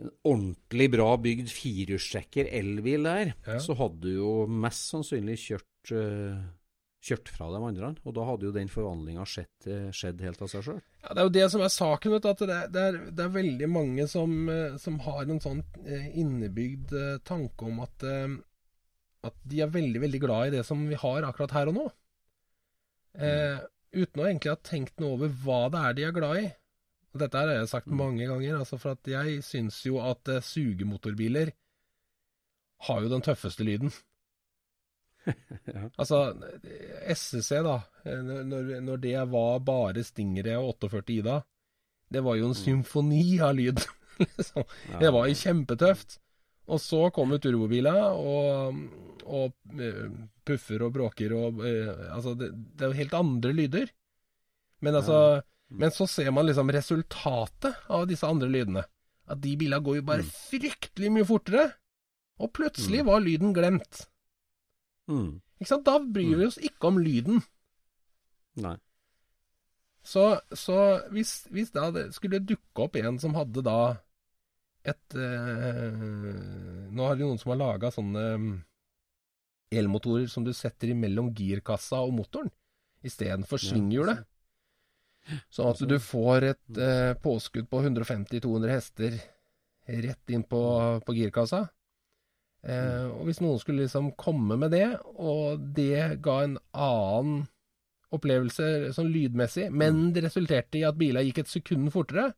en 0.01 0.11
ordentlig 0.25 0.91
bra 0.97 1.11
bygd 1.21 1.53
firehjulstrekker 1.53 2.49
elbil 2.57 3.09
der, 3.09 3.33
ja. 3.47 3.61
så 3.65 3.77
hadde 3.81 4.05
du 4.05 4.13
jo 4.17 4.35
mest 4.49 4.89
sannsynlig 4.93 5.39
kjørt 5.45 5.95
uh, 5.97 6.41
kjørt 7.05 7.31
fra 7.33 7.51
de 7.53 7.61
andre. 7.61 7.93
Og 8.05 8.17
da 8.17 8.27
hadde 8.29 8.49
jo 8.49 8.55
den 8.55 8.71
forvandlinga 8.73 9.27
skjedd, 9.29 9.69
eh, 9.69 9.89
skjedd, 9.95 10.23
helt 10.25 10.43
av 10.45 10.51
seg 10.53 10.67
sjøl. 10.67 10.83
Ja, 11.05 11.13
det 11.13 11.21
er 11.21 11.27
jo 11.27 11.35
det 11.35 11.45
som 11.53 11.63
er 11.65 11.73
saken. 11.73 12.15
vet 12.15 12.25
du, 12.25 12.31
at 12.31 12.41
det 12.41 12.57
er, 12.57 12.73
det 12.73 12.83
er, 12.89 12.99
det 13.13 13.25
er 13.27 13.37
veldig 13.37 13.69
mange 13.69 14.07
som, 14.09 14.33
eh, 14.49 14.79
som, 14.81 14.97
har 15.05 15.29
en 15.29 15.43
sånn 15.43 15.61
eh, 15.85 16.09
innebygd 16.21 16.95
tanke 17.29 17.69
om 17.69 17.83
at, 17.85 18.07
at 19.29 19.39
de 19.45 19.61
er 19.61 19.73
veldig, 19.75 20.01
veldig 20.07 20.23
glad 20.23 20.49
i 20.49 20.57
det 20.57 20.65
som 20.69 20.87
vi 20.89 20.99
har 21.01 21.29
akkurat 21.29 21.57
her 21.59 21.73
og 21.73 21.79
nå. 21.79 21.87
Eh, 23.15 23.61
uten 23.95 24.23
å 24.23 24.27
egentlig 24.27 24.55
ha 24.55 24.61
tenkt 24.65 24.97
noe 25.03 25.19
over 25.19 25.35
hva 25.45 25.61
det 25.71 25.83
er 25.83 25.99
de 25.99 26.07
er 26.09 26.17
glad 26.17 26.41
i. 26.41 26.47
Og 27.15 27.21
dette 27.23 27.39
har 27.39 27.53
jeg 27.53 27.71
sagt 27.71 27.93
mm. 27.93 27.99
mange 28.01 28.27
ganger, 28.27 28.57
altså 28.59 28.81
for 28.81 28.97
at 28.97 29.07
jeg 29.07 29.45
syns 29.47 29.85
jo 29.87 30.01
at 30.03 30.27
sugemotorbiler 30.43 31.53
har 32.89 33.05
jo 33.05 33.13
den 33.13 33.23
tøffeste 33.25 33.65
lyden. 33.67 33.93
Ja. 35.25 35.89
Altså, 36.01 36.21
SSC, 37.15 37.61
da, 37.65 37.79
når, 38.05 38.75
når, 38.85 39.03
det 39.03 39.17
var 39.33 39.63
bare 39.65 40.05
Stingere 40.05 40.59
og 40.61 40.75
48 40.85 41.17
Ida, 41.19 41.39
det 42.13 42.23
var 42.25 42.39
jo 42.39 42.51
en 42.51 42.55
mm. 42.57 42.61
symfoni 42.61 43.25
av 43.43 43.57
lyd. 43.59 43.81
liksom. 44.23 44.67
ja. 44.93 45.01
Det 45.01 45.15
var 45.15 45.31
jo 45.31 45.41
kjempetøft. 45.41 46.19
Og 46.73 46.81
så 46.81 47.09
kom 47.13 47.35
turbobiler 47.37 48.15
og, 48.17 48.79
og 49.29 49.75
uh, 49.77 50.07
puffer 50.49 50.85
og 50.87 50.95
bråker 50.95 51.35
og 51.37 51.61
uh, 51.61 51.91
Altså, 52.15 52.33
det, 52.41 52.55
det, 52.73 52.87
er 52.87 52.93
jo 52.93 53.01
helt 53.03 53.19
andre 53.19 53.53
lyder. 53.53 53.93
Men 54.85 55.01
altså 55.01 55.19
ja. 55.19 55.43
mm. 55.43 55.51
Men 55.81 55.91
så 55.91 56.07
ser 56.07 56.31
man 56.31 56.47
liksom 56.47 56.71
resultatet 56.73 57.87
av 57.91 58.05
disse 58.09 58.29
andre 58.29 58.49
lydene. 58.53 58.85
At 59.29 59.41
de 59.43 59.55
bilene 59.59 59.83
går 59.83 59.99
jo 59.99 60.07
bare 60.07 60.25
mm. 60.25 60.33
fryktelig 60.51 61.13
mye 61.13 61.29
fortere. 61.29 61.69
Og 62.43 62.53
plutselig 62.55 63.03
mm. 63.03 63.09
var 63.09 63.25
lyden 63.25 63.55
glemt. 63.57 64.05
Mm. 65.11 65.41
Ikke 65.61 65.71
sant? 65.71 65.87
Da 65.87 65.99
bryr 65.99 66.39
vi 66.41 66.49
oss 66.49 66.59
ikke 66.63 66.91
om 66.91 67.01
lyden. 67.03 67.43
Nei. 68.65 68.77
Så, 70.05 70.25
så 70.53 70.79
hvis, 71.15 71.47
hvis, 71.53 71.73
da 71.73 71.89
det 71.95 72.11
skulle 72.17 72.43
dukke 72.45 72.85
opp 72.85 72.99
en 73.01 73.17
som 73.21 73.37
hadde 73.39 73.63
da 73.65 73.79
et 74.85 75.17
eh, 75.17 76.03
Nå 76.93 77.07
har 77.07 77.17
det 77.17 77.25
noen 77.25 77.41
som 77.41 77.55
har 77.55 77.61
laga 77.63 77.89
sånne 77.95 78.25
mm, 78.37 78.51
elmotorer 79.81 80.29
som 80.29 80.45
du 80.45 80.53
setter 80.53 80.93
imellom 80.93 81.33
girkassa 81.35 82.03
og 82.05 82.13
motoren 82.19 82.53
istedenfor 83.05 83.61
svinghjulet. 83.61 84.21
Sånn 85.53 85.71
at 85.73 85.81
du 85.89 85.97
får 86.01 86.47
et 86.51 86.81
eh, 86.85 87.15
påskudd 87.21 87.69
på 87.73 87.81
150-200 87.81 88.73
hester 88.73 89.17
rett 90.05 90.33
inn 90.33 90.45
på, 90.49 90.61
på 91.05 91.17
girkassa. 91.17 91.65
Eh, 92.65 93.09
og 93.13 93.27
hvis 93.29 93.43
noen 93.45 93.61
skulle 93.61 93.85
liksom 93.85 94.15
komme 94.21 94.57
med 94.61 94.73
det, 94.73 94.87
og 95.21 95.61
det 95.77 96.17
ga 96.25 96.39
en 96.45 96.57
annen 96.73 97.43
opplevelse 98.15 98.95
sånn 98.95 99.11
lydmessig, 99.13 99.69
men 99.75 99.99
mm. 99.99 100.11
det 100.15 100.25
resulterte 100.25 100.81
i 100.81 100.87
at 100.87 100.97
bilene 100.97 101.27
gikk 101.27 101.43
et 101.43 101.51
sekund 101.51 101.91
fortere 101.93 102.29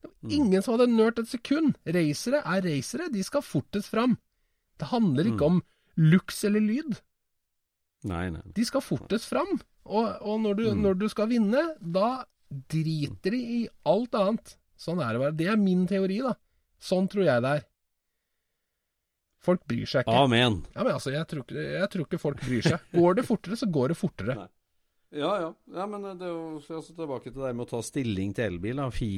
Det 0.00 0.08
var 0.08 0.14
mm. 0.30 0.34
ingen 0.38 0.64
som 0.64 0.76
hadde 0.76 0.94
nørt 0.94 1.20
et 1.20 1.30
sekund. 1.30 1.76
Racere 1.84 2.40
er 2.42 2.64
racere, 2.64 3.10
de 3.12 3.22
skal 3.26 3.44
fortest 3.44 3.92
fram. 3.92 4.16
Det 4.80 4.90
handler 4.90 5.30
ikke 5.30 5.50
mm. 5.50 5.58
om 5.58 6.10
looks 6.14 6.42
eller 6.48 6.64
lyd. 6.64 6.98
Nei, 8.06 8.26
nei. 8.32 8.42
De 8.56 8.64
skal 8.66 8.84
fortest 8.84 9.28
fram. 9.30 9.56
Og, 9.86 10.10
og 10.20 10.42
når, 10.42 10.58
du, 10.58 10.64
mm. 10.70 10.82
når, 10.82 10.98
du, 11.00 11.06
skal 11.12 11.30
vinne, 11.30 11.62
da 11.80 12.10
driter 12.70 13.34
de 13.34 13.40
i 13.60 13.62
alt 13.88 14.16
annet. 14.18 14.56
Sånn 14.78 15.00
er 15.02 15.14
det 15.14 15.22
bare. 15.22 15.38
Det 15.38 15.48
er 15.50 15.60
min 15.60 15.86
teori, 15.88 16.20
da. 16.24 16.34
Sånn 16.82 17.08
tror 17.10 17.26
jeg 17.26 17.44
det 17.44 17.54
er. 17.58 17.66
Folk 19.44 19.62
bryr 19.68 19.86
seg 19.88 20.06
ikke. 20.06 20.20
Amen. 20.26 20.62
Ja, 20.74 20.82
men 20.82 20.94
altså, 20.96 21.12
jeg 21.14 21.26
tror, 21.30 21.46
ikke, 21.46 21.64
jeg 21.76 21.90
tror 21.92 22.06
ikke 22.06 22.22
folk 22.22 22.44
bryr 22.44 22.66
seg. 22.66 22.86
Går 22.96 23.20
det 23.20 23.26
fortere, 23.28 23.58
så 23.60 23.68
går 23.70 23.92
det 23.92 23.98
fortere. 24.00 24.38
Nei. 24.40 24.48
Ja, 25.14 25.30
ja. 25.40 25.50
ja 25.76 25.84
men 25.88 26.02
det 26.18 26.26
er 26.26 26.32
jo 26.32 26.58
altså, 26.58 26.94
tilbake 26.96 27.30
til 27.30 27.44
det 27.44 27.52
med 27.54 27.64
å 27.66 27.70
ta 27.70 27.80
stilling 27.84 28.32
til 28.36 28.50
elbil. 28.50 28.82
Fi, 28.94 29.10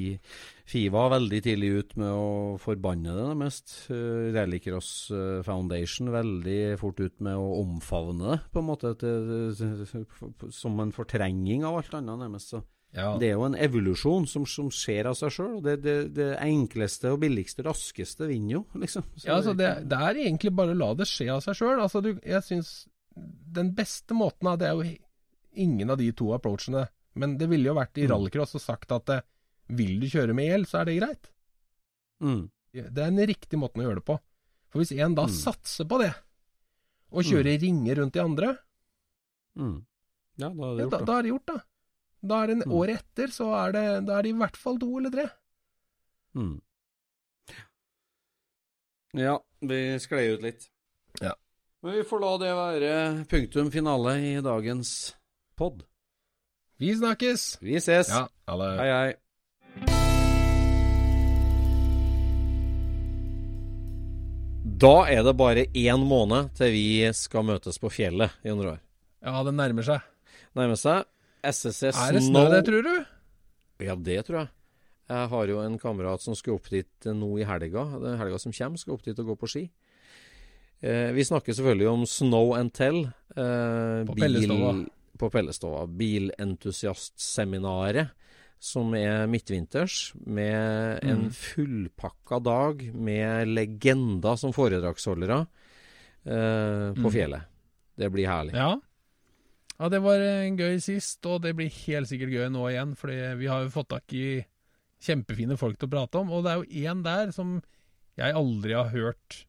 Fi 0.68 0.84
var 0.92 1.14
veldig 1.14 1.40
tidlig 1.44 1.70
ut 1.78 1.94
med 2.00 2.12
å 2.12 2.56
forbanne 2.60 3.14
det 3.16 3.36
mest. 3.40 3.74
Uh, 3.88 4.28
Rallycross 4.36 4.90
uh, 5.14 5.40
Foundation 5.46 6.12
veldig 6.14 6.60
fort 6.80 7.00
ut 7.00 7.16
med 7.24 7.40
å 7.40 7.62
omfavne 7.62 8.34
det, 8.34 8.40
på 8.52 8.62
en 8.62 8.68
måte. 8.68 8.92
Til, 9.00 9.54
som 10.54 10.84
en 10.84 10.94
fortrenging 10.94 11.64
av 11.66 11.80
alt 11.80 11.96
annet, 11.98 12.20
nærmest. 12.26 12.54
så 12.54 12.62
ja. 12.96 13.08
Det 13.20 13.28
er 13.28 13.34
jo 13.36 13.44
en 13.44 13.56
evolusjon 13.58 14.24
som, 14.30 14.46
som 14.48 14.70
skjer 14.72 15.10
av 15.10 15.16
seg 15.18 15.32
sjøl. 15.34 15.56
Det, 15.64 15.74
det, 15.84 15.96
det, 16.16 16.28
enkleste 16.40 17.12
og 17.12 17.20
billigste, 17.20 17.62
raskeste 17.66 18.28
vinner 18.30 18.58
jo, 18.58 18.62
liksom. 18.80 19.04
Så 19.12 19.28
ja, 19.28 19.36
altså 19.36 19.52
det, 19.58 19.68
det, 19.90 19.98
er 20.08 20.22
egentlig 20.24 20.54
bare 20.56 20.72
å 20.72 20.78
la 20.78 20.92
det 20.96 21.08
skje 21.10 21.28
av 21.34 21.42
seg 21.44 21.58
sjøl. 21.60 21.82
Altså, 21.84 22.02
jeg 22.16 22.46
syns 22.46 22.72
den 23.58 23.72
beste 23.76 24.14
måten 24.14 24.46
av 24.46 24.60
Det 24.60 24.68
er 24.68 24.78
jo 24.78 24.94
ingen 25.58 25.90
av 25.90 26.00
de 26.00 26.08
to 26.16 26.30
approachene. 26.36 26.86
Men 27.18 27.34
det 27.40 27.50
ville 27.50 27.68
jo 27.68 27.76
vært 27.76 27.98
i 27.98 28.06
mm. 28.06 28.12
rallycross 28.12 28.56
og 28.56 28.62
sagt 28.62 28.94
at 28.94 29.12
eh, 29.12 29.26
vil 29.78 29.98
du 30.00 30.08
kjøre 30.08 30.36
med 30.36 30.52
el, 30.54 30.64
så 30.70 30.80
er 30.80 30.88
det 30.88 30.98
greit. 31.00 31.30
Mm. 32.24 32.46
Det 32.72 33.02
er 33.02 33.10
en 33.10 33.26
riktig 33.28 33.58
måte 33.60 33.82
å 33.82 33.84
gjøre 33.84 34.00
det 34.00 34.08
på. 34.08 34.16
For 34.72 34.80
hvis 34.80 34.94
en 34.96 35.16
da 35.18 35.26
mm. 35.28 35.34
satser 35.34 35.88
på 35.88 35.98
det, 36.02 36.12
og 37.08 37.24
kjører 37.24 37.56
mm. 37.56 37.62
ringer 37.62 37.98
rundt 38.02 38.16
de 38.16 38.20
andre 38.20 38.48
mm. 39.56 39.76
Ja, 40.38 40.50
da 40.52 40.66
er 40.68 40.76
det 40.76 40.82
gjort, 40.84 40.92
da. 40.92 40.98
Da, 40.98 41.06
da 41.08 41.14
er 41.16 41.24
det 41.24 41.30
gjort, 41.32 41.48
da. 41.48 41.56
Da 42.20 42.40
er 42.42 42.50
det 42.50 42.56
mm. 42.64 42.72
året 42.74 43.02
etter, 43.02 43.30
så 43.30 43.52
er 43.60 43.76
det, 43.76 43.84
da 44.08 44.18
er 44.18 44.26
det 44.26 44.32
i 44.32 44.38
hvert 44.40 44.58
fall 44.58 44.78
to 44.82 44.90
eller 44.98 45.12
tre. 45.14 45.28
Mm. 46.38 46.56
Ja, 49.18 49.38
vi 49.64 49.78
sklei 50.02 50.26
ut 50.34 50.42
litt. 50.42 50.66
Ja. 51.22 51.36
Men 51.82 51.94
vi 51.94 52.02
får 52.06 52.20
la 52.24 52.32
det 52.42 52.50
være 52.58 52.90
punktum 53.30 53.70
finale 53.74 54.18
i 54.18 54.34
dagens 54.44 55.14
pod. 55.58 55.86
Vi 56.78 56.90
snakkes! 56.94 57.56
Vi 57.62 57.78
ses. 57.82 58.10
Ja, 58.10 58.26
alle. 58.50 58.74
Hei, 58.78 58.90
hei. 58.92 59.14
Da 64.78 65.08
er 65.10 65.24
det 65.26 65.34
bare 65.34 65.64
én 65.74 66.04
måned 66.06 66.52
til 66.58 66.70
vi 66.70 66.88
skal 67.16 67.46
møtes 67.46 67.80
på 67.82 67.90
fjellet, 67.90 68.36
Jon 68.46 68.60
Roar. 68.62 68.78
Ja, 69.24 69.40
det 69.46 69.54
nærmer 69.58 69.86
seg. 69.86 70.04
Nærmer 70.54 70.78
seg. 70.78 71.08
Snow 71.42 71.92
Er 71.92 72.16
det 72.16 72.22
snø 72.26 72.44
det, 72.52 72.62
tror 72.66 72.82
du? 72.86 72.94
Ja, 73.84 73.94
det 73.94 74.26
tror 74.26 74.38
jeg. 74.42 74.48
Jeg 75.08 75.28
har 75.32 75.44
jo 75.48 75.60
en 75.62 75.78
kamerat 75.80 76.20
som 76.20 76.34
skal 76.36 76.58
opp 76.58 76.66
dit 76.72 77.06
nå 77.16 77.38
i 77.40 77.46
helga. 77.48 77.82
Er 77.96 78.18
helga 78.20 78.38
som 78.42 78.52
kommer, 78.52 78.78
skal 78.80 78.94
opp 78.98 79.04
dit 79.06 79.20
og 79.22 79.26
gå 79.30 79.34
på 79.40 79.48
ski. 79.48 79.62
Eh, 80.80 81.10
vi 81.16 81.24
snakker 81.24 81.52
selvfølgelig 81.56 81.88
om 81.90 82.06
Snow 82.06 82.54
and 82.58 82.72
Tell. 82.76 82.98
Eh, 83.34 84.06
på 84.06 84.14
Pellestova. 84.18 84.84
På 85.18 85.30
Pellestova. 85.32 85.86
Bilentusiastseminaret 85.86 88.08
som 88.58 88.94
er 88.98 89.26
midtvinters, 89.30 90.14
med 90.26 90.98
mm. 90.98 91.10
en 91.12 91.30
fullpakka 91.30 92.40
dag 92.42 92.82
med 92.90 93.46
legender 93.54 94.34
som 94.36 94.52
foredragsholdere 94.54 95.46
eh, 96.26 96.92
på 96.98 97.06
mm. 97.06 97.12
fjellet. 97.14 97.42
Det 97.98 98.10
blir 98.14 98.26
herlig. 98.30 98.54
Ja. 98.58 98.80
Ja, 99.78 99.88
det 99.92 100.00
var 100.02 100.22
gøy 100.58 100.78
sist, 100.82 101.20
og 101.30 101.42
det 101.44 101.54
blir 101.58 101.70
helt 101.86 102.10
sikkert 102.10 102.34
gøy 102.34 102.48
nå 102.50 102.64
igjen. 102.72 102.94
For 102.98 103.12
vi 103.38 103.50
har 103.50 103.64
jo 103.64 103.74
fått 103.74 103.92
tak 103.94 104.14
i 104.16 104.40
kjempefine 105.04 105.58
folk 105.58 105.78
til 105.78 105.86
å 105.86 105.92
prate 105.92 106.22
om. 106.22 106.32
Og 106.34 106.42
det 106.44 106.52
er 106.52 106.62
jo 106.62 106.88
én 106.88 107.04
der 107.06 107.30
som 107.34 107.60
jeg 108.18 108.34
aldri 108.34 108.74
har 108.74 108.90
hørt 108.94 109.44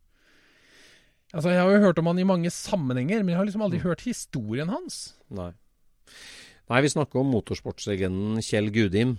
Altså, 1.30 1.52
Jeg 1.54 1.62
har 1.62 1.70
jo 1.70 1.82
hørt 1.84 2.00
om 2.02 2.08
han 2.10 2.18
i 2.18 2.26
mange 2.26 2.50
sammenhenger, 2.50 3.22
men 3.22 3.36
jeg 3.36 3.38
har 3.38 3.46
liksom 3.46 3.62
aldri 3.62 3.78
mm. 3.78 3.84
hørt 3.86 4.02
historien 4.02 4.72
hans. 4.74 4.96
Nei. 5.30 5.52
Nei, 6.70 6.80
vi 6.82 6.90
snakker 6.90 7.22
om 7.22 7.30
motorsportslegenden 7.34 8.42
Kjell 8.42 8.72
Gudim. 8.74 9.12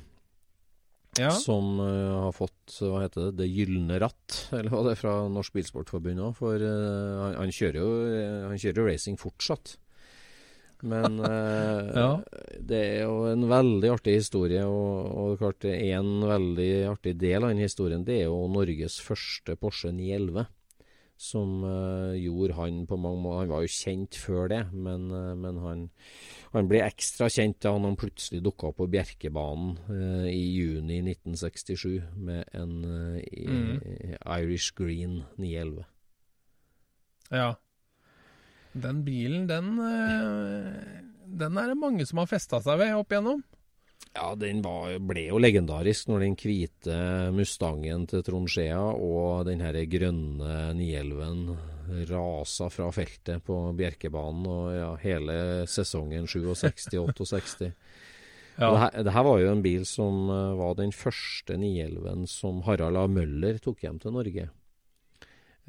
Ja. 1.19 1.31
Som 1.35 1.79
uh, 1.83 2.27
har 2.27 2.35
fått 2.35 2.77
hva 2.87 3.05
heter 3.05 3.29
det, 3.29 3.45
Det 3.45 3.49
gylne 3.51 3.99
ratt, 4.03 4.41
eller 4.55 4.71
hva 4.71 4.83
det 4.87 4.93
er 4.95 5.01
fra 5.01 5.15
Norsk 5.31 5.55
Bilsportforbund 5.55 6.23
òg. 6.27 6.35
For 6.39 6.59
uh, 6.59 7.23
han, 7.23 7.39
han, 7.45 7.55
kjører 7.55 7.79
jo, 7.79 7.89
han 8.51 8.63
kjører 8.63 8.91
racing 8.91 9.19
fortsatt. 9.21 9.77
Men 10.83 11.19
ja. 12.03 12.13
det 12.57 12.81
er 12.81 13.03
jo 13.05 13.27
en 13.31 13.49
veldig 13.51 13.91
artig 13.93 14.17
historie, 14.21 14.63
og, 14.65 15.11
og 15.11 15.43
klart 15.43 15.67
en 15.71 16.15
veldig 16.29 16.71
artig 16.93 17.17
del 17.21 17.45
av 17.45 17.53
den 17.53 17.65
historien 17.65 18.07
det 18.07 18.23
er 18.23 18.31
jo 18.31 18.47
Norges 18.53 19.01
første 19.05 19.59
Porsche 19.61 19.93
911 19.93 20.49
som 21.21 21.65
uh, 21.65 22.17
gjorde 22.17 22.57
han 22.57 22.87
på 22.89 22.97
mange 22.97 23.21
måter 23.21 23.43
Han 23.43 23.51
var 23.53 23.65
jo 23.67 23.73
kjent 23.75 24.17
før 24.17 24.49
det, 24.49 24.61
men, 24.73 25.11
uh, 25.13 25.35
men 25.37 25.59
han, 25.61 25.83
han, 26.55 26.69
ble 26.71 26.81
ekstra 26.87 27.29
kjent 27.29 27.59
da 27.61 27.75
han 27.77 27.99
plutselig 28.01 28.41
dukka 28.47 28.71
opp 28.71 28.79
på 28.81 28.89
Bjerkebanen 28.95 29.75
uh, 29.91 30.29
i 30.31 30.41
juni 30.57 31.03
1967 31.05 32.01
med 32.17 32.49
en 32.57 32.73
mm. 33.21 33.75
Irish 34.39 34.73
Green 34.79 35.21
911. 35.37 35.85
Ja. 37.31 37.53
Den 38.73 39.05
bilen, 39.07 39.49
den 39.51 39.73
Den 41.41 41.59
er 41.59 41.73
det 41.73 41.79
mange 41.79 42.07
som 42.07 42.23
har 42.23 42.31
festa 42.31 42.61
seg 42.63 42.79
ved 42.79 42.95
opp 42.95 43.13
igjennom. 43.13 43.43
Ja, 44.15 44.33
den 44.35 44.63
var, 44.65 44.97
ble 45.07 45.29
jo 45.29 45.39
legendarisk 45.39 46.09
når 46.11 46.25
den 46.25 46.37
hvite 46.39 46.97
Mustangen 47.35 48.09
til 48.11 48.25
Trond 48.27 48.51
Skjea 48.51 48.81
og 48.81 49.45
den 49.47 49.63
her 49.63 49.77
grønne 49.87 50.73
911 50.75 51.59
rasa 52.11 52.69
fra 52.71 52.89
feltet 52.95 53.45
på 53.47 53.57
Bjerkebanen 53.79 54.47
og 54.51 54.67
ja, 54.75 54.91
hele 55.03 55.37
sesongen 55.71 56.27
67-68. 56.31 57.71
ja. 57.71 57.71
det, 58.67 58.79
her, 58.83 58.97
det, 58.99 59.15
her, 59.15 59.27
var 59.27 59.43
jo 59.43 59.53
en 59.53 59.65
bil 59.65 59.87
som 59.89 60.27
uh, 60.31 60.59
var 60.59 60.77
den 60.79 60.95
første 60.95 61.59
911 61.59 62.27
som 62.31 62.63
Harald 62.67 62.99
A. 62.99 63.07
Møller 63.11 63.63
tok 63.63 63.87
hjem 63.87 64.03
til 64.03 64.17
Norge. 64.17 64.49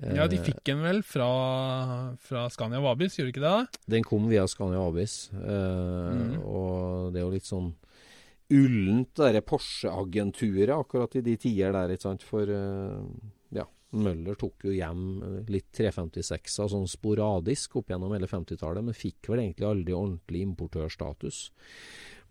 Ja, 0.02 0.26
de 0.30 0.40
fikk 0.42 0.64
den 0.66 0.82
vel 0.82 1.04
fra, 1.06 1.28
fra 2.26 2.48
Scania 2.50 2.82
Vabis, 2.82 3.20
gjorde 3.20 3.30
de 3.30 3.36
ikke 3.36 3.46
det? 3.46 3.82
Den 3.94 4.06
kom 4.08 4.26
via 4.32 4.48
Scania 4.50 4.82
Vabis, 4.82 5.28
mm. 5.36 6.40
og 6.42 7.12
det 7.14 7.22
er 7.22 7.28
jo 7.28 7.34
litt 7.36 7.50
sånn 7.50 7.70
ullent, 8.52 9.16
det 9.16 9.44
Porsche-agenturet 9.48 10.74
akkurat 10.76 11.16
i 11.16 11.24
de 11.26 11.38
tider 11.40 11.76
der, 11.76 11.94
ikke 11.94 12.08
sant. 12.08 12.26
For 12.28 12.50
uh, 12.50 12.98
ja, 13.56 13.68
Møller 13.96 14.38
tok 14.40 14.68
jo 14.68 14.76
hjem 14.76 15.06
litt 15.52 15.70
356-er 15.78 16.72
sånn 16.74 16.90
sporadisk 16.90 17.78
opp 17.80 17.94
gjennom 17.94 18.14
hele 18.16 18.30
50-tallet, 18.32 18.88
men 18.88 18.98
fikk 18.98 19.32
vel 19.32 19.46
egentlig 19.46 19.70
aldri 19.70 19.96
ordentlig 19.96 20.44
importørstatus. 20.50 21.46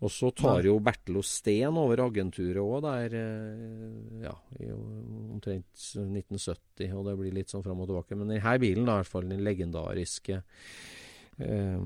Og 0.01 0.09
så 0.09 0.31
tar 0.33 0.65
jo 0.65 0.79
Bertel 0.81 1.19
og 1.19 1.25
Steen 1.27 1.77
over 1.77 2.01
agenturet 2.07 2.57
òg 2.61 2.81
der, 2.87 3.13
uh, 3.13 4.23
ja, 4.23 4.33
i 4.57 4.71
omtrent 4.73 5.69
1970, 5.77 6.89
og 6.97 7.05
det 7.05 7.15
blir 7.19 7.35
litt 7.35 7.53
sånn 7.53 7.63
fram 7.65 7.83
og 7.83 7.91
tilbake. 7.91 8.17
Men 8.17 8.33
denne 8.33 8.55
bilen, 8.61 8.87
da, 8.87 8.97
i 8.97 9.03
hvert 9.03 9.11
fall 9.11 9.29
den 9.29 9.43
legendariske 9.45 10.39
eh, 11.37 11.83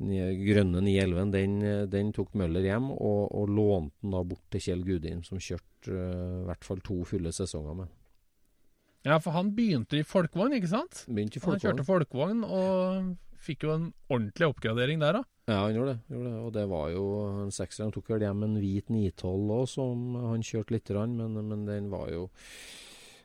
grønne 0.00 0.80
911, 0.80 1.32
den, 1.34 1.58
den, 1.92 2.12
tok 2.16 2.32
Møller 2.40 2.64
hjem 2.64 2.88
og, 2.94 3.26
og 3.36 3.52
lånte 3.52 4.00
den 4.00 4.16
da 4.16 4.22
bort 4.32 4.46
til 4.52 4.64
Kjell 4.64 4.86
Gudin, 4.88 5.20
som 5.26 5.40
kjørte 5.40 5.92
uh, 5.92 6.38
i 6.40 6.46
hvert 6.48 6.64
fall 6.64 6.80
to 6.86 7.02
fulle 7.08 7.34
sesonger 7.36 7.82
med. 7.82 7.92
Ja, 9.02 9.18
for 9.18 9.34
han 9.34 9.50
begynte 9.52 9.98
i 9.98 10.06
folkevogn, 10.06 10.54
ikke 10.56 10.70
sant? 10.70 11.04
Begynte 11.10 11.36
i 11.36 11.42
folkevogn. 11.42 11.60
Han 11.60 11.66
kjørte 11.68 11.86
folkevogn 11.88 12.44
og 12.46 13.12
fikk 13.42 13.66
jo 13.66 13.74
en 13.74 13.90
ordentlig 14.08 14.48
oppgradering 14.52 15.02
der, 15.02 15.20
da. 15.20 15.24
Ja, 15.50 15.64
han 15.64 15.74
gjorde 15.74 15.96
det. 15.96 16.14
Gjorde 16.14 16.30
det. 16.30 16.38
Og 16.46 16.52
det 16.54 16.64
var 16.70 16.86
jo 16.94 17.04
en 17.42 17.52
sekser. 17.54 17.84
Han 17.86 17.94
tok 17.94 18.12
vel 18.12 18.22
hjem 18.22 18.46
en 18.46 18.60
hvit 18.62 18.92
912 18.92 19.52
òg, 19.58 19.66
som 19.70 20.16
han 20.30 20.46
kjørte 20.46 20.76
lite 20.76 20.94
grann, 20.94 21.18
men, 21.18 21.42
men 21.50 21.66
den 21.66 21.90
var 21.92 22.08
jo 22.14 22.28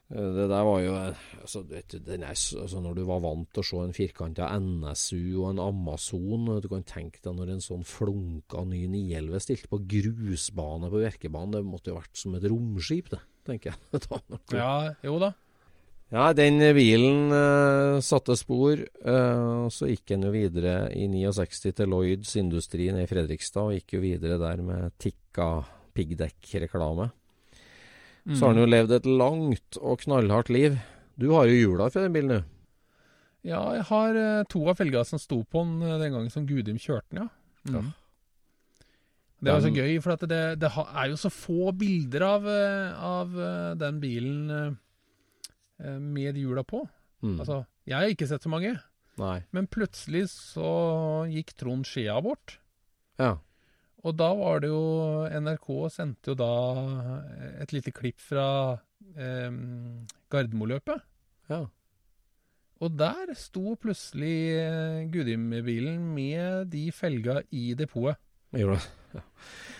Eh, 0.07 0.29
det 0.37 0.45
der 0.47 0.63
var 0.63 0.79
jo 0.79 0.93
eh, 0.95 1.23
altså, 1.41 1.61
vet, 1.67 1.95
er, 1.99 2.21
altså, 2.23 2.79
Når 2.79 2.93
du 2.95 3.01
var 3.09 3.23
vant 3.25 3.49
til 3.51 3.63
å 3.63 3.67
se 3.67 3.81
en 3.83 3.95
firkanta 3.95 4.47
NSU 4.55 5.41
og 5.41 5.49
en 5.49 5.63
Amazon 5.65 6.47
Du 6.63 6.69
kan 6.71 6.85
tenke 6.87 7.19
deg 7.23 7.35
når 7.35 7.51
en 7.57 7.63
sånn 7.63 7.83
flunka 7.87 8.63
ny 8.63 8.85
911 8.87 9.43
stilte 9.43 9.71
på 9.71 9.81
grusbane 9.95 10.91
på 10.91 11.01
Bjerkebanen. 11.03 11.57
Det 11.57 11.65
måtte 11.67 11.91
jo 11.91 11.99
vært 11.99 12.15
som 12.15 12.37
et 12.37 12.47
romskip, 12.47 13.11
det, 13.11 13.19
tenker 13.47 13.73
jeg. 13.73 14.07
ja, 14.61 14.93
jo 15.03 15.19
da. 15.21 15.33
Ja, 16.07 16.29
den 16.31 16.61
bilen 16.71 17.33
uh, 17.35 17.99
satte 18.03 18.37
spor. 18.39 18.79
Uh, 19.03 19.67
så 19.73 19.89
gikk 19.89 20.05
den 20.13 20.23
jo 20.23 20.31
videre 20.31 20.87
i 20.95 21.03
69 21.11 21.73
til 21.75 21.91
Lloyds 21.91 22.31
Industri 22.39 22.87
nede 22.93 23.03
i 23.03 23.09
Fredrikstad, 23.11 23.67
og 23.67 23.75
gikk 23.75 23.97
jo 23.97 24.03
videre 24.05 24.39
der 24.39 24.63
med 24.63 24.95
tikka 25.03 25.65
piggdekkreklame. 25.97 27.09
Så 28.27 28.43
har 28.43 28.53
han 28.53 28.59
jo 28.59 28.67
levd 28.67 28.91
et 28.95 29.05
langt 29.07 29.79
og 29.79 30.01
knallhardt 30.03 30.51
liv. 30.51 30.79
Du 31.19 31.29
har 31.33 31.47
jo 31.47 31.59
hjula 31.59 31.87
for 31.91 32.03
den 32.03 32.15
bilen, 32.15 32.33
du. 32.37 32.55
Ja, 33.47 33.61
jeg 33.75 33.85
har 33.91 34.15
uh, 34.15 34.47
to 34.51 34.63
av 34.67 34.79
felga 34.79 35.03
som 35.07 35.19
sto 35.19 35.41
på 35.43 35.63
den 35.63 35.99
den 36.03 36.15
gangen 36.15 36.31
som 36.31 36.47
Gudim 36.47 36.79
kjørte 36.79 37.11
den, 37.11 37.23
ja. 37.23 37.29
Mm. 37.67 37.75
ja. 37.75 37.85
Det 39.37 39.53
var 39.53 39.61
så 39.61 39.69
gøy, 39.69 39.99
for 40.01 40.23
det, 40.23 40.43
det, 40.63 40.69
er 40.71 41.11
jo 41.11 41.17
så 41.19 41.29
få 41.29 41.71
bilder 41.77 42.23
av, 42.25 42.47
av 43.05 43.35
den 43.77 43.99
bilen 44.01 44.77
med 45.77 46.37
hjula 46.39 46.63
på. 46.65 46.83
Mm. 47.25 47.39
Altså, 47.41 47.63
jeg 47.87 47.97
har 47.97 48.13
ikke 48.13 48.27
sett 48.29 48.45
så 48.45 48.51
mange. 48.51 48.75
Nei. 49.17 49.41
Men 49.55 49.69
plutselig 49.71 50.27
så 50.33 50.71
gikk 51.31 51.55
Trond 51.57 51.87
Skjea 51.89 52.17
bort. 52.21 52.59
Ja. 53.17 53.37
Og 54.05 54.13
da 54.19 54.29
var 54.37 54.61
det 54.61 54.69
jo 54.69 55.25
NRK 55.41 55.71
sendte 55.91 56.31
jo 56.31 56.37
da 56.37 56.51
et 57.63 57.73
lite 57.73 57.91
klipp 57.95 58.21
fra 58.21 58.45
eh, 59.17 59.49
Gardermoløpet. 60.31 61.01
Ja. 61.49 61.63
Og 62.77 62.93
der 62.93 63.33
sto 63.37 63.73
plutselig 63.81 64.35
eh, 64.53 65.01
Gudim-bilen 65.09 65.97
med 66.13 66.69
de 66.73 66.87
felga 66.93 67.41
i 67.49 67.71
depotet. 67.77 68.21
Gjorde 68.53 68.77
det. 68.77 68.93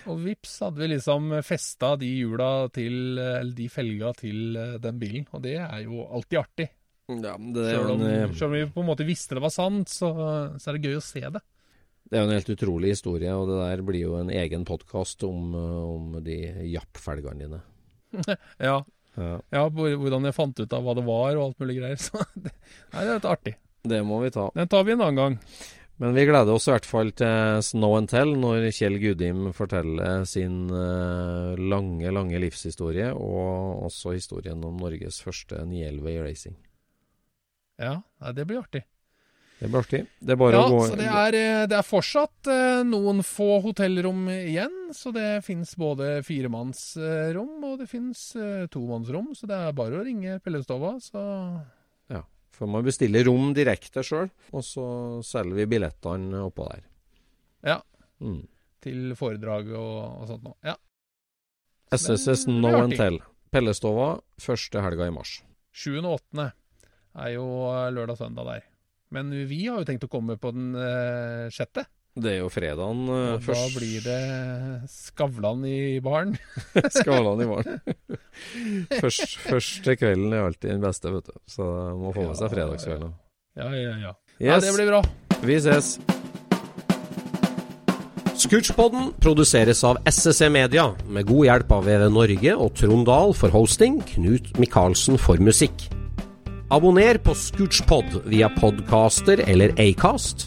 Og 0.08 0.22
vips 0.24 0.54
hadde 0.64 0.80
vi 0.80 0.90
liksom 0.94 1.32
festa 1.44 1.92
de 2.00 2.08
hjula 2.08 2.68
til 2.72 3.18
Eller 3.18 3.52
de 3.56 3.68
felga 3.72 4.12
til 4.16 4.56
eh, 4.56 4.74
den 4.82 5.00
bilen. 5.00 5.26
Og 5.36 5.44
det 5.44 5.58
er 5.60 5.84
jo 5.84 6.06
alltid 6.06 6.40
artig. 6.40 6.68
Ja, 7.08 7.36
selv, 7.36 7.94
om, 7.94 8.02
en, 8.04 8.34
selv, 8.36 8.50
om, 8.50 8.56
vi 8.56 8.66
på 8.68 8.82
en 8.82 8.88
måte 8.90 9.06
visste 9.08 9.38
det 9.38 9.40
var 9.40 9.52
sant, 9.52 9.88
så, 9.88 10.10
så 10.60 10.68
er 10.68 10.76
det 10.76 10.90
gøy 10.90 10.98
å 10.98 11.04
se 11.04 11.22
det. 11.24 11.40
Det 12.08 12.16
er 12.16 12.20
jo 12.20 12.28
en 12.28 12.34
helt 12.36 12.50
utrolig 12.52 12.90
historie, 12.92 13.32
og 13.32 13.48
det 13.48 13.56
der 13.62 13.82
blir 13.84 14.02
jo 14.02 14.18
en 14.18 14.28
egen 14.32 14.66
podkast 14.68 15.24
om, 15.28 15.54
om, 15.56 16.18
de 16.24 16.36
Japp-felgene 16.68 17.46
dine. 17.46 17.62
ja. 18.68 18.76
ja. 19.16 19.32
ja. 19.40 19.64
Hvordan 19.72 20.28
jeg 20.28 20.36
fant 20.36 20.60
ut 20.60 20.76
av 20.76 20.84
hva 20.84 20.94
det 20.96 21.04
var 21.08 21.32
og 21.36 21.46
alt 21.46 21.64
mulig 21.64 21.78
greier. 21.80 22.00
Så 22.06 22.20
det, 22.36 22.52
nei, 22.92 23.02
det 23.02 23.08
er 23.08 23.14
litt 23.14 23.32
artig. 23.32 23.56
Det 23.88 24.00
må 24.04 24.20
vi 24.20 24.32
ta. 24.34 24.48
Den 24.56 24.68
tar 24.68 24.84
vi 24.84 24.96
en 24.96 25.04
annen 25.04 25.20
gang. 25.20 25.40
Men 25.98 26.14
vi 26.14 26.26
gleder 26.28 26.54
oss 26.54 26.68
i 26.68 26.72
hvert 26.72 26.86
fall 26.86 27.08
til 27.18 27.62
Snow 27.66 27.96
and 27.98 28.10
Tell 28.10 28.36
når 28.38 28.68
Kjell 28.76 29.00
Gudim 29.02 29.48
forteller 29.56 30.22
sin 30.30 30.68
uh, 30.70 31.58
lange, 31.58 32.12
lange 32.14 32.38
livshistorie, 32.38 33.10
og 33.14 33.88
også 33.88 34.14
historien 34.14 34.62
om 34.62 34.78
Norges 34.78 35.18
første 35.24 35.58
911 35.66 36.12
i 36.12 36.20
racing. 36.22 36.60
Ja, 37.82 37.98
det 38.34 38.46
blir 38.46 38.62
artig. 38.62 38.84
Det 39.58 39.66
blir 39.66 39.80
artig. 39.82 40.04
Det 40.22 40.34
er 40.34 40.38
bare 40.38 40.54
ja, 40.54 40.60
å 40.62 40.70
gå 40.70 40.82
så 40.86 40.96
det 40.98 41.06
er, 41.10 41.34
eh, 41.34 41.64
det 41.70 41.74
er 41.80 41.86
fortsatt 41.86 42.50
eh, 42.52 42.82
noen 42.86 43.24
få 43.26 43.58
hotellrom 43.64 44.28
igjen. 44.30 44.76
Så 44.94 45.10
det 45.14 45.40
fins 45.46 45.74
både 45.78 46.20
firemannsrom 46.26 47.66
og 47.66 47.80
det 47.82 47.88
fins 47.90 48.22
eh, 48.38 48.68
tomannsrom. 48.70 49.32
Så 49.34 49.50
det 49.50 49.58
er 49.58 49.74
bare 49.74 49.98
å 49.98 50.04
ringe 50.06 50.38
Pellestova, 50.44 50.94
så. 51.02 51.24
For 52.58 52.70
man 52.70 52.86
bestiller 52.86 53.28
rom 53.28 53.52
direkte 53.54 54.02
sjøl, 54.02 54.30
og 54.50 54.64
så 54.66 54.84
selger 55.26 55.60
vi 55.60 55.68
billettene 55.76 56.42
oppå 56.42 56.66
der. 56.72 56.86
Ja. 57.70 57.78
Mm. 58.18 58.42
Til 58.82 59.14
foredrag 59.18 59.70
og, 59.78 60.22
og 60.22 60.30
sånt 60.30 60.46
noe. 60.46 60.58
Ja. 60.66 60.74
SSS 61.94 62.48
No 62.50 62.74
and 62.82 62.96
Tell. 62.98 63.20
Pellestova 63.48 64.18
første 64.42 64.82
helga 64.84 65.06
i 65.08 65.14
mars. 65.14 65.38
7. 65.72 66.00
og 66.02 66.18
8. 66.18 66.48
er 67.22 67.30
jo 67.32 67.46
eh, 67.70 67.86
lørdag-søndag 67.94 68.50
der. 68.50 68.66
Men 69.14 69.30
vi 69.48 69.62
har 69.64 69.80
jo 69.80 69.88
tenkt 69.88 70.04
å 70.04 70.10
komme 70.12 70.36
på 70.40 70.52
den 70.52 70.74
eh, 70.76 71.46
sjette. 71.54 71.86
Det 72.18 72.32
er 72.32 72.40
jo 72.40 72.50
fredagen 72.50 73.04
uh, 73.06 73.38
først. 73.42 73.62
Da 73.62 73.78
blir 73.78 74.02
det 74.02 74.90
Skavlan 74.90 75.64
i 75.68 75.78
baren. 76.02 76.34
Skavlan 76.98 77.44
i 77.44 77.48
baren. 77.48 77.80
først, 79.02 79.38
første 79.44 79.96
kvelden 80.00 80.34
er 80.34 80.48
alltid 80.48 80.74
den 80.74 80.84
beste, 80.84 81.12
vet 81.14 81.30
du. 81.30 81.38
Så 81.50 81.66
må 81.98 82.12
få 82.16 82.26
med 82.26 82.38
seg 82.40 82.54
fredagskvelden. 82.54 83.16
Ja, 83.58 83.72
ja, 83.74 83.96
ja. 84.02 84.14
Yes. 84.38 84.48
ja 84.50 84.62
det 84.62 84.74
blir 84.76 84.90
bra. 84.92 85.02
Vi 85.46 85.58
ses. 85.62 85.96
Scootchpoden 88.38 89.12
produseres 89.18 89.80
av 89.82 89.98
SSC 90.06 90.44
e 90.46 90.48
Media, 90.54 90.84
med 91.10 91.26
god 91.26 91.48
hjelp 91.48 91.72
av 91.74 91.88
VV 91.88 92.04
Norge 92.14 92.52
og 92.54 92.70
Trond 92.78 93.06
Dahl 93.08 93.34
for 93.34 93.50
hosting, 93.50 93.98
Knut 94.12 94.52
Micaelsen 94.62 95.18
for 95.18 95.42
musikk. 95.42 95.88
Abonner 96.70 97.18
på 97.18 97.34
Scootchpod 97.34 98.20
via 98.30 98.50
podcaster 98.54 99.42
eller 99.42 99.74
Acast, 99.82 100.46